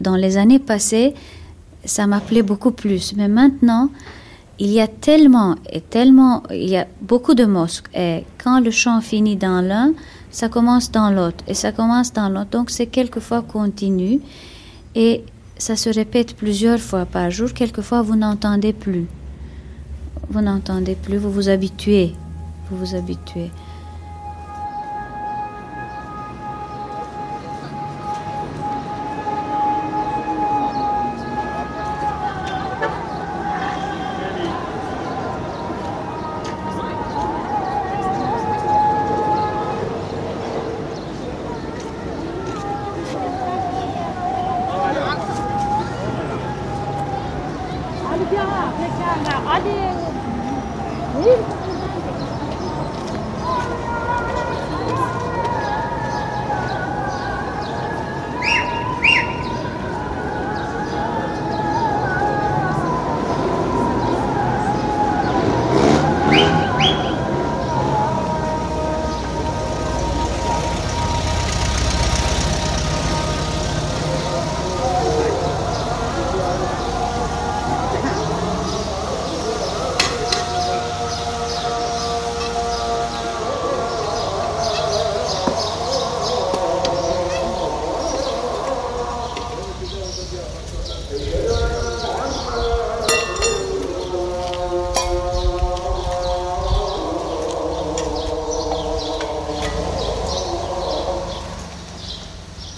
Dans 0.00 0.16
les 0.16 0.38
années 0.38 0.58
passées, 0.58 1.14
ça 1.84 2.06
m'appelait 2.06 2.42
beaucoup 2.42 2.70
plus, 2.70 3.14
mais 3.16 3.28
maintenant, 3.28 3.90
il 4.58 4.70
y 4.70 4.80
a 4.80 4.88
tellement 4.88 5.56
et 5.70 5.82
tellement, 5.82 6.42
il 6.50 6.68
y 6.68 6.76
a 6.76 6.86
beaucoup 7.02 7.34
de 7.34 7.44
mosques 7.44 7.88
et 7.94 8.24
quand 8.42 8.60
le 8.60 8.70
chant 8.70 9.00
finit 9.02 9.36
dans 9.36 9.60
l'un, 9.60 9.92
ça 10.30 10.48
commence 10.48 10.90
dans 10.90 11.10
l'autre 11.10 11.44
et 11.46 11.54
ça 11.54 11.72
commence 11.72 12.12
dans 12.12 12.30
l'autre. 12.30 12.50
Donc 12.50 12.70
c'est 12.70 12.86
quelquefois 12.86 13.42
continu 13.42 14.20
et 14.94 15.24
ça 15.58 15.76
se 15.76 15.88
répète 15.88 16.36
plusieurs 16.36 16.80
fois 16.80 17.06
par 17.06 17.30
jour. 17.30 17.52
Quelquefois 17.52 18.02
vous 18.02 18.16
n'entendez 18.16 18.72
plus. 18.72 19.06
Vous 20.28 20.40
n'entendez 20.40 20.94
plus, 20.94 21.18
vous 21.18 21.30
vous 21.30 21.48
habituez. 21.48 22.14
Vous 22.70 22.76
vous 22.76 22.94
habituez. 22.94 23.50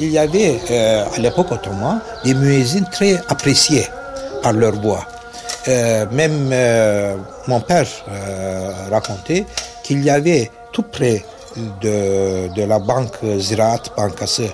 Il 0.09 0.14
y 0.14 0.18
avait 0.18 0.59
euh, 0.70 1.04
à 1.14 1.18
l'époque 1.18 1.52
ottomane 1.52 2.00
des 2.24 2.32
muezzins 2.32 2.88
très 2.90 3.16
appréciés 3.28 3.86
par 4.42 4.54
leur 4.54 4.72
voix. 4.80 5.06
Euh, 5.68 6.06
même 6.11 6.48
euh, 6.50 7.14
mon 7.46 7.61
père 7.61 7.86
racontait 8.90 9.44
qu'il 9.82 10.02
y 10.02 10.09
avait 10.09 10.50
tout 10.72 10.82
près 10.82 11.22
de, 11.82 12.64
la 12.64 12.78
banque 12.78 13.18
Ziraat 13.38 13.82
Bankası 13.96 14.48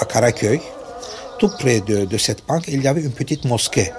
à 0.00 0.04
Karaköy, 0.04 0.60
tout 1.38 1.50
près 1.58 1.80
de, 1.80 2.04
de 2.04 2.18
cette 2.18 2.46
banque, 2.46 2.64
il 2.68 2.82
y 2.82 2.88
avait 2.88 3.02
une 3.02 3.12
petite 3.12 3.44
mosquée. 3.46 3.90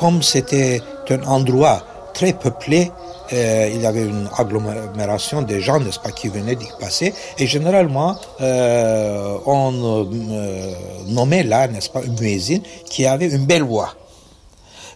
Comme 0.00 0.22
c'était 0.22 0.80
un 1.10 1.22
endroit 1.24 1.82
très 2.12 2.32
peuplé, 2.32 2.90
euh, 3.32 3.70
il 3.74 3.80
y 3.80 3.86
avait 3.86 4.04
une 4.04 4.28
agglomération 4.36 5.42
de 5.42 5.58
gens, 5.58 5.80
n'est-ce 5.80 5.98
pas, 5.98 6.12
qui 6.12 6.28
venaient 6.28 6.56
d'y 6.56 6.68
passer. 6.78 7.12
Et 7.38 7.46
généralement, 7.46 8.16
euh, 8.40 9.38
on 9.46 10.06
euh, 10.30 10.72
nommait 11.08 11.42
là, 11.42 11.68
n'est-ce 11.68 11.90
pas, 11.90 12.02
une 12.02 12.18
muezzin 12.20 12.60
qui 12.88 13.06
avait 13.06 13.28
une 13.28 13.46
belle 13.46 13.62
voix. 13.62 13.94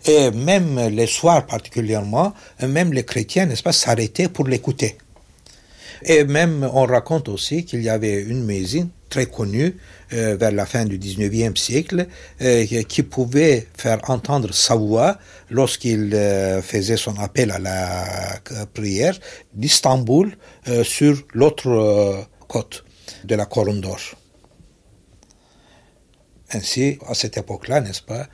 Et 0.06 0.30
même 0.30 0.78
les 0.88 1.06
soirs 1.06 1.44
particulièrement, 1.46 2.32
même 2.66 2.92
les 2.92 3.04
chrétiens, 3.04 3.46
n'est-ce 3.46 3.62
pas, 3.62 3.72
s'arrêtaient 3.72 4.28
pour 4.28 4.46
l'écouter. 4.46 4.96
Et 6.02 6.24
même, 6.24 6.68
on 6.72 6.86
raconte 6.86 7.28
aussi 7.28 7.66
qu'il 7.66 7.82
y 7.82 7.90
avait 7.90 8.22
une 8.22 8.44
médecine 8.44 8.88
très 9.10 9.26
connue 9.26 9.76
euh, 10.12 10.36
vers 10.36 10.52
la 10.52 10.64
fin 10.64 10.86
du 10.86 10.98
19e 10.98 11.56
siècle 11.56 12.06
euh, 12.40 12.64
qui 12.64 13.02
pouvait 13.02 13.66
faire 13.76 13.98
entendre 14.08 14.54
sa 14.54 14.76
voix 14.76 15.18
lorsqu'il 15.50 16.14
euh, 16.14 16.62
faisait 16.62 16.96
son 16.96 17.18
appel 17.18 17.50
à 17.50 17.58
la 17.58 18.66
prière 18.72 19.18
d'Istanbul 19.52 20.36
sur 20.84 21.14
l'autre 21.34 22.26
côte 22.48 22.84
de 23.24 23.34
la 23.34 23.46
Corne 23.46 23.80
d'Or. 23.80 24.00
Ainsi, 26.52 26.98
à 27.06 27.14
cette 27.14 27.36
époque-là, 27.36 27.80
n'est-ce 27.80 28.02
pas, 28.02 28.26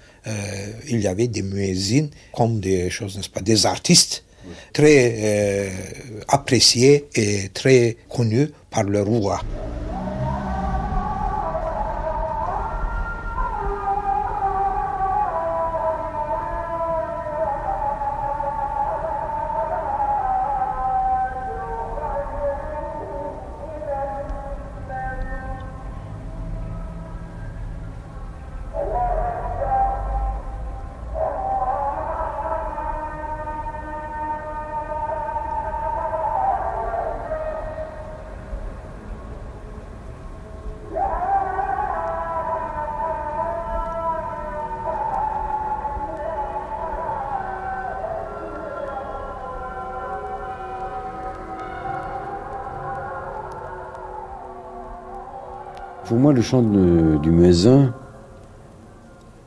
il 0.89 1.01
y 1.01 1.07
avait 1.07 1.29
des 1.29 1.43
muezzins 1.43 2.09
comme 2.35 2.61
des 2.61 2.91
choses, 2.91 3.17
n'est-ce 3.17 3.31
pas, 3.31 3.41
des 3.41 3.67
artistes 3.67 4.25
très 4.73 5.71
appréciés 6.29 7.07
et 7.15 7.49
très 7.51 7.97
connus 8.09 8.51
par 8.71 8.85
le 8.85 9.03
roi. 9.03 9.43
Pour 56.07 56.19
moi, 56.19 56.33
le 56.33 56.41
chant 56.41 56.63
du 56.63 57.31
muezzin, 57.33 57.93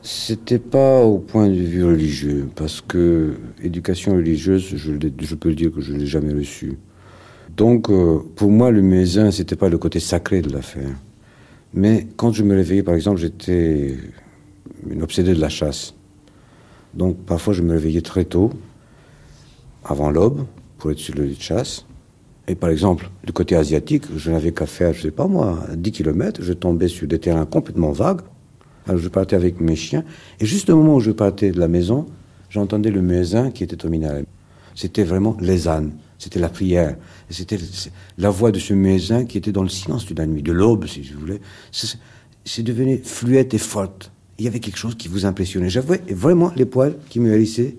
c'était 0.02 0.58
pas 0.58 1.02
au 1.02 1.16
point 1.18 1.48
de 1.48 1.54
vue 1.54 1.86
religieux, 1.86 2.50
parce 2.54 2.82
que 2.82 3.32
éducation 3.62 4.12
religieuse, 4.12 4.76
je, 4.76 5.34
peux 5.36 5.54
dire 5.54 5.72
que 5.72 5.80
je 5.80 5.94
l'ai 5.94 6.04
jamais 6.04 6.34
reçue. 6.34 6.76
Donc, 7.56 7.88
euh, 7.88 8.18
pour 8.36 8.50
moi, 8.50 8.70
le 8.70 8.82
muezzin, 8.82 9.30
c'était 9.30 9.56
pas 9.56 9.70
le 9.70 9.78
côté 9.78 10.00
sacré 10.00 10.42
de 10.42 10.52
l'affaire. 10.52 10.90
Mais 11.72 12.06
quand 12.18 12.32
je 12.32 12.42
me 12.42 12.54
réveillais, 12.54 12.82
par 12.82 12.94
exemple, 12.94 13.20
j'étais 13.20 13.96
une 14.86 15.02
obsédée 15.02 15.32
de 15.32 15.40
la 15.40 15.48
chasse. 15.48 15.94
Donc, 16.92 17.16
parfois, 17.24 17.54
je 17.54 17.62
me 17.62 17.72
réveillais 17.72 18.02
très 18.02 18.26
tôt, 18.26 18.50
avant 19.82 20.10
l'aube, 20.10 20.44
pour 20.76 20.90
être 20.90 20.98
sur 20.98 21.14
le 21.14 21.24
lit 21.24 21.36
de 21.36 21.40
chasse. 21.40 21.86
Et 22.48 22.54
par 22.54 22.70
exemple, 22.70 23.10
du 23.24 23.32
côté 23.32 23.54
asiatique, 23.54 24.04
je 24.16 24.30
n'avais 24.30 24.52
qu'à 24.52 24.66
faire, 24.66 24.92
je 24.92 25.02
sais 25.02 25.10
pas 25.10 25.26
moi, 25.26 25.66
10 25.74 25.92
km, 25.92 26.42
je 26.42 26.52
tombais 26.52 26.88
sur 26.88 27.06
des 27.06 27.18
terrains 27.18 27.46
complètement 27.46 27.92
vagues. 27.92 28.22
Alors 28.86 29.00
je 29.00 29.08
partais 29.08 29.36
avec 29.36 29.60
mes 29.60 29.76
chiens, 29.76 30.04
et 30.40 30.46
juste 30.46 30.70
au 30.70 30.76
moment 30.76 30.96
où 30.96 31.00
je 31.00 31.10
partais 31.10 31.50
de 31.50 31.60
la 31.60 31.68
maison, 31.68 32.06
j'entendais 32.48 32.90
le 32.90 33.02
muezzin 33.02 33.50
qui 33.50 33.62
était 33.62 33.84
au 33.84 33.88
minaret. 33.88 34.24
C'était 34.74 35.04
vraiment 35.04 35.36
les 35.40 35.68
ânes, 35.68 35.92
c'était 36.18 36.40
la 36.40 36.48
prière, 36.48 36.96
c'était 37.28 37.58
la 38.18 38.30
voix 38.30 38.50
de 38.50 38.58
ce 38.58 38.72
muezzin 38.74 39.26
qui 39.26 39.38
était 39.38 39.52
dans 39.52 39.62
le 39.62 39.68
silence 39.68 40.06
de 40.06 40.14
la 40.14 40.26
nuit, 40.26 40.42
de 40.42 40.52
l'aube, 40.52 40.86
si 40.86 41.04
je 41.04 41.14
voulais. 41.14 41.40
C'est 41.72 42.62
devenu 42.62 43.00
fluette 43.04 43.54
et 43.54 43.58
forte. 43.58 44.10
Il 44.38 44.44
y 44.44 44.48
avait 44.48 44.60
quelque 44.60 44.78
chose 44.78 44.94
qui 44.94 45.08
vous 45.08 45.26
impressionnait. 45.26 45.68
J'avais 45.68 46.00
vraiment 46.08 46.50
les 46.56 46.64
poils 46.64 46.96
qui 47.10 47.20
me 47.20 47.32
hérissaient 47.32 47.76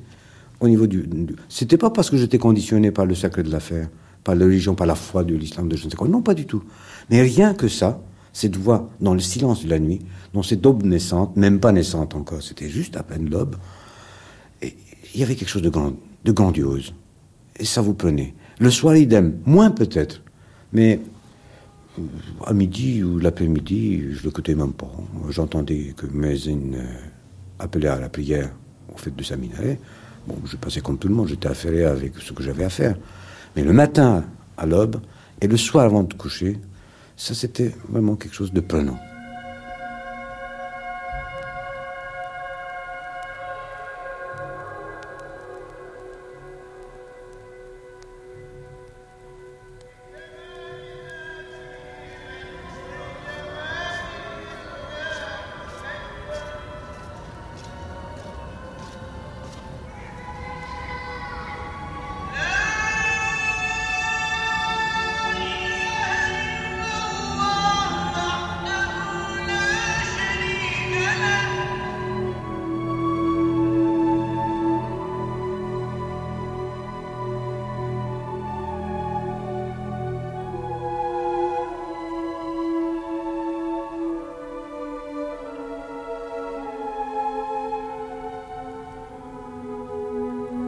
au 0.59 0.68
niveau 0.68 0.86
du. 0.86 1.07
du... 1.07 1.36
C'était 1.49 1.78
pas 1.78 1.89
parce 1.89 2.09
que 2.09 2.18
j'étais 2.18 2.38
conditionné 2.38 2.91
par 2.91 3.05
le 3.05 3.16
sacré 3.16 3.41
de 3.41 3.51
l'affaire 3.51 3.89
par 4.24 4.36
la 4.36 4.45
religion, 4.45 4.76
par 4.76 4.88
la 4.88 4.95
foi 4.95 5.24
de 5.24 5.36
l'islam, 5.36 5.67
de 5.67 5.76
je 5.76 5.86
ne 5.86 5.89
sais 5.89 5.97
quoi. 5.97 6.07
Non, 6.07 6.22
pas 6.22 6.34
du 6.34 6.45
tout. 6.45 6.63
Mais 7.09 7.22
rien 7.22 7.53
que 7.53 7.67
ça, 7.67 8.01
cette 8.34 8.55
voix 8.55 8.89
dans 8.99 9.13
le 9.13 9.19
silence 9.19 9.63
de 9.63 9.69
la 9.69 9.80
nuit, 9.80 9.99
dans 10.34 10.43
cette 10.43 10.65
aube 10.65 10.84
naissante, 10.84 11.36
même 11.38 11.59
pas 11.59 11.72
naissante 11.72 12.15
encore, 12.15 12.41
c'était 12.41 12.69
juste 12.69 12.95
à 12.97 13.03
peine 13.03 13.30
l'aube, 13.30 13.55
il 15.13 15.19
y 15.19 15.24
avait 15.24 15.36
quelque 15.36 15.49
chose 15.49 15.61
de, 15.61 15.69
grand, 15.69 15.93
de 16.24 16.32
grandiose. 16.32 16.93
Et 17.57 17.65
ça 17.65 17.82
vous 17.82 17.93
prenait. 17.93 18.34
Le 18.59 18.69
soir, 18.69 18.95
idem, 18.95 19.39
moins 19.45 19.72
peut-être, 19.72 20.22
mais 20.72 20.99
euh, 21.99 22.03
à 22.45 22.53
midi 22.53 23.03
ou 23.03 23.19
l'après-midi, 23.19 24.03
je 24.11 24.24
l'écoutais 24.24 24.55
même 24.55 24.74
pas. 24.74 24.91
J'entendais 25.30 25.93
que 25.97 26.05
Mézine 26.05 26.76
euh, 26.76 26.86
appelait 27.59 27.88
à 27.88 27.99
la 27.99 28.09
prière 28.09 28.51
au 28.93 28.97
fait 28.97 29.15
de 29.15 29.24
sa 29.24 29.36
minaret. 29.36 29.80
Bon, 30.28 30.38
je 30.45 30.55
passais 30.55 30.82
comme 30.82 30.97
tout 30.97 31.07
le 31.07 31.15
monde, 31.15 31.28
j'étais 31.28 31.47
affairé 31.47 31.84
avec 31.84 32.13
ce 32.17 32.32
que 32.34 32.43
j'avais 32.43 32.63
à 32.63 32.69
faire. 32.69 32.95
Mais 33.55 33.63
le 33.63 33.73
matin 33.73 34.23
à 34.57 34.65
l'aube 34.65 35.01
et 35.41 35.47
le 35.47 35.57
soir 35.57 35.85
avant 35.85 36.03
de 36.03 36.13
coucher, 36.13 36.59
ça 37.17 37.33
c'était 37.33 37.73
vraiment 37.89 38.15
quelque 38.15 38.35
chose 38.35 38.53
de 38.53 38.61
prenant. 38.61 38.97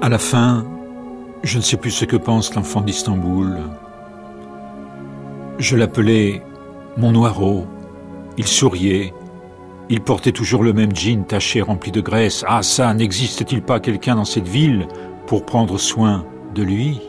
À 0.03 0.09
la 0.09 0.19
fin, 0.19 0.65
je 1.43 1.57
ne 1.57 1.63
sais 1.63 1.77
plus 1.77 1.91
ce 1.91 2.03
que 2.03 2.17
pense 2.17 2.53
l'enfant 2.55 2.81
d'Istanbul. 2.81 3.57
Je 5.59 5.77
l'appelais 5.77 6.43
mon 6.97 7.13
Noireau. 7.13 7.65
Il 8.37 8.45
souriait. 8.45 9.13
Il 9.87 10.01
portait 10.01 10.33
toujours 10.33 10.61
le 10.61 10.73
même 10.73 10.93
jean 10.93 11.23
taché 11.23 11.61
rempli 11.61 11.89
de 11.93 12.01
graisse. 12.01 12.43
Ah 12.49 12.63
ça, 12.63 12.93
n'existe-t-il 12.93 13.61
pas 13.61 13.79
quelqu'un 13.79 14.15
dans 14.15 14.25
cette 14.25 14.49
ville 14.49 14.89
pour 15.25 15.45
prendre 15.45 15.77
soin 15.77 16.25
de 16.53 16.63
lui? 16.63 16.99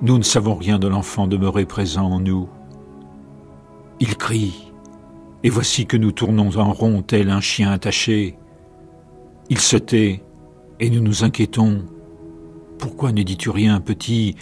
Nous 0.00 0.18
ne 0.18 0.24
savons 0.24 0.56
rien 0.56 0.80
de 0.80 0.88
l'enfant 0.88 1.28
demeuré 1.28 1.64
présent 1.64 2.10
en 2.10 2.18
nous. 2.18 2.48
Il 4.00 4.16
crie, 4.16 4.72
et 5.44 5.48
voici 5.48 5.86
que 5.86 5.96
nous 5.96 6.10
tournons 6.10 6.56
en 6.56 6.72
rond 6.72 7.02
tel 7.02 7.30
un 7.30 7.40
chien 7.40 7.70
attaché. 7.70 8.36
Il 9.48 9.60
se 9.60 9.76
tait, 9.76 10.24
et 10.82 10.90
nous 10.90 11.00
nous 11.00 11.22
inquiétons. 11.22 11.84
Pourquoi 12.78 13.12
ne 13.12 13.22
dis-tu 13.22 13.50
rien, 13.50 13.80
petit 13.80 14.34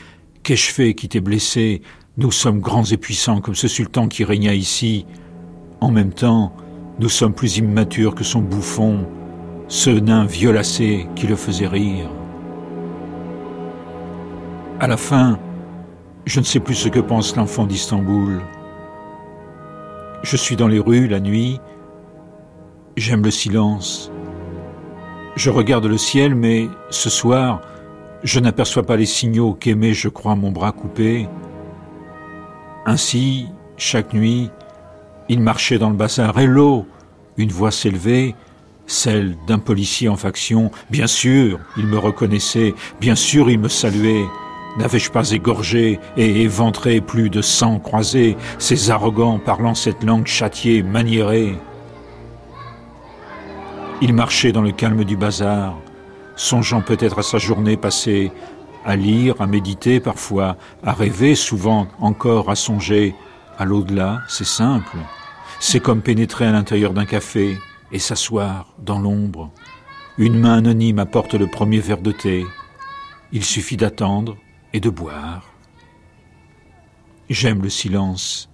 Qu'ai-je 0.43 0.72
fait 0.72 0.95
qui 0.95 1.07
t'ai 1.07 1.20
blessé? 1.20 1.82
Nous 2.16 2.30
sommes 2.30 2.61
grands 2.61 2.84
et 2.84 2.97
puissants 2.97 3.43
comme 3.43 3.55
ce 3.55 3.68
sultan 3.68 4.09
qui 4.09 4.24
régna 4.24 4.55
ici. 4.55 5.05
En 5.82 5.91
même 5.91 6.14
temps, 6.14 6.57
nous 6.99 7.11
sommes 7.11 7.34
plus 7.34 7.59
immatures 7.59 8.14
que 8.14 8.24
son 8.24 8.41
bouffon, 8.41 9.07
ce 9.68 9.91
nain 9.91 10.24
violacé 10.24 11.07
qui 11.14 11.26
le 11.26 11.36
faisait 11.36 11.68
rire. 11.68 12.09
À 14.80 14.86
la 14.86 14.97
fin, 14.97 15.38
je 16.24 16.41
ne 16.41 16.45
sais 16.47 16.61
plus 16.61 16.74
ce 16.74 16.88
que 16.88 17.01
pense 17.01 17.36
l'enfant 17.36 17.66
d'Istanbul. 17.66 18.41
Je 20.22 20.36
suis 20.38 20.57
dans 20.57 20.68
les 20.68 20.80
rues 20.80 21.07
la 21.07 21.20
nuit. 21.20 21.61
J'aime 22.97 23.24
le 23.24 23.30
silence. 23.30 24.11
Je 25.41 25.49
regarde 25.49 25.86
le 25.86 25.97
ciel, 25.97 26.34
mais 26.34 26.68
ce 26.91 27.09
soir, 27.09 27.62
je 28.22 28.41
n'aperçois 28.41 28.82
pas 28.82 28.97
les 28.97 29.07
signaux 29.07 29.55
qu'aimait, 29.55 29.95
je 29.95 30.11
crois, 30.11 30.36
mon 30.36 30.51
bras 30.53 30.70
coupé. 30.70 31.28
Ainsi, 32.84 33.47
chaque 33.78 34.12
nuit, 34.12 34.51
il 35.30 35.41
marchait 35.41 35.78
dans 35.78 35.88
le 35.88 35.97
bazar. 35.97 36.38
Hello 36.38 36.84
Une 37.38 37.49
voix 37.49 37.70
s'élevait. 37.70 38.34
celle 38.86 39.34
d'un 39.47 39.59
policier 39.59 40.11
en 40.11 40.16
faction. 40.16 40.70
Bien 40.91 41.07
sûr, 41.07 41.59
il 41.78 41.86
me 41.86 41.97
reconnaissait, 41.97 42.74
bien 43.01 43.14
sûr, 43.14 43.49
il 43.49 43.61
me 43.61 43.70
saluait. 43.70 44.26
N'avais-je 44.78 45.11
pas 45.11 45.30
égorgé 45.30 46.01
et 46.18 46.43
éventré 46.43 47.01
plus 47.01 47.30
de 47.30 47.41
cent 47.41 47.78
croisés, 47.78 48.36
ces 48.59 48.91
arrogants 48.91 49.38
parlant 49.38 49.74
cette 49.74 50.05
langue 50.05 50.26
châtiée, 50.26 50.82
maniérée 50.82 51.57
Il 54.03 54.14
marchait 54.14 54.53
dans 54.53 54.62
le 54.62 54.72
calme 54.72 55.05
du 55.05 55.16
bazar, 55.16 55.78
songeant 56.34 56.80
peut-être 56.80 57.18
à 57.18 57.22
sa 57.22 57.36
journée 57.36 57.76
passée, 57.76 58.32
à 58.84 58.96
lire, 58.96 59.34
à 59.40 59.46
méditer 59.46 60.01
parfois, 60.01 60.57
à 60.82 60.92
rêver 60.92 61.34
souvent 61.34 61.86
encore, 61.98 62.51
à 62.51 62.55
songer. 62.55 63.14
À 63.59 63.66
l'au-delà, 63.66 64.22
c'est 64.26 64.46
simple. 64.46 64.96
C'est 65.61 65.80
comme 65.80 66.01
pénétrer 66.01 66.46
à 66.46 66.53
l'intérieur 66.53 66.94
d'un 66.94 67.05
café 67.05 67.59
et 67.92 67.98
s'asseoir 67.98 68.74
dans 68.78 68.98
l'ombre. 68.98 69.51
Une 70.16 70.38
main 70.38 70.59
anonyme 70.59 70.98
apporte 70.98 71.34
le 71.34 71.46
premier 71.46 71.80
verre 71.80 72.01
de 72.01 72.12
thé. 72.12 72.46
Il 73.32 73.44
suffit 73.44 73.76
d'attendre 73.76 74.38
et 74.72 74.80
de 74.80 74.88
boire. 74.88 75.42
J'aime 77.28 77.62
le 77.62 77.68
silence. 77.70 78.49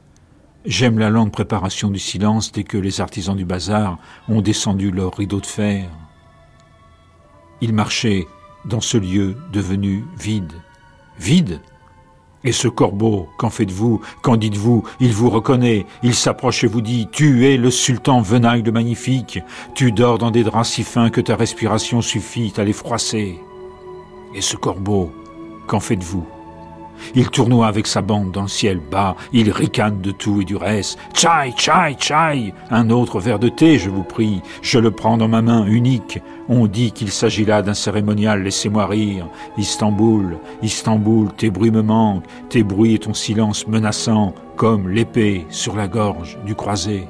J'aime 0.66 0.98
la 0.98 1.10
lente 1.10 1.32
préparation 1.32 1.90
du 1.90 1.98
silence 1.98 2.50
dès 2.50 2.64
que 2.64 2.76
les 2.76 3.00
artisans 3.00 3.36
du 3.36 3.44
bazar 3.44 3.98
ont 4.28 4.40
descendu 4.40 4.90
leur 4.90 5.16
rideau 5.16 5.40
de 5.40 5.46
fer. 5.46 5.88
Il 7.60 7.72
marchait 7.72 8.26
dans 8.64 8.80
ce 8.80 8.98
lieu 8.98 9.36
devenu 9.52 10.04
vide. 10.18 10.52
Vide? 11.18 11.60
Et 12.44 12.52
ce 12.52 12.68
corbeau, 12.68 13.28
qu'en 13.38 13.50
faites-vous? 13.50 14.00
Qu'en 14.22 14.36
dites-vous? 14.36 14.84
Il 15.00 15.12
vous 15.12 15.30
reconnaît, 15.30 15.86
il 16.02 16.14
s'approche 16.14 16.64
et 16.64 16.68
vous 16.68 16.82
dit 16.82 17.08
Tu 17.12 17.46
es 17.46 17.56
le 17.56 17.70
sultan 17.70 18.20
Venaille 18.20 18.62
le 18.62 18.72
Magnifique, 18.72 19.40
tu 19.74 19.92
dors 19.92 20.18
dans 20.18 20.30
des 20.30 20.44
draps 20.44 20.68
si 20.68 20.82
fins 20.82 21.10
que 21.10 21.20
ta 21.20 21.36
respiration 21.36 22.02
suffit 22.02 22.52
à 22.56 22.64
les 22.64 22.72
froisser. 22.72 23.38
Et 24.34 24.40
ce 24.40 24.56
corbeau, 24.56 25.12
Qu'en 25.66 25.80
faites-vous? 25.80 26.24
Il 27.14 27.30
tournoie 27.30 27.66
avec 27.66 27.86
sa 27.86 28.03
bande 28.03 28.32
dans 28.32 28.42
le 28.42 28.49
ciel 28.49 28.78
bas, 28.78 29.16
il 29.32 29.51
ricane 29.51 30.01
de 30.01 30.11
tout 30.11 30.40
et 30.40 30.44
du 30.44 30.57
reste. 30.57 30.99
Chai, 31.14 31.53
chai, 31.57 31.97
chai 31.99 32.53
Un 32.70 32.90
autre 32.90 33.20
verre 33.20 33.38
de 33.38 33.49
thé, 33.49 33.78
je 33.78 33.90
vous 33.90 34.03
prie. 34.03 34.42
Je 34.62 34.78
le 34.78 34.90
prends 34.90 35.16
dans 35.16 35.28
ma 35.28 35.42
main 35.42 35.66
unique. 35.66 36.20
On 36.49 36.66
dit 36.66 36.92
qu'il 36.92 37.11
s'agit 37.11 37.44
là 37.44 37.62
d'un 37.62 37.74
cérémonial, 37.74 38.42
laissez-moi 38.42 38.86
rire. 38.86 39.26
Istanbul, 39.59 40.38
Istanbul, 40.62 41.28
tes 41.36 41.51
bruits 41.51 41.70
me 41.70 41.82
manquent, 41.82 42.24
tes 42.49 42.62
bruits 42.62 42.94
et 42.94 42.99
ton 42.99 43.14
silence 43.14 43.66
menaçant, 43.66 44.34
comme 44.57 44.88
l'épée 44.88 45.47
sur 45.51 45.76
la 45.76 45.88
gorge 45.88 46.38
du 46.47 46.55
croisé. 46.55 47.09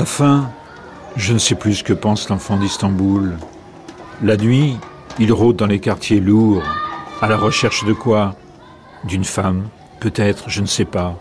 La 0.00 0.06
fin, 0.06 0.50
je 1.14 1.34
ne 1.34 1.38
sais 1.38 1.54
plus 1.54 1.74
ce 1.74 1.84
que 1.84 1.92
pense 1.92 2.30
l'enfant 2.30 2.56
d'Istanbul. 2.56 3.36
La 4.22 4.38
nuit, 4.38 4.78
il 5.18 5.30
rôde 5.30 5.56
dans 5.56 5.66
les 5.66 5.78
quartiers 5.78 6.20
lourds, 6.20 6.62
à 7.20 7.28
la 7.28 7.36
recherche 7.36 7.84
de 7.84 7.92
quoi? 7.92 8.34
D'une 9.04 9.24
femme, 9.24 9.68
peut-être, 10.00 10.48
je 10.48 10.62
ne 10.62 10.66
sais 10.66 10.86
pas. 10.86 11.18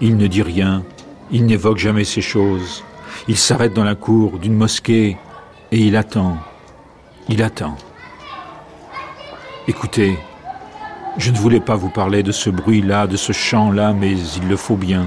Il 0.00 0.16
ne 0.16 0.26
dit 0.26 0.42
rien, 0.42 0.82
il 1.30 1.46
n'évoque 1.46 1.78
jamais 1.78 2.02
ces 2.02 2.20
choses. 2.20 2.82
Il 3.28 3.36
s'arrête 3.36 3.72
dans 3.72 3.84
la 3.84 3.94
cour 3.94 4.40
d'une 4.40 4.56
mosquée 4.56 5.16
et 5.70 5.78
il 5.78 5.94
attend. 5.94 6.38
Il 7.28 7.40
attend. 7.40 7.76
Écoutez, 9.68 10.18
je 11.18 11.30
ne 11.30 11.36
voulais 11.36 11.60
pas 11.60 11.76
vous 11.76 11.90
parler 11.90 12.24
de 12.24 12.32
ce 12.32 12.50
bruit-là, 12.50 13.06
de 13.06 13.16
ce 13.16 13.30
chant-là, 13.30 13.92
mais 13.92 14.10
il 14.10 14.48
le 14.48 14.56
faut 14.56 14.76
bien. 14.76 15.06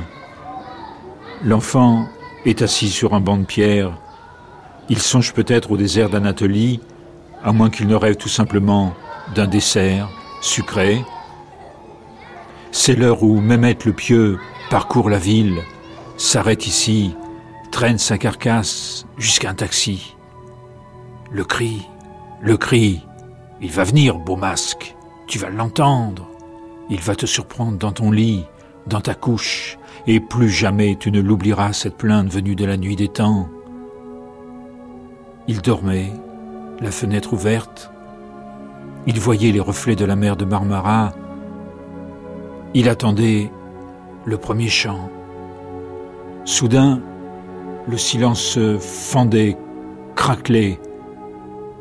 L'enfant 1.44 2.08
est 2.46 2.62
assis 2.62 2.90
sur 2.90 3.14
un 3.14 3.20
banc 3.20 3.38
de 3.38 3.46
pierre. 3.46 3.98
Il 4.90 5.00
songe 5.00 5.34
peut-être 5.34 5.72
au 5.72 5.78
désert 5.78 6.10
d'Anatolie, 6.10 6.80
à 7.44 7.52
moins 7.52 7.70
qu'il 7.70 7.88
ne 7.88 7.96
rêve 7.96 8.16
tout 8.16 8.30
simplement 8.30 8.94
d'un 9.36 9.48
dessert 9.48 10.10
sucré. 10.42 11.04
C'est 12.72 12.96
l'heure 12.96 13.24
où 13.24 13.40
Mehmet 13.40 13.78
le 13.86 13.94
pieux 13.94 14.40
parcourt 14.70 15.10
la 15.10 15.20
ville, 15.20 15.62
s'arrête 16.18 16.68
ici, 16.68 17.16
traîne 17.72 17.98
sa 17.98 18.18
carcasse 18.18 19.06
jusqu'à 19.18 19.50
un 19.50 19.56
taxi. 19.56 20.16
Le 21.32 21.44
cri, 21.44 21.88
le 22.42 22.58
cri, 22.58 23.02
il 23.62 23.72
va 23.72 23.84
venir, 23.84 24.18
beau 24.18 24.36
masque, 24.36 24.96
tu 25.28 25.38
vas 25.38 25.50
l'entendre. 25.50 26.28
Il 26.90 27.00
va 27.00 27.16
te 27.16 27.26
surprendre 27.26 27.78
dans 27.78 27.92
ton 27.92 28.12
lit, 28.12 28.44
dans 28.88 29.00
ta 29.00 29.14
couche, 29.14 29.78
et 30.08 30.20
plus 30.20 30.50
jamais 30.50 30.96
tu 30.96 31.12
ne 31.12 31.22
l'oublieras 31.22 31.74
cette 31.74 31.98
plainte 31.98 32.30
venue 32.30 32.56
de 32.56 32.66
la 32.66 32.78
nuit 32.78 32.96
des 32.96 33.08
temps. 33.08 33.48
Il 35.48 35.62
dormait, 35.62 36.12
la 36.80 36.92
fenêtre 36.92 37.34
ouverte. 37.34 37.92
Il 39.08 39.20
voyait 39.20 39.52
les 39.52 39.60
reflets 39.60 39.96
de 39.96 40.06
la 40.06 40.16
mer 40.16 40.36
de 40.36 40.46
Marmara. 40.46 41.14
Il 42.74 42.90
attendait 42.90 43.52
le 44.26 44.38
premier 44.38 44.70
chant. 44.70 45.10
Soudain, 46.46 47.02
le 47.88 47.98
silence 47.98 48.42
se 48.42 48.78
fendait, 48.78 49.58
craquelait. 50.16 50.80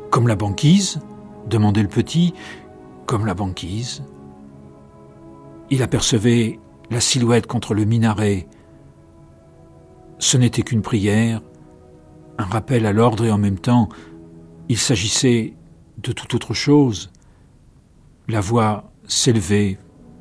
Comme 0.09 0.27
la 0.27 0.35
banquise 0.35 0.99
demandait 1.47 1.83
le 1.83 1.87
petit. 1.87 2.33
Comme 3.05 3.25
la 3.25 3.33
banquise. 3.33 4.03
Il 5.69 5.83
apercevait 5.83 6.59
la 6.91 6.99
silhouette 6.99 7.47
contre 7.47 7.73
le 7.73 7.85
minaret. 7.85 8.47
Ce 10.19 10.37
n'était 10.37 10.61
qu'une 10.61 10.81
prière, 10.81 11.41
un 12.37 12.43
rappel 12.43 12.85
à 12.85 12.91
l'ordre 12.91 13.25
et 13.25 13.31
en 13.31 13.37
même 13.37 13.57
temps, 13.57 13.87
il 14.67 14.77
s'agissait 14.77 15.53
de 16.03 16.11
toute 16.11 16.33
autre 16.33 16.53
chose. 16.53 17.09
La 18.27 18.41
voix 18.41 18.91
s'élevait, 19.07 19.77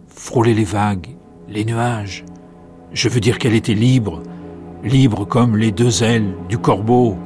frôlait 0.06 0.54
les 0.54 0.64
vagues, 0.64 1.16
les 1.48 1.64
nuages. 1.64 2.24
Je 2.92 3.08
veux 3.08 3.20
dire 3.20 3.38
qu'elle 3.38 3.54
était 3.54 3.74
libre, 3.74 4.22
libre 4.84 5.24
comme 5.24 5.56
les 5.56 5.72
deux 5.72 6.04
ailes 6.04 6.34
du 6.48 6.56
corbeau. 6.56 7.16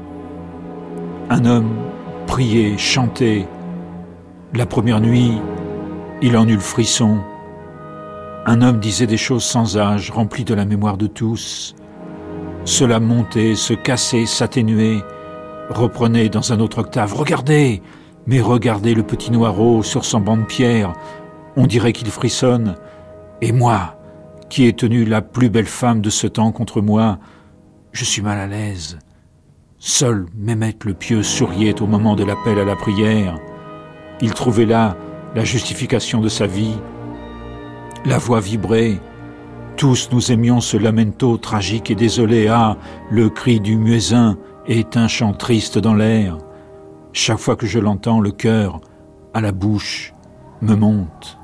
Un 1.28 1.44
homme 1.44 1.76
priait, 2.26 2.78
chantait. 2.78 3.46
La 4.54 4.64
première 4.66 5.00
nuit, 5.00 5.32
il 6.22 6.36
en 6.36 6.48
eut 6.48 6.54
le 6.54 6.60
frisson. 6.60 7.20
Un 8.46 8.60
homme 8.60 8.78
disait 8.78 9.06
des 9.06 9.16
choses 9.16 9.44
sans 9.44 9.78
âge, 9.78 10.10
remplies 10.10 10.44
de 10.44 10.54
la 10.54 10.66
mémoire 10.66 10.98
de 10.98 11.06
tous. 11.06 11.74
Cela 12.66 13.00
montait, 13.00 13.54
se 13.54 13.72
cassait, 13.72 14.26
s'atténuait, 14.26 15.02
reprenait 15.70 16.28
dans 16.28 16.52
un 16.52 16.60
autre 16.60 16.78
octave. 16.78 17.14
Regardez 17.14 17.80
Mais 18.26 18.40
regardez 18.40 18.94
le 18.94 19.02
petit 19.02 19.30
noireau 19.30 19.82
sur 19.82 20.04
son 20.04 20.20
banc 20.20 20.36
de 20.36 20.44
pierre. 20.44 20.92
On 21.56 21.66
dirait 21.66 21.92
qu'il 21.92 22.08
frissonne. 22.08 22.76
Et 23.40 23.52
moi, 23.52 23.98
qui 24.48 24.66
ai 24.66 24.72
tenu 24.72 25.04
la 25.04 25.22
plus 25.22 25.50
belle 25.50 25.66
femme 25.66 26.00
de 26.00 26.10
ce 26.10 26.26
temps 26.26 26.52
contre 26.52 26.80
moi, 26.80 27.18
je 27.92 28.04
suis 28.04 28.22
mal 28.22 28.38
à 28.38 28.46
l'aise. 28.46 28.98
Seul 29.78 30.26
Mehmet 30.36 30.76
le 30.84 30.94
pieux 30.94 31.22
souriait 31.22 31.82
au 31.82 31.86
moment 31.86 32.14
de 32.14 32.24
l'appel 32.24 32.58
à 32.58 32.64
la 32.64 32.76
prière. 32.76 33.38
Il 34.20 34.32
trouvait 34.32 34.66
là 34.66 34.96
la 35.34 35.44
justification 35.44 36.20
de 36.20 36.28
sa 36.28 36.46
vie, 36.46 36.76
la 38.04 38.18
voix 38.18 38.40
vibrait. 38.40 39.00
Tous 39.76 40.08
nous 40.12 40.30
aimions 40.30 40.60
ce 40.60 40.76
lamento 40.76 41.36
tragique 41.36 41.90
et 41.90 41.94
désolé. 41.94 42.48
Ah, 42.48 42.76
le 43.10 43.28
cri 43.28 43.60
du 43.60 43.76
muezzin 43.76 44.36
est 44.66 44.96
un 44.96 45.08
chant 45.08 45.32
triste 45.32 45.78
dans 45.78 45.94
l'air. 45.94 46.38
Chaque 47.12 47.38
fois 47.38 47.56
que 47.56 47.66
je 47.66 47.78
l'entends, 47.78 48.20
le 48.20 48.30
cœur, 48.30 48.80
à 49.32 49.40
la 49.40 49.52
bouche, 49.52 50.12
me 50.62 50.74
monte. 50.74 51.38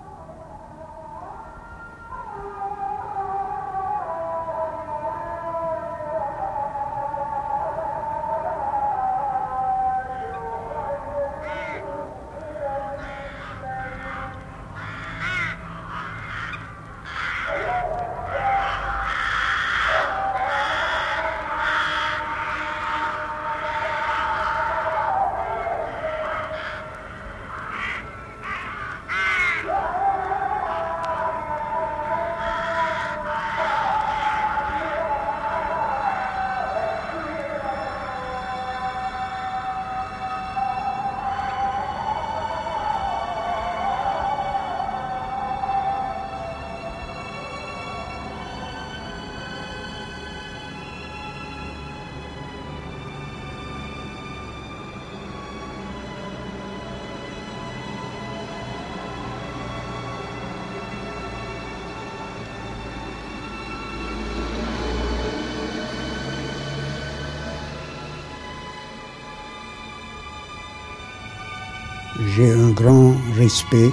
J'ai 72.27 72.53
un 72.53 72.71
grand 72.71 73.14
respect 73.35 73.91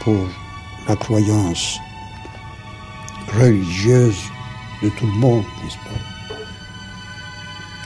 pour 0.00 0.26
la 0.88 0.96
croyance 0.96 1.78
religieuse 3.38 4.18
de 4.82 4.88
tout 4.88 5.06
le 5.06 5.12
monde, 5.12 5.44
n'est-ce 5.62 5.76
pas? 5.76 6.34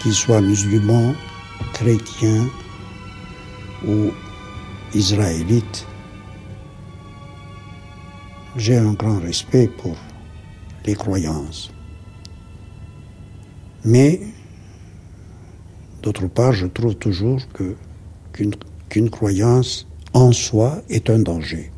Qu'ils 0.01 0.15
soient 0.15 0.41
musulmans, 0.41 1.15
chrétiens 1.73 2.49
ou 3.85 4.13
israélites. 4.95 5.85
J'ai 8.57 8.77
un 8.77 8.93
grand 8.93 9.19
respect 9.19 9.67
pour 9.67 9.97
les 10.87 10.95
croyances. 10.95 11.73
Mais, 13.85 14.21
d'autre 16.03 16.29
part, 16.29 16.53
je 16.53 16.67
trouve 16.67 16.95
toujours 16.95 17.41
que, 17.53 17.75
qu'une, 18.33 18.55
qu'une 18.93 19.09
croyance 19.09 19.87
en 20.13 20.33
soi 20.33 20.83
est 20.91 21.09
un 21.09 21.21
danger. 21.21 21.73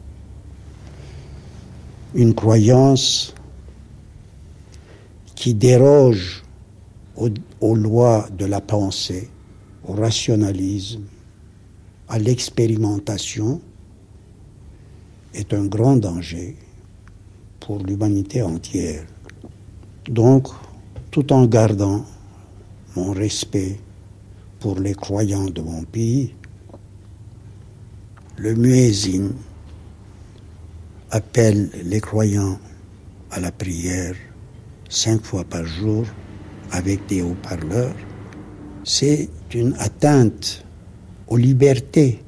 Une 2.13 2.35
croyance 2.35 3.33
qui 5.37 5.55
déroge 5.55 6.43
aux, 7.15 7.29
aux 7.61 7.77
lois 7.77 8.27
de 8.37 8.47
la 8.47 8.61
pensée, 8.61 9.31
au 9.87 9.93
rationalisme, 9.93 11.05
à 12.09 12.19
l'expérimentation, 12.19 13.61
est 15.35 15.55
un 15.55 15.67
grand 15.67 15.95
danger 15.95 16.57
pour 17.61 17.79
l'humanité 17.79 18.43
entière. 18.43 19.07
Donc, 20.09 20.49
tout 21.13 21.33
en 21.33 21.47
gardant 21.47 22.05
mon 22.97 23.13
respect 23.13 23.79
pour 24.59 24.81
les 24.81 24.95
croyants 24.95 25.45
de 25.45 25.61
mon 25.61 25.85
pays, 25.85 26.35
le 28.37 28.55
muezzin 28.55 29.31
appelle 31.11 31.71
les 31.85 32.01
croyants 32.01 32.59
à 33.31 33.39
la 33.39 33.53
prière 33.53 34.17
cinq 34.89 35.23
fois 35.23 35.45
par 35.45 35.65
jour 35.65 36.05
avec 36.73 37.07
des 37.07 37.23
haut-parleurs. 37.23 37.95
C'est 38.83 39.29
une 39.55 39.75
atteinte 39.79 40.65
aux 41.29 41.37
libertés, 41.37 42.23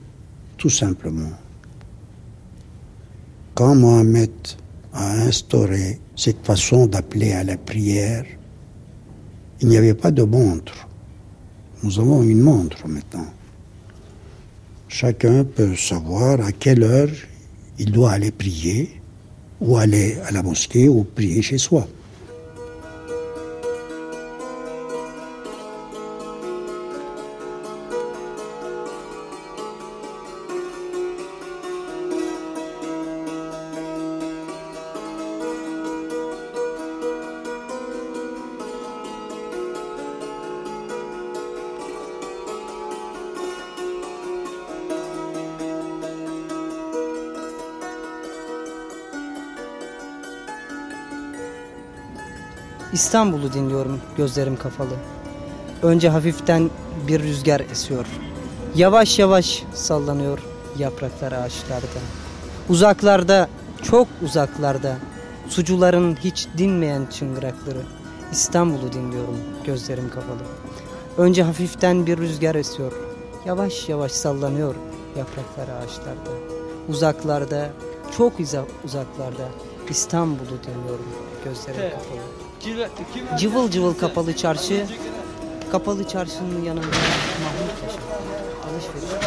tout 0.56 0.70
simplement. 0.70 1.32
Quand 3.54 3.74
Mohamed 3.74 4.30
a 4.92 5.12
instauré 5.22 6.00
cette 6.14 6.44
façon 6.46 6.86
d'appeler 6.86 7.32
à 7.32 7.42
la 7.42 7.56
prière, 7.56 8.24
il 9.60 9.68
n'y 9.68 9.76
avait 9.76 9.94
pas 9.94 10.10
de 10.10 10.22
montre. 10.22 10.86
Nous 11.82 11.98
avons 11.98 12.22
une 12.22 12.40
montre 12.40 12.86
maintenant. 12.86 13.26
Chacun 14.98 15.44
peut 15.44 15.76
savoir 15.76 16.40
à 16.40 16.52
quelle 16.52 16.82
heure 16.82 17.10
il 17.78 17.92
doit 17.92 18.12
aller 18.12 18.30
prier, 18.30 19.02
ou 19.60 19.76
aller 19.76 20.16
à 20.26 20.30
la 20.30 20.42
mosquée, 20.42 20.88
ou 20.88 21.04
prier 21.04 21.42
chez 21.42 21.58
soi. 21.58 21.86
İstanbul'u 53.06 53.52
dinliyorum 53.52 54.00
gözlerim 54.16 54.56
kapalı. 54.56 54.96
Önce 55.82 56.08
hafiften 56.08 56.70
bir 57.08 57.22
rüzgar 57.22 57.60
esiyor. 57.60 58.06
Yavaş 58.74 59.18
yavaş 59.18 59.64
sallanıyor 59.74 60.38
yapraklar 60.78 61.32
ağaçlarda. 61.32 62.00
Uzaklarda, 62.68 63.48
çok 63.82 64.08
uzaklarda 64.22 64.96
sucuların 65.48 66.16
hiç 66.16 66.48
dinmeyen 66.58 67.06
çıngırakları. 67.06 67.82
İstanbul'u 68.32 68.92
dinliyorum 68.92 69.38
gözlerim 69.64 70.10
kapalı. 70.10 70.42
Önce 71.18 71.42
hafiften 71.42 72.06
bir 72.06 72.18
rüzgar 72.18 72.54
esiyor. 72.54 72.92
Yavaş 73.44 73.88
yavaş 73.88 74.12
sallanıyor 74.12 74.74
yapraklar 75.16 75.68
ağaçlarda. 75.76 76.30
Uzaklarda, 76.88 77.70
çok 78.16 78.32
uzaklarda 78.84 79.48
İstanbul'u 79.88 80.58
dinliyorum 80.66 81.08
gözlerim 81.44 81.90
kapalı. 81.90 82.35
Cıvıl 83.38 83.70
cıvıl 83.70 83.94
kapalı 83.94 84.36
çarşı. 84.36 84.86
Kapalı 85.72 86.08
çarşının 86.08 86.64
yanında 86.64 86.86
Mahmut 86.86 87.80
Paşa. 87.80 88.00
Alışveriş. 88.70 89.26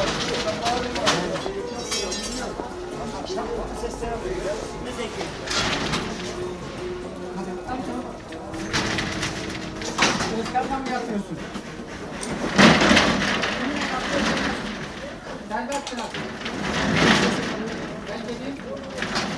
Sen 15.52 15.66
mi 15.66 15.70
Ben 18.10 18.22
geleyim. 18.22 19.29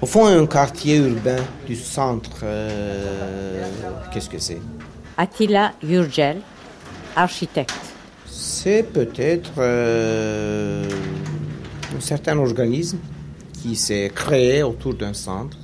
Au 0.00 0.06
fond, 0.06 0.26
un 0.26 0.46
quartier 0.46 0.96
urbain 0.96 1.42
du 1.66 1.74
centre, 1.74 2.40
euh, 2.44 3.68
qu'est-ce 4.12 4.30
que 4.30 4.38
c'est? 4.38 4.60
Attila 5.16 5.72
Yurgel, 5.82 6.40
architecte. 7.16 7.74
C'est 8.26 8.84
peut-être 8.84 9.50
euh, 9.58 10.88
un 11.96 12.00
certain 12.00 12.38
organisme 12.38 12.98
qui 13.52 13.74
s'est 13.74 14.12
créé 14.14 14.62
autour 14.62 14.94
d'un 14.94 15.14
centre 15.14 15.58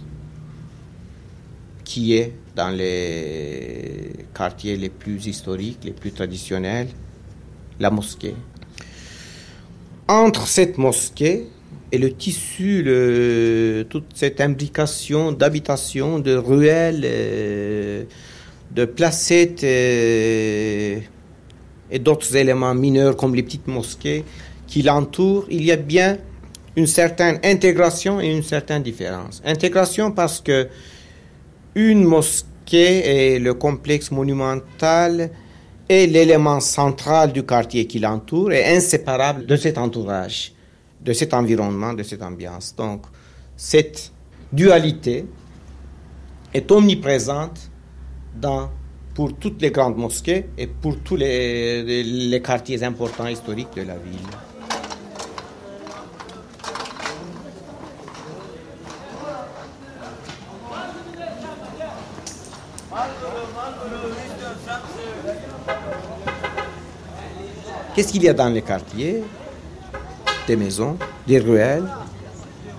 qui 1.85 2.15
est 2.17 2.35
dans 2.57 2.71
les 2.71 4.27
quartiers 4.35 4.77
les 4.77 4.89
plus 4.89 5.27
historiques, 5.27 5.85
les 5.85 5.93
plus 5.93 6.11
traditionnels, 6.11 6.89
la 7.79 7.91
mosquée. 7.91 8.35
Entre 10.09 10.47
cette 10.47 10.77
mosquée 10.77 11.47
et 11.91 11.99
le 11.99 12.13
tissu, 12.13 12.85
toute 13.89 14.07
cette 14.15 14.41
imbrication 14.41 15.33
d'habitation, 15.33 16.19
de 16.19 16.35
ruelles, 16.35 17.03
euh, 17.05 18.05
de 18.73 18.85
placettes 18.85 19.65
euh, 19.65 20.99
et 21.91 21.99
d'autres 21.99 22.37
éléments 22.37 22.75
mineurs 22.75 23.17
comme 23.17 23.35
les 23.35 23.43
petites 23.43 23.69
mosquées 23.69 24.25
qui 24.67 24.83
l'entourent, 24.83 25.47
il 25.51 25.65
y 25.65 25.73
a 25.73 25.77
bien 25.77 26.19
une 26.77 26.87
certaine 26.87 27.39
intégration 27.45 28.21
et 28.21 28.27
une 28.27 28.43
certaine 28.43 28.83
différence. 28.83 29.41
Intégration 29.45 30.11
parce 30.11 30.41
que 30.41 30.69
une 31.77 32.05
mosquée 32.05 33.35
et 33.35 33.39
le 33.39 33.55
complexe 33.55 34.11
monumental 34.11 35.31
l'élément 36.07 36.61
central 36.61 37.33
du 37.33 37.45
quartier 37.45 37.87
qui 37.87 37.99
l'entoure 37.99 38.53
et 38.53 38.77
inséparable 38.77 39.47
de 39.47 39.57
cet 39.57 39.79
entourage, 39.79 40.53
de 41.01 41.13
cet 41.13 41.35
environnement, 41.35 41.93
de 41.93 42.03
cette 42.03 42.23
ambiance. 42.23 42.75
Donc, 42.77 43.03
cette 43.57 44.13
dualité 44.53 45.27
est 46.53 46.71
omniprésente 46.71 47.71
dans, 48.35 48.71
pour 49.15 49.35
toutes 49.37 49.61
les 49.63 49.71
grandes 49.71 49.97
mosquées 49.97 50.47
et 50.59 50.67
pour 50.67 50.99
tous 51.01 51.17
les 51.17 52.43
quartiers 52.45 52.83
importants 52.83 53.29
historiques 53.29 53.75
de 53.77 53.83
la 53.83 53.97
ville. 53.97 54.29
Qu'est-ce 67.95 68.11
qu'il 68.13 68.25
y 68.25 68.29
a 68.29 68.35
dans 68.35 68.49
les 68.49 68.63
quartiers? 68.63 69.23
Des 70.49 70.57
maisons, 70.57 70.97
des 71.29 71.39
ruelles, 71.39 71.85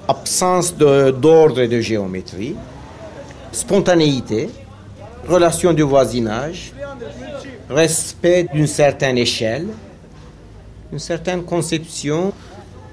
absence 0.10 0.76
d'ordre 0.76 1.62
et 1.62 1.70
de 1.70 1.80
géométrie, 1.80 2.56
spontanéité, 3.54 4.50
relation 5.26 5.72
de 5.72 5.84
voisinage, 5.84 6.74
respect 7.70 8.48
d'une 8.54 8.68
certaine 8.68 9.18
échelle, 9.18 9.68
une 10.92 11.00
certaine 11.00 11.44
conception 11.44 12.34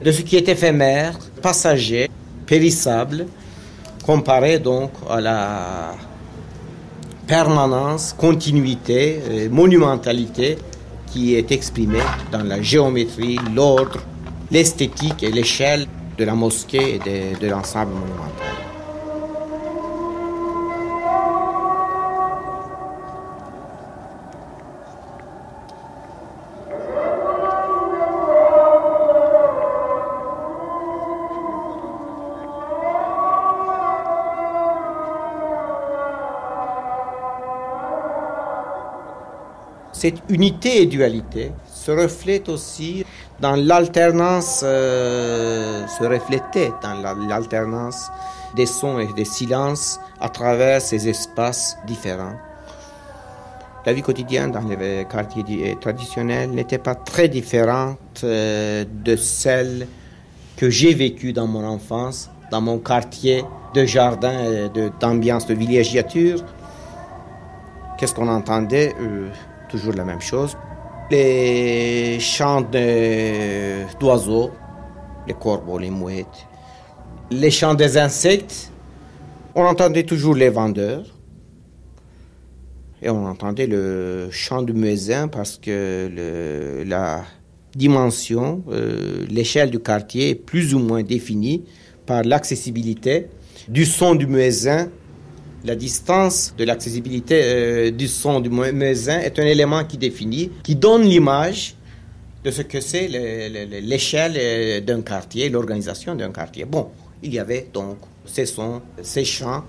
de 0.03 0.13
ce 0.13 0.23
qui 0.23 0.37
est 0.37 0.49
éphémère, 0.49 1.19
passager, 1.43 2.09
périssable, 2.47 3.27
comparé 4.07 4.61
donc 4.61 4.93
à 5.11 5.21
la 5.21 5.95
permanence, 7.27 8.15
continuité, 8.17 9.49
monumentalité 9.51 10.57
qui 11.13 11.35
est 11.35 11.53
exprimée 11.53 11.99
dans 12.31 12.43
la 12.43 12.63
géométrie, 12.63 13.39
l'ordre, 13.55 14.01
l'esthétique 14.51 15.23
et 15.23 15.31
l'échelle 15.31 15.87
de 16.17 16.25
la 16.25 16.35
mosquée 16.35 17.01
et 17.07 17.37
de 17.39 17.47
l'ensemble 17.49 17.93
monumental. 17.93 18.62
Cette 40.03 40.21
unité 40.31 40.83
et 40.83 40.87
dualité 40.87 41.53
se 41.73 41.93
reflète 41.93 42.49
aussi 42.49 43.07
dans 43.39 43.55
l'alternance, 43.55 44.63
euh, 44.65 45.87
se 45.87 46.03
reflétait 46.03 46.73
dans 46.83 46.95
la- 46.95 47.15
l'alternance 47.29 48.11
des 48.57 48.67
sons 48.67 48.99
et 48.99 49.07
des 49.13 49.25
silences 49.25 50.01
à 50.21 50.29
travers 50.29 50.83
ces 50.83 51.09
espaces 51.09 51.79
différents. 51.87 52.35
La 53.87 53.93
vie 53.93 54.03
quotidienne 54.03 54.51
dans 54.51 54.67
les 54.67 55.07
quartiers 55.09 55.45
di- 55.45 55.77
traditionnels 55.81 56.51
n'était 56.51 56.79
pas 56.79 56.97
très 56.97 57.29
différente 57.29 57.99
euh, 58.25 58.85
de 59.05 59.15
celle 59.15 59.87
que 60.57 60.69
j'ai 60.69 60.95
vécue 60.95 61.33
dans 61.33 61.47
mon 61.47 61.65
enfance, 61.65 62.29
dans 62.51 62.61
mon 62.61 62.79
quartier 62.79 63.45
de 63.73 63.85
jardin, 63.85 64.69
d'ambiance 64.99 65.47
de 65.47 65.55
villégiature. 65.55 66.41
Qu'est-ce 67.97 68.15
qu'on 68.17 68.27
entendait 68.27 68.97
Euh, 69.01 69.29
Toujours 69.73 69.95
la 69.95 70.05
même 70.05 70.21
chose. 70.21 70.55
Les 71.11 72.21
chants 72.21 72.61
d'oiseaux, 73.99 74.51
les 75.27 75.33
corbeaux, 75.33 75.79
les 75.79 75.89
mouettes, 75.89 76.47
les 77.31 77.51
chants 77.51 77.73
des 77.73 77.97
insectes. 77.97 78.71
On 79.55 79.65
entendait 79.65 80.03
toujours 80.03 80.35
les 80.35 80.51
vendeurs. 80.51 81.07
Et 83.01 83.09
on 83.09 83.27
entendait 83.27 83.67
le 83.67 84.29
chant 84.31 84.61
du 84.61 84.75
muezzin 84.75 85.29
parce 85.29 85.57
que 85.57 86.85
la 86.87 87.23
dimension, 87.75 88.63
euh, 88.71 89.25
l'échelle 89.31 89.71
du 89.71 89.79
quartier 89.79 90.31
est 90.31 90.35
plus 90.35 90.75
ou 90.75 90.81
moins 90.81 91.03
définie 91.03 91.65
par 92.05 92.25
l'accessibilité 92.25 93.29
du 93.69 93.87
son 93.87 94.15
du 94.15 94.27
muezzin. 94.27 94.89
La 95.65 95.77
distance 95.77 96.55
de 96.59 96.65
l'accessibilité 96.65 97.41
euh, 97.43 97.91
du 97.93 98.09
son 98.09 98.41
du 98.41 98.51
mu- 98.51 98.73
muezzin 98.73 99.21
est 99.21 99.39
un 99.39 99.45
élément 99.45 99.85
qui 99.85 99.97
définit, 99.97 100.51
qui 100.65 100.75
donne 100.75 101.03
l'image 101.03 101.77
de 102.43 102.51
ce 102.51 102.63
que 102.63 102.81
c'est 102.81 103.07
le- 103.07 103.49
le- 103.49 103.71
le- 103.71 103.79
l'échelle 103.81 104.35
euh, 104.37 104.81
d'un 104.81 105.03
quartier, 105.03 105.49
l'organisation 105.51 106.17
d'un 106.17 106.33
quartier. 106.33 106.65
Bon, 106.65 106.89
il 107.23 107.33
y 107.33 107.39
avait 107.39 107.69
donc 107.73 107.99
ces 108.27 108.47
sons, 108.47 108.83
ces 109.03 109.25
chants, 109.25 109.63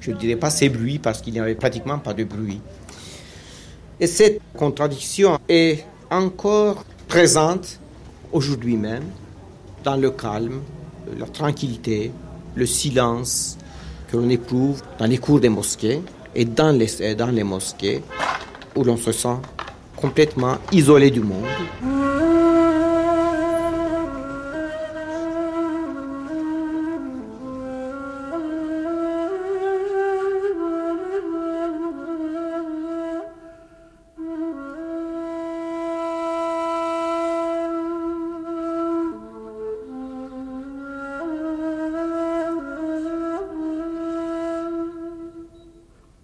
je 0.00 0.12
ne 0.12 0.16
dirais 0.16 0.36
pas 0.36 0.48
ces 0.48 0.70
bruits 0.70 0.98
parce 0.98 1.20
qu'il 1.20 1.34
n'y 1.34 1.40
avait 1.40 1.54
pratiquement 1.56 1.98
pas 1.98 2.14
de 2.14 2.24
bruit. 2.24 2.60
Et 4.00 4.06
cette 4.06 4.40
contradiction 4.56 5.38
est 5.46 5.84
encore 6.10 6.86
présente 7.06 7.80
aujourd'hui 8.32 8.76
même 8.76 9.04
dans 9.84 9.96
le 9.96 10.10
calme, 10.10 10.62
la 11.18 11.26
tranquillité, 11.26 12.12
le 12.54 12.64
silence 12.64 13.57
que 14.10 14.16
l'on 14.16 14.28
éprouve 14.28 14.82
dans 14.98 15.06
les 15.06 15.18
cours 15.18 15.40
des 15.40 15.48
mosquées 15.48 16.00
et 16.34 16.44
dans 16.44 16.76
les, 16.76 17.14
dans 17.14 17.28
les 17.28 17.44
mosquées 17.44 18.02
où 18.74 18.84
l'on 18.84 18.96
se 18.96 19.12
sent 19.12 19.36
complètement 19.96 20.56
isolé 20.72 21.10
du 21.10 21.20
monde. 21.20 21.44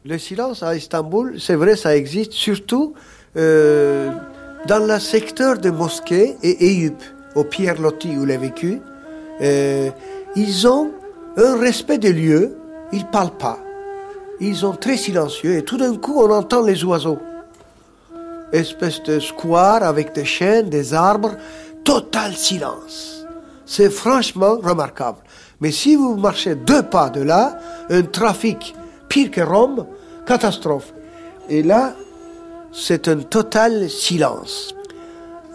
Le 0.07 0.19
silence 0.19 0.63
à 0.63 0.77
Istanbul, 0.77 1.41
c'est 1.41 1.55
vrai, 1.55 1.77
ça 1.77 1.97
existe 1.97 2.35
surtout 2.35 2.93
euh, 3.39 4.11
dans 4.67 4.85
le 4.85 4.99
secteur 4.99 5.57
de 5.57 5.71
mosquées 5.71 6.37
et 6.43 6.67
Eyüp, 6.67 7.03
au 7.35 7.45
Pierre 7.45 7.81
Loti 7.81 8.15
où 8.15 8.25
il 8.25 8.31
a 8.31 8.37
vécu. 8.37 8.83
Euh, 9.41 9.89
ils 10.37 10.69
ont 10.69 10.91
un 11.39 11.59
respect 11.59 11.97
des 11.97 12.13
lieux, 12.13 12.55
ils 12.93 13.07
parlent 13.07 13.39
pas. 13.39 13.59
Ils 14.41 14.57
sont 14.57 14.73
très 14.73 14.99
silencieux 14.99 15.57
et 15.57 15.65
tout 15.65 15.79
d'un 15.79 15.97
coup 15.97 16.21
on 16.21 16.31
entend 16.31 16.61
les 16.61 16.85
oiseaux. 16.85 17.21
Espèce 18.53 19.03
de 19.05 19.19
square 19.21 19.83
avec 19.83 20.15
des 20.15 20.27
chênes, 20.27 20.69
des 20.69 20.93
arbres, 20.93 21.35
total 21.83 22.35
silence. 22.35 23.25
C'est 23.65 23.89
franchement 23.89 24.59
remarquable. 24.63 25.21
Mais 25.63 25.71
si 25.71 25.97
vous 25.97 26.17
marchez 26.17 26.57
deux 26.57 26.83
pas 26.83 27.09
de 27.09 27.23
là, 27.23 27.59
un 27.89 28.03
trafic 28.03 28.75
que 29.23 29.41
Rome, 29.41 29.87
catastrophe. 30.27 30.93
Et 31.49 31.63
là, 31.63 31.95
c'est 32.73 33.09
un 33.09 33.19
total 33.19 33.89
silence. 33.89 34.75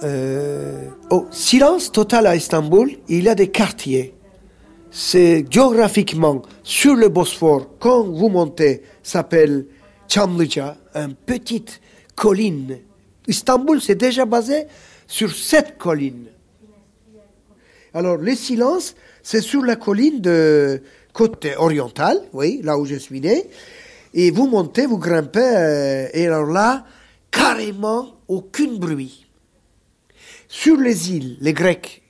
Euh, 0.04 0.88
oh, 1.10 1.28
silence 1.30 1.92
total 1.92 2.28
à 2.28 2.36
Istanbul, 2.36 2.92
il 3.10 3.24
y 3.24 3.30
a 3.30 3.36
des 3.36 3.50
quartiers. 3.50 4.16
C'est 4.92 5.46
géographiquement 5.50 6.42
sur 6.64 6.96
le 6.96 7.10
Bosphore, 7.10 7.68
quand 7.80 8.04
vous 8.04 8.30
montez, 8.30 8.82
s'appelle 9.04 9.66
Çamlıca, 10.08 10.78
une 10.96 11.14
petite 11.14 11.82
colline. 12.16 12.80
Istanbul, 13.28 13.82
c'est 13.82 13.96
déjà 13.96 14.26
basé 14.26 14.66
sur 15.06 15.32
cette 15.32 15.78
colline. 15.78 16.28
Alors, 17.94 18.18
le 18.18 18.36
silence, 18.36 18.96
c'est 19.22 19.42
sur 19.42 19.64
la 19.64 19.76
colline 19.76 20.22
de 20.22 20.82
côté 21.20 21.58
oriental, 21.58 22.18
oui, 22.32 22.62
là 22.64 22.78
où 22.78 22.86
je 22.86 22.96
suis 22.96 23.20
né. 23.20 23.50
Et 24.14 24.32
vous 24.32 24.48
montez, 24.48 24.86
vous 24.86 24.98
grimpez, 24.98 25.42
euh, 25.42 26.08
et 26.14 26.28
alors 26.28 26.46
là, 26.46 26.86
carrément 27.30 28.16
aucun 28.30 28.72
bruit. 28.78 29.28
Sur 30.48 30.78
les 30.78 31.12
îles, 31.12 31.36
les 31.42 31.52
Grecs, 31.52 32.02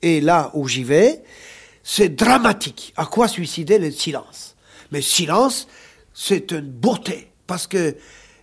et 0.00 0.22
là 0.22 0.50
où 0.54 0.66
j'y 0.66 0.84
vais, 0.84 1.22
c'est 1.82 2.08
dramatique. 2.08 2.94
À 2.96 3.04
quoi 3.04 3.28
suicider 3.28 3.78
le 3.78 3.90
silence 3.90 4.56
Mais 4.90 5.02
silence, 5.02 5.68
c'est 6.14 6.52
une 6.52 6.70
beauté. 6.70 7.28
Parce 7.46 7.66
que 7.66 7.94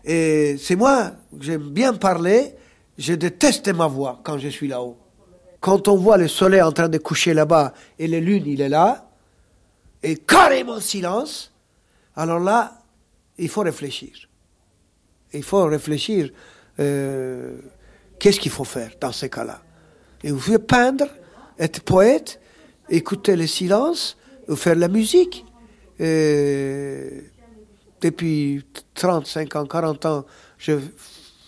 euh, 0.08 0.56
c'est 0.62 0.76
moi, 0.76 1.14
j'aime 1.40 1.72
bien 1.72 1.94
parler, 1.94 2.54
je 3.00 3.14
déteste 3.14 3.68
ma 3.70 3.88
voix 3.88 4.22
quand 4.24 4.38
je 4.38 4.50
suis 4.50 4.68
là-haut. 4.68 4.96
Quand 5.60 5.88
on 5.88 5.98
voit 5.98 6.18
le 6.18 6.28
soleil 6.28 6.62
en 6.62 6.72
train 6.72 6.88
de 6.88 7.00
coucher 7.00 7.34
là-bas 7.34 7.74
et 7.98 8.06
la 8.06 8.20
lune, 8.20 8.44
il 8.46 8.62
est 8.62 8.70
là, 8.70 9.07
et 10.04 10.18
carrément 10.18 10.80
silence, 10.80 11.52
alors 12.16 12.40
là, 12.40 12.82
il 13.38 13.50
faut 13.50 13.62
réfléchir. 13.62 14.30
Il 15.34 15.44
faut 15.44 15.66
réfléchir, 15.66 16.32
euh, 16.80 17.58
qu'est-ce 18.20 18.40
qu'il 18.40 18.52
faut 18.52 18.64
faire 18.64 18.92
dans 19.00 19.12
ces 19.12 19.30
cas-là 19.30 19.62
Et 20.24 20.32
vous 20.32 20.40
pouvez 20.40 20.60
peindre, 20.60 21.08
être 21.60 21.82
poète, 21.82 22.40
écouter 22.90 23.36
le 23.36 23.48
silence, 23.48 24.18
faire 24.56 24.76
la 24.76 24.88
musique. 24.88 25.46
Depuis 28.02 28.64
35 28.94 29.56
ans, 29.56 29.66
40 29.66 30.06
ans, 30.06 30.26
je 30.58 30.74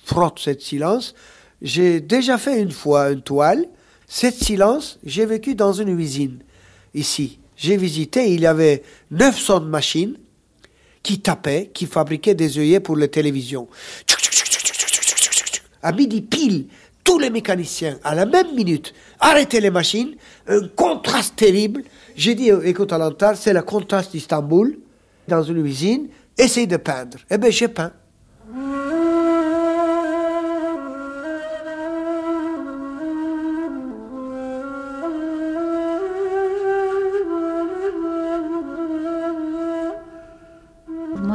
frotte 0.04 0.40
ce 0.40 0.58
silence. 0.58 1.14
J'ai 1.62 2.02
déjà 2.02 2.38
fait 2.38 2.62
une 2.62 2.72
fois 2.72 3.12
une 3.12 3.22
toile. 3.22 3.66
Cette 4.08 4.36
silence, 4.36 5.00
j'ai 5.04 5.26
vécu 5.26 5.56
dans 5.56 5.74
une 5.74 6.00
usine 6.00 6.40
ici. 6.94 7.40
J'ai 7.60 7.76
visité, 7.76 8.32
il 8.32 8.40
y 8.40 8.48
avait 8.48 8.84
900 9.12 9.62
machines 9.62 10.16
qui 11.04 11.20
tapaient, 11.20 11.70
qui 11.74 11.88
fabriquaient 11.88 12.34
des 12.34 12.58
œillets 12.58 12.80
pour 12.80 12.96
la 12.96 13.10
télévision. 13.10 13.68
À 15.84 15.92
midi 15.92 16.22
pile, 16.22 16.68
tous 17.04 17.20
les 17.20 17.30
mécaniciens, 17.30 18.00
à 18.06 18.16
la 18.16 18.26
même 18.26 18.56
minute, 18.56 18.94
arrêtaient 19.20 19.60
les 19.60 19.72
machines, 19.72 20.16
un 20.48 20.70
contraste 20.70 21.36
terrible. 21.36 21.84
J'ai 22.16 22.34
dit, 22.34 22.50
écoute 22.64 22.94
Alantar, 22.94 23.36
c'est 23.36 23.54
le 23.54 23.62
contraste 23.62 24.12
d'Istanbul, 24.14 24.80
dans 25.28 25.44
une 25.44 25.66
usine, 25.66 26.08
essaye 26.38 26.68
de 26.68 26.78
peindre. 26.78 27.18
Eh 27.30 27.38
bien, 27.38 27.50
j'ai 27.50 27.68
peint. 27.68 27.92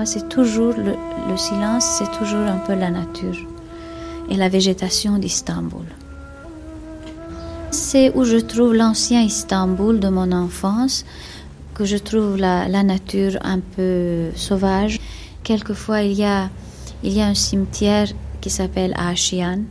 C'est 0.05 0.29
toujours 0.29 0.75
le, 0.77 0.95
le 1.29 1.37
silence, 1.37 1.85
c'est 1.99 2.11
toujours 2.19 2.47
un 2.47 2.59
peu 2.59 2.75
la 2.75 2.91
nature 2.91 3.37
et 4.31 4.37
la 4.37 4.49
végétation 4.49 5.19
d'Istanbul. 5.19 5.87
C'est 7.71 8.15
où 8.15 8.25
je 8.25 8.37
trouve 8.37 8.75
l'ancien 8.75 9.23
Istanbul 9.23 9.99
de 10.01 10.09
mon 10.09 10.31
enfance, 10.33 11.05
que 11.75 11.85
je 11.85 11.97
trouve 11.97 12.37
la, 12.37 12.83
nature 12.83 13.39
un 13.43 13.59
peu 13.59 14.31
sauvage. 14.37 15.01
Quelquefois, 15.43 16.03
il 16.03 16.13
y 16.13 16.25
a, 16.25 16.51
il 17.03 17.13
y 17.13 17.21
a 17.21 17.27
un 17.27 17.35
cimetière 17.35 18.09
qui 18.41 18.51
s'appelle 18.51 18.95
Ashian, 18.97 19.63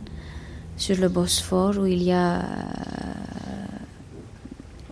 sur 0.76 0.96
le 0.98 1.08
Bosphore, 1.08 1.78
où 1.78 1.86
il 1.86 2.02
y 2.02 2.12
a 2.12 2.40
euh, 2.40 2.42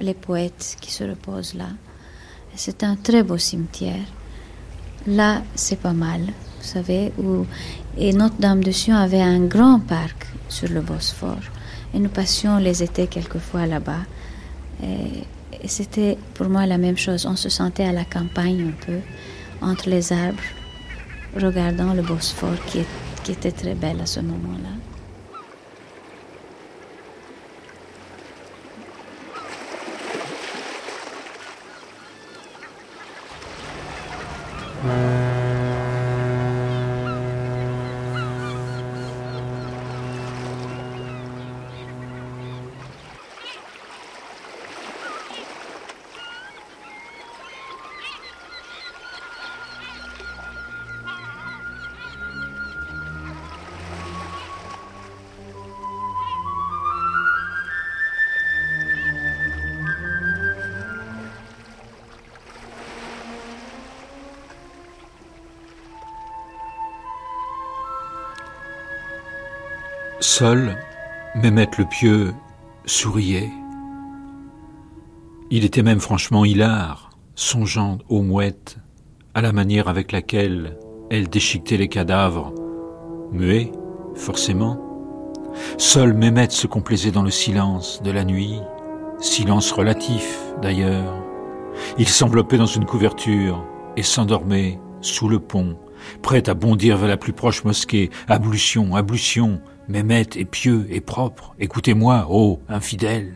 les 0.01 0.15
poètes 0.15 0.77
qui 0.81 0.91
se 0.91 1.05
reposent 1.05 1.55
là. 1.55 1.69
C'est 2.55 2.83
un 2.83 2.97
très 2.97 3.23
beau 3.23 3.39
cimetière. 3.39 4.07
Là, 5.07 5.43
c'est 5.55 5.81
pas 5.81 5.93
mal, 5.93 6.21
vous 6.21 6.67
savez. 6.67 7.13
Et 7.99 8.13
Notre-Dame 8.13 8.63
de 8.63 8.71
Sion 8.71 8.97
avait 8.97 9.21
un 9.21 9.41
grand 9.41 9.81
parc 9.81 10.27
sur 10.49 10.69
le 10.69 10.81
Bosphore. 10.81 11.43
Et 11.95 11.99
nous 11.99 12.09
passions 12.09 12.59
les 12.59 12.83
étés 12.83 13.07
quelquefois 13.09 13.67
là-bas. 13.67 14.05
Et, 14.83 15.25
c'était 15.67 16.19
pour 16.35 16.49
moi 16.49 16.67
la 16.67 16.79
même 16.79 16.97
chose. 16.97 17.27
On 17.27 17.37
se 17.37 17.49
sentait 17.49 17.85
à 17.85 17.93
la 17.93 18.05
campagne 18.05 18.69
un 18.69 18.85
peu, 18.87 18.99
entre 19.61 19.89
les 19.89 20.13
arbres, 20.13 20.43
regardant 21.41 21.95
le 21.95 22.03
Bosphore 22.03 22.65
qui, 22.67 22.81
qui 23.23 23.33
était 23.33 23.53
très 23.53 23.75
belle 23.75 24.01
à 24.01 24.07
ce 24.07 24.21
moment-là. 24.21 24.82
Seul, 70.43 70.77
Mehmet 71.37 71.71
le 71.79 71.85
Pieux 71.85 72.35
souriait. 72.85 73.53
Il 75.53 75.65
était 75.65 75.85
même 75.85 76.01
franchement 76.01 76.45
hilar, 76.45 77.11
songeant 77.37 77.99
aux 78.09 78.23
mouettes, 78.23 78.79
à 79.35 79.41
la 79.41 79.53
manière 79.53 79.87
avec 79.87 80.11
laquelle 80.11 80.81
elles 81.13 81.29
déchiquetaient 81.29 81.77
les 81.77 81.87
cadavres, 81.87 82.53
muets, 83.31 83.71
forcément. 84.17 84.81
Seul 85.79 86.13
Mehmet 86.13 86.51
se 86.51 86.67
complaisait 86.67 87.13
dans 87.13 87.23
le 87.23 87.31
silence 87.31 88.03
de 88.03 88.11
la 88.11 88.25
nuit, 88.25 88.59
silence 89.21 89.71
relatif 89.71 90.41
d'ailleurs. 90.61 91.23
Il 91.99 92.09
s'enveloppait 92.09 92.59
dans 92.59 92.67
une 92.67 92.85
couverture 92.85 93.65
et 93.97 94.03
s'endormait 94.03 94.81
sous 95.03 95.29
le 95.29 95.39
pont, 95.39 95.77
prêt 96.23 96.49
à 96.49 96.55
bondir 96.55 96.97
vers 96.97 97.09
la 97.09 97.17
plus 97.17 97.33
proche 97.33 97.65
mosquée. 97.65 98.11
Ablution, 98.29 98.95
ablution, 98.95 99.61
Mehmet 99.89 100.27
est 100.37 100.45
pieux 100.45 100.87
et 100.91 101.01
propre. 101.01 101.55
Écoutez-moi, 101.59 102.27
ô 102.31 102.61
infidèle. 102.69 103.35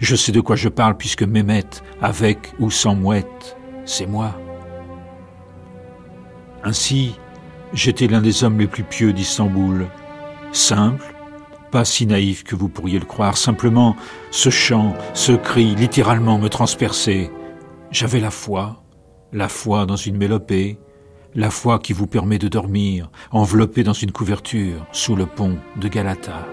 Je 0.00 0.16
sais 0.16 0.32
de 0.32 0.40
quoi 0.40 0.56
je 0.56 0.68
parle 0.68 0.96
puisque 0.96 1.22
Mehmet, 1.22 1.64
avec 2.00 2.52
ou 2.58 2.70
sans 2.70 2.94
mouette, 2.94 3.56
c'est 3.84 4.06
moi. 4.06 4.34
Ainsi, 6.62 7.14
j'étais 7.72 8.06
l'un 8.06 8.22
des 8.22 8.44
hommes 8.44 8.58
les 8.58 8.66
plus 8.66 8.84
pieux 8.84 9.12
d'Istanbul. 9.12 9.86
Simple, 10.52 11.14
pas 11.70 11.84
si 11.84 12.06
naïf 12.06 12.44
que 12.44 12.54
vous 12.54 12.68
pourriez 12.68 12.98
le 12.98 13.04
croire, 13.04 13.36
simplement 13.36 13.96
ce 14.30 14.48
chant, 14.48 14.94
ce 15.12 15.32
cri, 15.32 15.74
littéralement 15.74 16.38
me 16.38 16.48
transperçait. 16.48 17.30
J'avais 17.90 18.20
la 18.20 18.30
foi, 18.30 18.82
la 19.32 19.48
foi 19.48 19.84
dans 19.84 19.96
une 19.96 20.16
mélopée, 20.16 20.78
la 21.34 21.50
foi 21.50 21.78
qui 21.78 21.92
vous 21.92 22.06
permet 22.06 22.38
de 22.38 22.48
dormir, 22.48 23.10
enveloppé 23.30 23.82
dans 23.82 23.92
une 23.92 24.12
couverture, 24.12 24.86
sous 24.92 25.16
le 25.16 25.26
pont 25.26 25.58
de 25.76 25.88
Galata. 25.88 26.46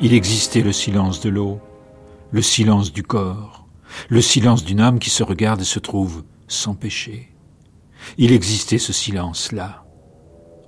Il 0.00 0.14
existait 0.14 0.62
le 0.62 0.72
silence 0.72 1.20
de 1.20 1.28
l'eau, 1.28 1.60
le 2.30 2.42
silence 2.42 2.92
du 2.92 3.02
corps, 3.02 3.66
le 4.08 4.20
silence 4.20 4.64
d'une 4.64 4.80
âme 4.80 4.98
qui 4.98 5.10
se 5.10 5.22
regarde 5.22 5.60
et 5.60 5.64
se 5.64 5.78
trouve 5.78 6.24
sans 6.48 6.74
péché. 6.74 7.32
Il 8.18 8.32
existait 8.32 8.78
ce 8.78 8.92
silence-là. 8.92 9.84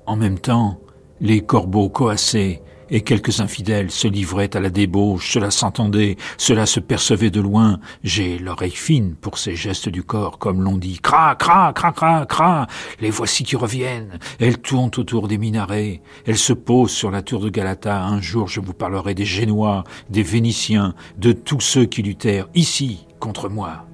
En 0.06 0.16
même 0.16 0.38
temps, 0.38 0.80
les 1.20 1.40
corbeaux 1.40 1.88
coassaient 1.88 2.62
et 2.90 3.02
quelques 3.02 3.40
infidèles 3.40 3.90
se 3.90 4.08
livraient 4.08 4.56
à 4.56 4.60
la 4.60 4.70
débauche, 4.70 5.32
cela 5.32 5.50
s'entendait, 5.50 6.16
cela 6.36 6.66
se 6.66 6.80
percevait 6.80 7.30
de 7.30 7.40
loin. 7.40 7.80
J'ai 8.02 8.38
l'oreille 8.38 8.70
fine 8.70 9.14
pour 9.14 9.38
ces 9.38 9.56
gestes 9.56 9.88
du 9.88 10.02
corps, 10.02 10.38
comme 10.38 10.62
l'on 10.62 10.76
dit. 10.76 10.98
Cra, 11.00 11.34
cra, 11.34 11.72
cra, 11.72 11.92
cra, 11.92 12.26
cra. 12.26 12.66
Les 13.00 13.10
voici 13.10 13.44
qui 13.44 13.56
reviennent. 13.56 14.18
Elles 14.40 14.58
tournent 14.58 14.90
autour 14.96 15.28
des 15.28 15.38
minarets. 15.38 16.02
Elles 16.26 16.38
se 16.38 16.52
posent 16.52 16.92
sur 16.92 17.10
la 17.10 17.22
tour 17.22 17.40
de 17.40 17.48
Galata. 17.48 18.04
Un 18.04 18.20
jour, 18.20 18.48
je 18.48 18.60
vous 18.60 18.74
parlerai 18.74 19.14
des 19.14 19.24
Génois, 19.24 19.84
des 20.10 20.22
Vénitiens, 20.22 20.94
de 21.18 21.32
tous 21.32 21.60
ceux 21.60 21.84
qui 21.84 22.02
luttèrent 22.02 22.48
ici 22.54 23.06
contre 23.20 23.48
moi. 23.48 23.86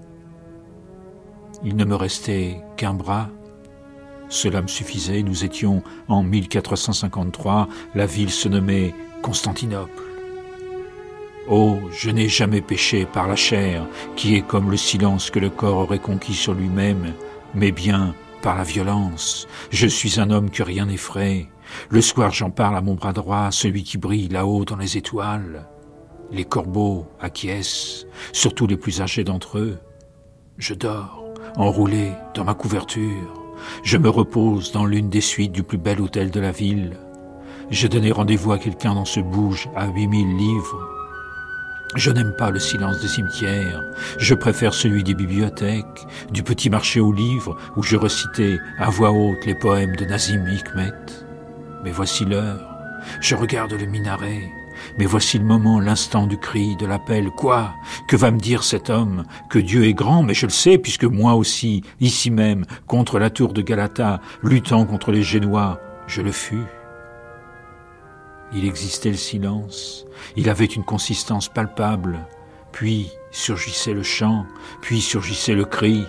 Il 1.65 1.77
ne 1.77 1.85
me 1.85 1.95
restait 1.95 2.63
qu'un 2.77 2.95
bras, 2.95 3.29
cela 4.31 4.63
me 4.63 4.69
suffisait, 4.69 5.23
nous 5.23 5.45
étions 5.45 5.83
en 6.09 6.23
1453, 6.23 7.69
la 7.95 8.07
ville 8.07 8.31
se 8.31 8.49
nommait 8.49 8.95
Constantinople. 9.23 10.03
Oh, 11.49 11.79
je 11.91 12.11
n'ai 12.11 12.29
jamais 12.29 12.61
péché 12.61 13.07
par 13.07 13.27
la 13.27 13.35
chair, 13.35 13.85
qui 14.15 14.37
est 14.37 14.47
comme 14.47 14.71
le 14.71 14.77
silence 14.77 15.31
que 15.31 15.41
le 15.41 15.51
corps 15.51 15.79
aurait 15.79 15.99
conquis 15.99 16.35
sur 16.35 16.55
lui-même, 16.55 17.13
mais 17.55 17.73
bien 17.73 18.15
par 18.41 18.57
la 18.57 18.63
violence. 18.63 19.49
Je 19.71 19.89
suis 19.89 20.21
un 20.21 20.31
homme 20.31 20.51
que 20.51 20.63
rien 20.63 20.87
n'effraie. 20.87 21.49
Le 21.89 22.01
soir 22.01 22.31
j'en 22.31 22.51
parle 22.51 22.77
à 22.77 22.81
mon 22.81 22.95
bras 22.95 23.13
droit, 23.13 23.51
celui 23.51 23.83
qui 23.83 23.99
brille 23.99 24.29
là-haut 24.29 24.65
dans 24.65 24.77
les 24.77 24.97
étoiles. 24.97 25.67
Les 26.31 26.45
corbeaux 26.45 27.07
acquiescent, 27.21 28.07
surtout 28.33 28.69
les 28.69 28.77
plus 28.77 29.01
âgés 29.01 29.25
d'entre 29.25 29.59
eux. 29.59 29.79
Je 30.57 30.75
dors, 30.75 31.25
enroulé 31.57 32.13
dans 32.35 32.45
ma 32.45 32.55
couverture. 32.55 33.40
Je 33.83 33.97
me 33.97 34.09
repose 34.09 34.73
dans 34.73 34.85
l'une 34.85 35.09
des 35.09 35.21
suites 35.21 35.53
du 35.53 35.63
plus 35.63 35.79
bel 35.79 36.01
hôtel 36.01 36.31
de 36.31 36.41
la 36.41 36.53
ville. 36.53 36.97
J'ai 37.71 37.89
donné 37.89 38.11
rendez-vous 38.13 38.53
à 38.53 38.59
quelqu'un 38.59 38.95
dans 38.95 39.05
ce 39.05 39.21
bouge 39.21 39.69
à 39.77 39.89
8000 39.89 40.37
livres. 40.37 40.89
Je 41.97 42.11
n'aime 42.11 42.35
pas 42.37 42.51
le 42.51 42.61
silence 42.61 43.01
des 43.01 43.09
cimetières. 43.09 43.83
Je 44.19 44.35
préfère 44.35 44.75
celui 44.75 45.03
des 45.03 45.15
bibliothèques, 45.15 46.07
du 46.33 46.43
petit 46.43 46.71
marché 46.71 47.01
aux 47.01 47.13
livres 47.13 47.57
où 47.77 47.83
je 47.83 47.97
recitais 47.97 48.59
à 48.79 48.91
voix 48.91 49.11
haute 49.11 49.45
les 49.45 49.57
poèmes 49.57 49.97
de 49.97 50.05
Nazim 50.05 50.47
Hikmet. 50.47 50.93
Mais 51.83 51.91
voici 51.91 52.25
l'heure. 52.25 52.61
Je 53.21 53.35
regarde 53.35 53.73
le 53.73 53.87
minaret. 53.87 54.60
Mais 54.99 55.07
voici 55.07 55.39
le 55.39 55.45
moment, 55.45 55.81
l'instant 55.81 56.27
du 56.27 56.39
cri, 56.39 56.77
de 56.77 56.87
l'appel. 56.87 57.31
Quoi? 57.31 57.73
Que 58.09 58.17
va 58.17 58.31
me 58.31 58.39
dire 58.39 58.63
cet 58.63 58.91
homme? 58.91 59.25
Que 59.49 59.59
Dieu 59.59 59.85
est 59.85 59.95
grand, 59.95 60.23
mais 60.23 60.35
je 60.35 60.47
le 60.47 60.53
sais, 60.53 60.79
puisque 60.79 61.05
moi 61.05 61.35
aussi, 61.35 61.83
ici 62.01 62.31
même, 62.31 62.65
contre 62.87 63.19
la 63.19 63.31
tour 63.31 63.53
de 63.53 63.63
Galata, 63.63 64.21
luttant 64.43 64.85
contre 64.85 65.13
les 65.13 65.23
Génois, 65.23 65.81
je 66.07 66.23
le 66.23 66.33
fus. 66.33 66.65
Il 68.53 68.67
existait 68.67 69.11
le 69.11 69.17
silence, 69.17 70.07
il 70.37 70.51
avait 70.51 70.65
une 70.65 70.83
consistance 70.83 71.49
palpable, 71.49 72.27
puis 72.73 73.11
surgissait 73.31 73.93
le 73.93 74.03
chant, 74.03 74.45
puis 74.81 75.01
surgissait 75.01 75.55
le 75.55 75.65
cri. 75.65 76.05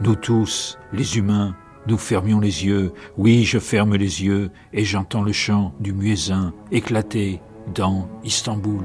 Nous 0.00 0.16
tous, 0.16 0.78
les 0.94 1.18
humains, 1.18 1.54
nous 1.86 1.98
fermions 1.98 2.40
les 2.40 2.64
yeux, 2.64 2.92
oui, 3.18 3.44
je 3.44 3.58
ferme 3.58 3.96
les 3.96 4.24
yeux, 4.24 4.50
et 4.72 4.84
j'entends 4.84 5.22
le 5.22 5.32
chant 5.32 5.74
du 5.78 5.92
muezzin 5.92 6.54
éclater 6.72 7.42
dans 7.72 8.08
Istanbul. 8.24 8.84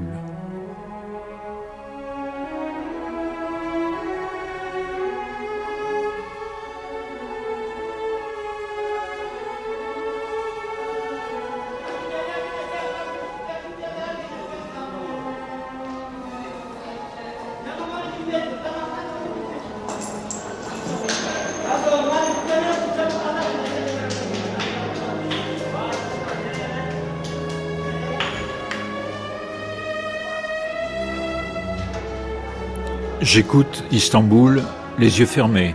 J'écoute 33.32 33.84
Istanbul 33.92 34.60
les 34.98 35.20
yeux 35.20 35.26
fermés. 35.26 35.74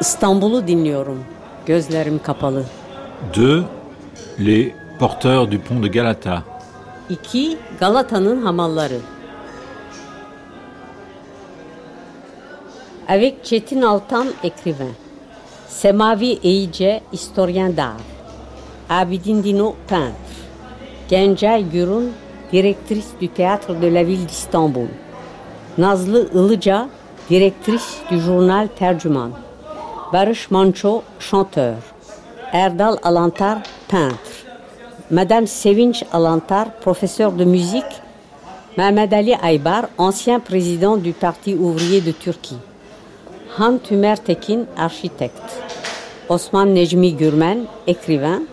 İstanbul'u 0.00 0.66
dinliyorum. 0.66 1.24
Gözlerim 1.66 2.18
kapalı. 2.22 2.64
2. 3.32 3.62
Les 4.38 4.74
porteurs 4.98 5.50
du 5.50 5.58
pont 5.58 5.82
de 5.82 5.88
Galata. 5.88 6.42
2. 7.10 7.58
Galata'nın 7.80 8.42
hamalları. 8.42 8.98
Avec 13.08 13.44
Çetin 13.44 13.82
Altan, 13.82 14.26
écrivain. 14.42 14.94
Semavi 15.68 16.38
Eyice, 16.42 17.00
historien 17.12 17.76
d'art. 17.76 18.00
Abidin 18.88 19.44
Dino, 19.44 19.74
peintre. 19.88 20.14
Gencay 21.08 21.70
Gürün, 21.70 22.12
directrice 22.52 23.20
du 23.20 23.28
théâtre 23.28 23.80
de 23.82 23.94
la 23.94 24.04
ville 24.04 24.26
d'Istanbul. 24.26 24.88
Nazlı 25.80 26.28
Ilıca, 26.34 26.88
directrice 27.30 27.84
du 28.10 28.16
journal 28.16 28.68
Tercüman. 28.78 29.30
Barış 30.12 30.50
Manço, 30.50 31.02
chanteur. 31.20 31.74
Erdal 32.52 32.96
Alantar, 33.02 33.58
peintre. 33.88 34.16
Madame 35.10 35.46
Sevinç 35.46 36.02
Alantar, 36.12 36.80
professeur 36.80 37.38
de 37.38 37.44
musique. 37.44 37.92
Mehmet 38.76 39.12
Ali 39.12 39.36
Aybar, 39.36 39.86
ancien 39.98 40.40
président 40.40 41.04
du 41.04 41.12
Parti 41.12 41.56
ouvrier 41.56 42.06
de 42.06 42.12
Turquie. 42.12 42.58
Han 43.58 43.78
Tümer 43.78 44.16
Tekin, 44.16 44.66
architecte. 44.76 45.52
Osman 46.28 46.74
Necmi 46.74 47.16
Gürmen, 47.16 47.66
écrivain. 47.86 48.46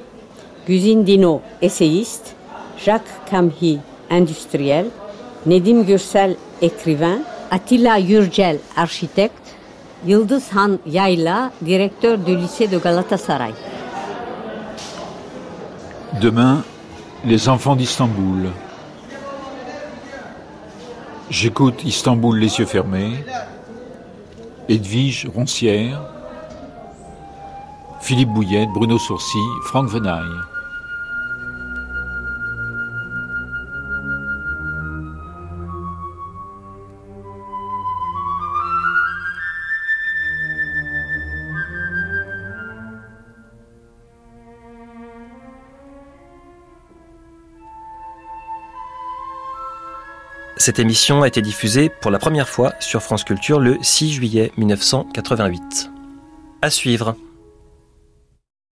Güzin 0.68 1.08
Dino, 1.08 1.42
essayiste. 1.62 2.30
Jacques 2.86 3.30
Kamhi, 3.30 3.80
industriel. 4.12 4.86
Nedim 5.46 5.84
Gürsel, 5.86 6.36
écrivain. 6.62 7.20
Attila 7.52 8.00
Yurcel, 8.00 8.60
architecte. 8.76 9.48
Yıldız 10.06 10.50
Han 10.56 10.80
Yayla, 10.86 11.52
directeur 11.62 12.18
du 12.18 12.36
lycée 12.36 12.68
de 12.68 12.78
Galatasaray. 12.78 13.54
Demain, 16.22 16.64
les 17.26 17.50
enfants 17.50 17.76
d'Istanbul. 17.76 18.50
J'écoute 21.30 21.84
Istanbul 21.84 22.40
les 22.40 22.60
yeux 22.60 22.66
fermés. 22.66 23.26
Edwige 24.70 25.28
Roncière. 25.36 26.02
Philippe 28.02 28.30
Bouillette, 28.30 28.70
Bruno 28.74 28.98
Sourcy, 28.98 29.38
Franck 29.66 29.90
Venaille. 29.90 30.57
Cette 50.68 50.80
émission 50.80 51.22
a 51.22 51.30
été 51.30 51.42
diffusée 51.42 51.88
pour 51.88 52.12
la 52.12 52.20
première 52.20 52.50
fois 52.50 52.74
sur 52.82 53.02
France 53.02 53.24
Culture 53.24 53.62
le 53.62 53.78
6 53.82 54.12
juillet 54.12 54.52
1988. 54.58 55.90
À 56.62 56.70
suivre. 56.70 57.16